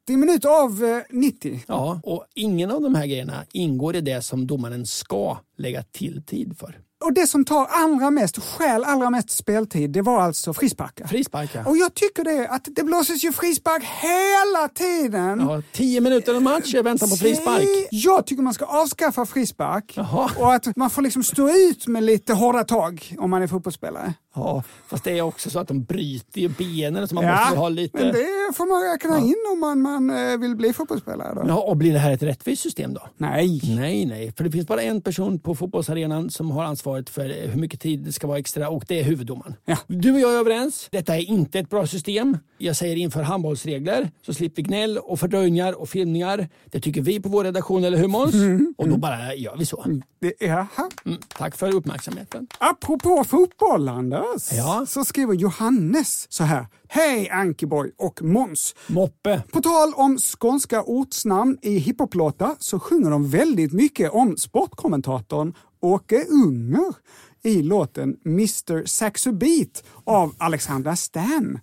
30 0.06 0.18
minuter 0.18 0.64
av 0.64 0.84
eh, 0.84 1.02
90. 1.10 1.64
Ja, 1.68 2.00
och 2.04 2.26
ingen 2.36 2.72
av 2.72 2.82
de 2.82 2.95
här 2.95 3.06
grejerna 3.06 3.45
ingår 3.52 3.95
i 3.95 4.02
det 4.02 4.22
som 4.22 4.48
domaren 4.48 4.86
ska 4.86 5.38
lägga 5.58 5.84
till 5.84 6.24
tid 6.24 6.58
för. 6.58 6.86
Och 7.06 7.14
det 7.14 7.28
som 7.28 7.45
tar 7.45 7.66
allra 7.66 8.12
mest, 8.12 8.43
stjäl 8.43 8.84
allra 8.84 9.10
mest 9.10 9.30
speltid, 9.30 9.89
det 9.89 10.02
var 10.02 10.22
alltså 10.22 10.54
frisparkar. 10.54 11.08
Frispark, 11.08 11.50
ja. 11.54 11.64
Och 11.66 11.78
jag 11.78 11.93
tycker 11.93 12.24
det, 12.24 12.48
att 12.48 12.68
det 12.72 12.84
blåses 12.84 13.24
ju 13.24 13.32
frispark 13.32 13.84
hela 13.84 14.68
tiden. 14.68 15.39
ja. 15.39 15.62
Tio 15.72 16.02
minuter 16.02 16.34
en 16.36 16.43
match, 16.43 16.74
jag 16.74 16.84
väntar 16.84 17.08
på 17.08 17.16
frispark. 17.16 17.64
Jag 17.91 18.26
tycker 18.26 18.43
man 18.43 18.54
ska 18.54 18.66
avskaffa 18.66 19.26
frispark 19.26 19.93
Jaha. 19.95 20.30
och 20.38 20.54
att 20.54 20.76
man 20.76 20.89
får 20.89 21.02
liksom 21.02 21.24
stå 21.24 21.50
ut 21.50 21.88
med 21.88 22.04
lite 22.04 22.34
hårda 22.34 22.64
tag 22.64 23.16
om 23.18 23.30
man 23.30 23.41
är 23.41 23.48
fotbollsspelare. 23.48 24.14
Ja, 24.38 24.63
fast 24.88 25.03
det 25.03 25.17
är 25.17 25.21
också 25.21 25.49
så 25.49 25.59
att 25.59 25.67
de 25.67 25.83
bryter 25.83 26.41
ju 26.41 26.49
benen 26.49 27.07
så 27.07 27.15
man 27.15 27.25
måste 27.25 27.57
ha 27.57 27.69
lite... 27.69 27.97
men 27.97 28.07
det 28.07 28.53
får 28.55 28.65
man 28.65 28.91
räkna 28.91 29.27
in 29.27 29.35
om 29.51 29.59
man, 29.59 29.81
man 29.81 30.31
eh, 30.31 30.38
vill 30.38 30.55
bli 30.55 30.73
fotbollsspelare. 30.73 31.35
Då. 31.35 31.43
Ja, 31.47 31.59
och 31.61 31.77
blir 31.77 31.93
det 31.93 31.99
här 31.99 32.11
ett 32.11 32.23
rättvist 32.23 32.61
system 32.61 32.93
då? 32.93 33.01
Nej. 33.17 33.61
Nej, 33.63 34.05
nej, 34.05 34.33
för 34.38 34.43
det 34.43 34.51
finns 34.51 34.67
bara 34.67 34.81
en 34.81 35.01
person 35.01 35.39
på 35.39 35.55
fotbollsarenan 35.55 36.29
som 36.29 36.51
har 36.51 36.63
ansvaret 36.63 37.09
för 37.09 37.47
hur 37.47 37.59
mycket 37.59 37.81
tid 37.81 37.99
det 37.99 38.13
ska 38.13 38.27
vara 38.27 38.38
extra 38.38 38.69
och 38.69 38.85
det 38.88 38.99
är 38.99 39.03
huvuddomaren. 39.03 39.55
Ja. 39.65 39.77
Du 39.88 40.13
och 40.13 40.19
jag 40.19 40.33
är 40.33 40.39
överens. 40.39 40.88
Detta 40.91 41.15
är 41.15 41.21
inte 41.21 41.59
ett 41.59 41.69
bra 41.69 41.88
system. 41.88 42.38
Jag 42.57 42.75
säger 42.75 42.95
inför 42.95 43.21
handbollsregler 43.21 44.11
så 44.25 44.33
slipper 44.33 44.55
vi 44.55 44.61
gnäll 44.67 44.97
och 44.97 45.19
fördröjningar 45.19 45.81
och 45.81 45.89
filmningar. 45.89 46.49
Det 46.65 46.79
tycker 46.79 47.01
vi 47.01 47.19
på 47.19 47.29
vår 47.29 47.43
redaktion, 47.43 47.83
eller 47.83 47.97
hur 47.97 48.07
Måns? 48.07 48.35
Och 48.77 48.89
då 48.89 48.97
bara 48.97 49.35
gör 49.35 49.57
vi 49.57 49.65
så. 49.65 49.85
Det, 50.19 50.33
jaha. 50.39 50.67
Mm, 51.05 51.17
tack 51.38 51.57
för 51.57 51.75
uppmärksamheten. 51.75 52.47
Apropå 52.59 53.23
fotboll, 53.23 53.89
Anders, 53.89 54.25
Ja. 54.51 54.86
så 54.88 55.05
skriver 55.05 55.34
Johannes 55.34 56.28
så 56.30 56.43
här. 56.43 56.67
Hej 56.88 57.30
Ankiborg 57.30 57.91
och 57.97 58.21
Måns. 58.21 58.75
Moppe. 58.88 59.43
På 59.51 59.61
tal 59.61 59.93
om 59.93 60.17
skånska 60.17 60.84
ortsnamn 60.84 61.57
i 61.61 61.78
hiphoplåtar 61.78 62.55
så 62.59 62.80
sjunger 62.80 63.09
de 63.09 63.30
väldigt 63.30 63.73
mycket 63.73 64.11
om 64.11 64.38
sportkommentatorn 64.38 65.53
Åke 65.82 66.25
Unger 66.30 66.95
i 67.43 67.61
låten 67.61 68.17
Mr 68.25 68.86
Saxo 68.86 69.32
Beat 69.32 69.84
av 70.03 70.34
Alexandra 70.38 70.95
Stan. 70.95 71.59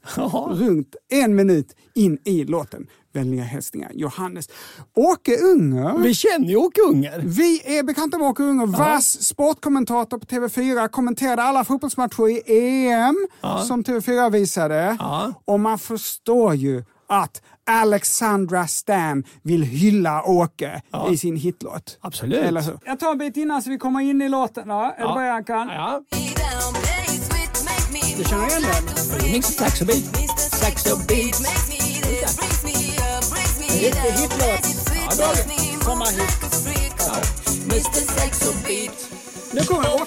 Runt 0.50 0.96
en 1.10 1.34
minut 1.34 1.76
in 1.94 2.18
i 2.24 2.44
låten. 2.44 2.86
Vänliga 3.14 3.42
hälsningar 3.42 3.90
Johannes. 3.94 4.48
Åke 4.94 5.36
Unger. 5.36 5.98
Vi 5.98 6.14
känner 6.14 6.48
ju 6.48 6.56
Åke 6.56 6.80
Unger. 6.80 7.22
Vi 7.24 7.78
är 7.78 7.82
bekanta 7.82 8.18
med 8.18 8.28
Åke 8.28 8.42
Unger, 8.42 8.66
vass 8.66 9.22
sportkommentator 9.22 10.18
på 10.18 10.26
TV4, 10.26 10.88
kommenterade 10.88 11.42
alla 11.42 11.64
fotbollsmatcher 11.64 12.28
i 12.28 12.42
EM 12.88 13.26
som 13.66 13.84
TV4 13.84 14.30
visade. 14.30 14.98
Och 15.44 15.60
man 15.60 15.78
förstår 15.78 16.54
ju 16.54 16.84
att 17.08 17.42
Alexandra 17.66 18.66
Stan 18.66 19.24
vill 19.42 19.62
hylla 19.62 20.22
Åke 20.22 20.82
i 21.10 21.16
sin 21.16 21.36
hitlåt. 21.36 21.98
Absolut. 22.00 22.38
Eller 22.38 22.60
hur? 22.60 22.78
Jag 22.84 23.00
tar 23.00 23.10
en 23.10 23.18
bit 23.18 23.36
innan 23.36 23.62
så 23.62 23.70
vi 23.70 23.78
kommer 23.78 24.00
in 24.00 24.22
i 24.22 24.28
låten. 24.28 24.68
Ja, 24.68 24.94
är 24.98 25.08
det 25.08 25.14
bara 25.14 25.26
jag 25.26 25.46
kan? 25.46 25.68
Ja. 25.68 26.00
Du 28.16 28.24
känner 28.24 28.46
igen 28.48 28.62
den? 28.62 29.32
Mix 29.32 29.46
Saxo 29.46 29.84
Riktig 33.85 34.01
hitlåt. 34.01 34.66
Ja. 35.18 35.35
Sommarhit. 35.85 36.39
Ja. 36.99 37.14
Mr 37.64 38.20
Saxo 38.20 38.53
Beat. 38.66 39.09
Nu 39.53 39.64
kommer 39.64 39.95
Åke. 39.95 40.05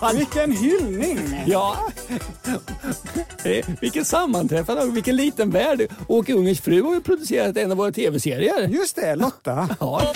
Va? 0.00 0.12
Vilken 0.12 0.52
hyllning! 0.52 1.42
Ja. 1.46 1.76
Eh, 3.50 3.64
Vilken 3.80 4.04
sammanträffande 4.04 4.82
och 4.82 4.96
vilken 4.96 5.16
liten 5.16 5.50
värld. 5.50 5.88
Åke 6.08 6.32
Ungers 6.34 6.60
fru 6.60 6.82
har 6.82 6.94
ju 6.94 7.00
producerat 7.00 7.56
en 7.56 7.70
av 7.70 7.76
våra 7.76 7.92
tv-serier. 7.92 8.68
Just 8.68 8.96
det, 8.96 9.16
Lotta. 9.16 9.68
Ja. 9.80 10.14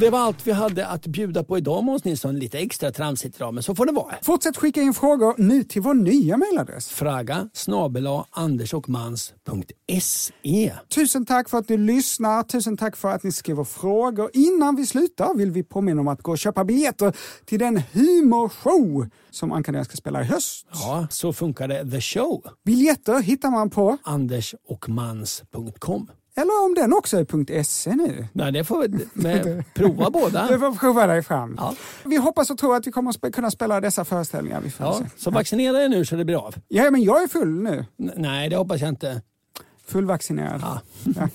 Det 0.00 0.10
var 0.10 0.18
allt 0.18 0.46
vi 0.46 0.52
hade 0.52 0.86
att 0.86 1.06
bjuda 1.06 1.44
på 1.44 1.58
idag 1.58 1.84
Måns 1.84 2.04
Nilsson. 2.04 2.38
Lite 2.38 2.58
extra 2.58 2.92
tramsigt 2.92 3.36
idag, 3.36 3.54
men 3.54 3.62
så 3.62 3.74
får 3.74 3.86
det 3.86 3.92
vara. 3.92 4.14
Fortsätt 4.22 4.56
skicka 4.56 4.82
in 4.82 4.94
frågor 4.94 5.34
nu 5.38 5.64
till 5.64 5.82
vår 5.82 5.94
nya 5.94 6.36
mejladress. 6.36 6.88
Fraga 6.88 7.48
snabela 7.52 8.24
andersochmans.se. 8.30 10.72
Tusen 10.94 11.26
tack 11.26 11.48
för 11.48 11.58
att 11.58 11.68
du 11.68 11.76
lyssnar. 11.76 12.42
Tusen 12.42 12.76
tack 12.76 12.96
för 12.96 13.08
att 13.08 13.22
ni 13.22 13.32
skriver 13.32 13.64
frågor. 13.64 14.30
Innan 14.32 14.76
vi 14.76 14.86
slutar 14.86 15.34
vill 15.34 15.50
vi 15.50 15.62
påminna 15.62 16.00
om 16.00 16.08
att 16.08 16.22
gå 16.22 16.30
och 16.30 16.38
köpa 16.38 16.64
biljetter 16.64 17.16
till 17.44 17.58
den 17.58 17.82
humorshow 17.92 19.06
som 19.30 19.52
Anka 19.52 19.84
ska 19.84 19.96
spela 19.96 20.22
i 20.22 20.24
höst. 20.24 20.66
Ja, 20.72 21.06
så 21.10 21.32
funkar 21.32 21.68
det. 21.68 21.90
The 21.90 22.00
Show. 22.00 22.44
Biljetter 22.64 23.22
hittar 23.22 23.50
man 23.50 23.70
på, 23.70 23.98
Andersochmans.com. 24.02 26.10
eller 26.40 26.64
om 26.64 26.74
den 26.74 26.92
också 26.92 27.16
är 27.18 27.62
.se 27.62 27.96
nu. 27.96 28.26
Nej, 28.32 28.52
det 28.52 28.64
får 28.64 28.88
vi 28.88 29.06
med, 29.22 29.64
prova 29.74 30.10
båda. 30.10 30.46
Du 30.46 30.58
får 30.58 30.72
prova 30.72 31.06
dig 31.06 31.22
fram. 31.22 31.54
Ja. 31.58 31.74
Vi 32.04 32.16
hoppas 32.16 32.50
och 32.50 32.58
tror 32.58 32.76
att 32.76 32.86
vi 32.86 32.92
kommer 32.92 33.14
att 33.26 33.34
kunna 33.34 33.50
spela 33.50 33.80
dessa 33.80 34.04
föreställningar. 34.04 34.60
Vi 34.60 34.70
får 34.70 34.86
Ja, 34.86 34.94
se. 34.98 35.04
så 35.16 35.30
vaccinera 35.30 35.82
er 35.84 35.88
nu 35.88 36.04
så 36.04 36.16
det 36.16 36.24
blir 36.24 36.36
av. 36.46 36.54
ja, 36.68 36.90
men 36.90 37.02
jag 37.02 37.22
är 37.22 37.26
full 37.28 37.62
nu. 37.62 37.84
N- 37.98 38.12
nej, 38.16 38.48
det 38.48 38.56
hoppas 38.56 38.80
jag 38.80 38.88
inte. 38.88 39.22
Fullvaccinerad. 39.86 40.60
Ja. 40.62 40.80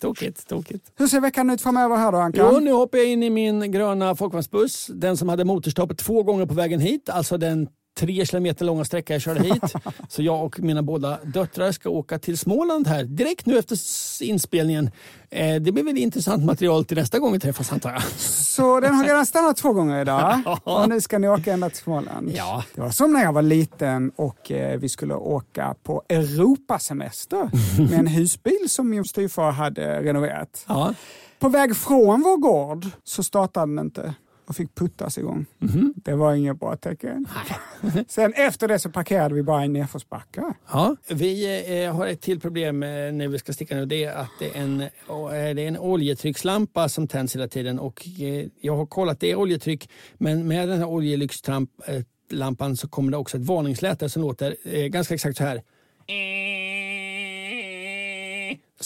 Tokigt, 0.00 0.48
tokigt. 0.48 0.92
Hur 0.96 1.06
ser 1.06 1.20
veckan 1.20 1.50
ut 1.50 1.60
framöver 1.62 1.96
här 1.96 2.12
då, 2.12 2.18
Anka? 2.18 2.48
Jo, 2.52 2.60
nu 2.60 2.72
hoppar 2.72 2.98
jag 2.98 3.06
in 3.06 3.22
i 3.22 3.30
min 3.30 3.72
gröna 3.72 4.14
folkvagnsbuss. 4.14 4.86
Den 4.94 5.16
som 5.16 5.28
hade 5.28 5.44
motorstopp 5.44 5.96
två 5.98 6.22
gånger 6.22 6.46
på 6.46 6.54
vägen 6.54 6.80
hit. 6.80 7.08
Alltså 7.08 7.38
den 7.38 7.68
tre 7.98 8.26
kilometer 8.26 8.64
långa 8.64 8.84
sträcka 8.84 9.12
jag 9.12 9.22
körde 9.22 9.42
hit. 9.42 9.74
Så 10.08 10.22
jag 10.22 10.44
och 10.44 10.60
mina 10.60 10.82
båda 10.82 11.18
döttrar 11.24 11.72
ska 11.72 11.90
åka 11.90 12.18
till 12.18 12.38
Småland 12.38 12.86
här 12.86 13.04
direkt 13.04 13.46
nu 13.46 13.58
efter 13.58 13.78
inspelningen. 14.22 14.90
Eh, 15.30 15.54
det 15.54 15.72
blir 15.72 15.82
väl 15.82 15.98
intressant 15.98 16.44
material 16.44 16.84
till 16.84 16.96
nästa 16.96 17.18
gång 17.18 17.32
vi 17.32 17.40
träffas 17.40 17.72
antar 17.72 17.92
jag. 17.92 18.02
Så 18.20 18.80
den 18.80 18.94
har 18.94 19.04
redan 19.04 19.26
stannat 19.26 19.56
två 19.56 19.72
gånger 19.72 20.00
idag 20.00 20.40
och 20.64 20.88
nu 20.88 21.00
ska 21.00 21.18
ni 21.18 21.28
åka 21.28 21.52
ända 21.52 21.70
till 21.70 21.78
Småland. 21.78 22.32
Ja. 22.34 22.64
Det 22.74 22.80
var 22.80 22.90
som 22.90 23.12
när 23.12 23.22
jag 23.22 23.32
var 23.32 23.42
liten 23.42 24.12
och 24.16 24.52
eh, 24.52 24.78
vi 24.78 24.88
skulle 24.88 25.14
åka 25.14 25.74
på 25.82 26.02
Europasemester 26.08 27.50
med 27.90 27.98
en 27.98 28.06
husbil 28.06 28.68
som 28.68 28.90
min 28.90 29.04
styvfar 29.04 29.50
hade 29.50 30.02
renoverat. 30.02 30.64
Ja. 30.68 30.94
På 31.38 31.48
väg 31.48 31.76
från 31.76 32.22
vår 32.22 32.36
gård 32.36 32.86
så 33.04 33.22
startade 33.22 33.66
den 33.66 33.78
inte 33.78 34.14
och 34.46 34.56
fick 34.56 34.74
puttas 34.74 35.18
igång. 35.18 35.46
Det 35.94 36.14
var 36.14 36.34
inget 36.34 36.60
bra 36.60 36.76
tecken. 36.76 37.26
Sen 38.08 38.32
efter 38.36 38.68
det 38.68 38.78
så 38.78 38.90
parkerade 38.90 39.34
vi 39.34 39.42
bara 39.42 39.64
i 39.64 39.68
nedförsbacke. 39.68 40.42
Ja, 40.72 40.96
vi 41.08 41.84
eh, 41.84 41.94
har 41.94 42.06
ett 42.06 42.20
till 42.20 42.40
problem 42.40 42.82
eh, 42.82 42.88
när 42.88 43.28
vi 43.28 43.38
ska 43.38 43.52
sticka 43.52 43.76
nu. 43.76 43.86
Det 43.86 44.04
är 44.04 44.14
att 44.14 44.30
det 44.38 44.56
är 44.56 44.62
en, 44.62 44.80
eh, 44.80 44.88
det 45.28 45.62
är 45.62 45.68
en 45.68 45.78
oljetryckslampa 45.78 46.88
som 46.88 47.08
tänds 47.08 47.34
hela 47.34 47.48
tiden. 47.48 47.78
Och, 47.78 48.06
eh, 48.20 48.46
jag 48.60 48.76
har 48.76 48.86
kollat, 48.86 49.20
det 49.20 49.30
är 49.30 49.36
oljetryck, 49.36 49.90
men 50.14 50.48
med 50.48 50.68
den 50.68 50.78
här 50.78 50.86
oljelyxlampan 50.86 52.76
så 52.76 52.88
kommer 52.88 53.10
det 53.10 53.16
också 53.16 53.36
ett 53.36 53.44
varningsläte 53.44 54.08
som 54.08 54.22
låter 54.22 54.56
ganska 54.88 55.14
exakt 55.14 55.36
så 55.36 55.44
här. 55.44 55.62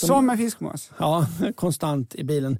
Som 0.06 0.30
en 0.30 0.38
fiskmås. 0.38 0.90
Ja, 0.98 1.26
konstant 1.56 2.14
i 2.14 2.24
bilen. 2.24 2.58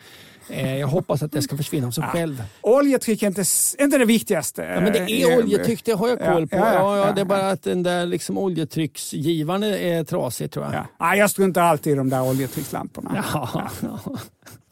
Eh, 0.49 0.77
jag 0.79 0.89
hoppas 0.89 1.23
att 1.23 1.33
det 1.33 1.43
ska 1.43 1.57
försvinna 1.57 1.87
av 1.87 1.91
sig 1.91 2.05
själv. 2.05 2.45
Oljetryck 2.61 3.23
är 3.23 3.27
inte, 3.27 3.45
inte 3.79 3.99
det 3.99 4.05
viktigaste. 4.05 4.63
Ja, 4.63 4.81
men 4.81 4.93
det 4.93 4.99
är 5.11 5.39
oljetryck, 5.39 5.85
det 5.85 5.93
har 5.93 6.09
jag 6.09 6.19
koll 6.19 6.49
på. 6.49 6.57
Ja, 6.57 6.73
Ja, 6.73 6.75
ja, 6.75 6.97
ja, 6.97 7.07
ja, 7.07 7.13
det 7.13 7.21
är 7.21 7.25
bara 7.25 7.51
att 7.51 7.63
den 7.63 7.83
där 7.83 8.07
liksom 8.07 8.39
oljetrycksgivaren 8.39 9.63
är 9.65 10.05
trasig 10.05 10.51
tror 10.51 10.65
jag. 10.65 10.75
Ja. 10.75 10.87
Ja, 10.99 11.17
jag 11.17 11.31
struntar 11.31 11.63
alltid 11.63 11.93
i 11.93 11.97
de 11.97 12.09
där 12.11 12.23
oljetryckslamporna. 12.23 13.25
Ja, 13.33 13.71
ja. 13.83 13.99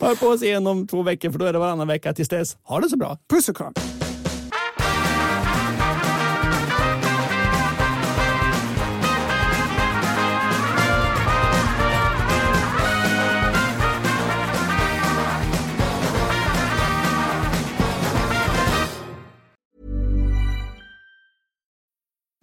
Hör 0.07 0.15
på 0.15 0.27
oss 0.27 0.43
igen 0.43 0.67
om 0.67 0.87
två 0.87 1.03
veckor 1.03 1.31
för 1.31 1.39
då 1.39 1.45
är 1.45 1.53
det 1.53 1.59
varannan 1.59 1.89
vecka. 1.89 2.15
Tills 2.15 2.29
dess, 2.29 2.57
ha 2.63 2.81
det 2.81 2.89
så 2.89 2.97
bra. 2.97 3.19
Puss 3.31 3.49
och 3.49 3.57
kram. 3.57 3.75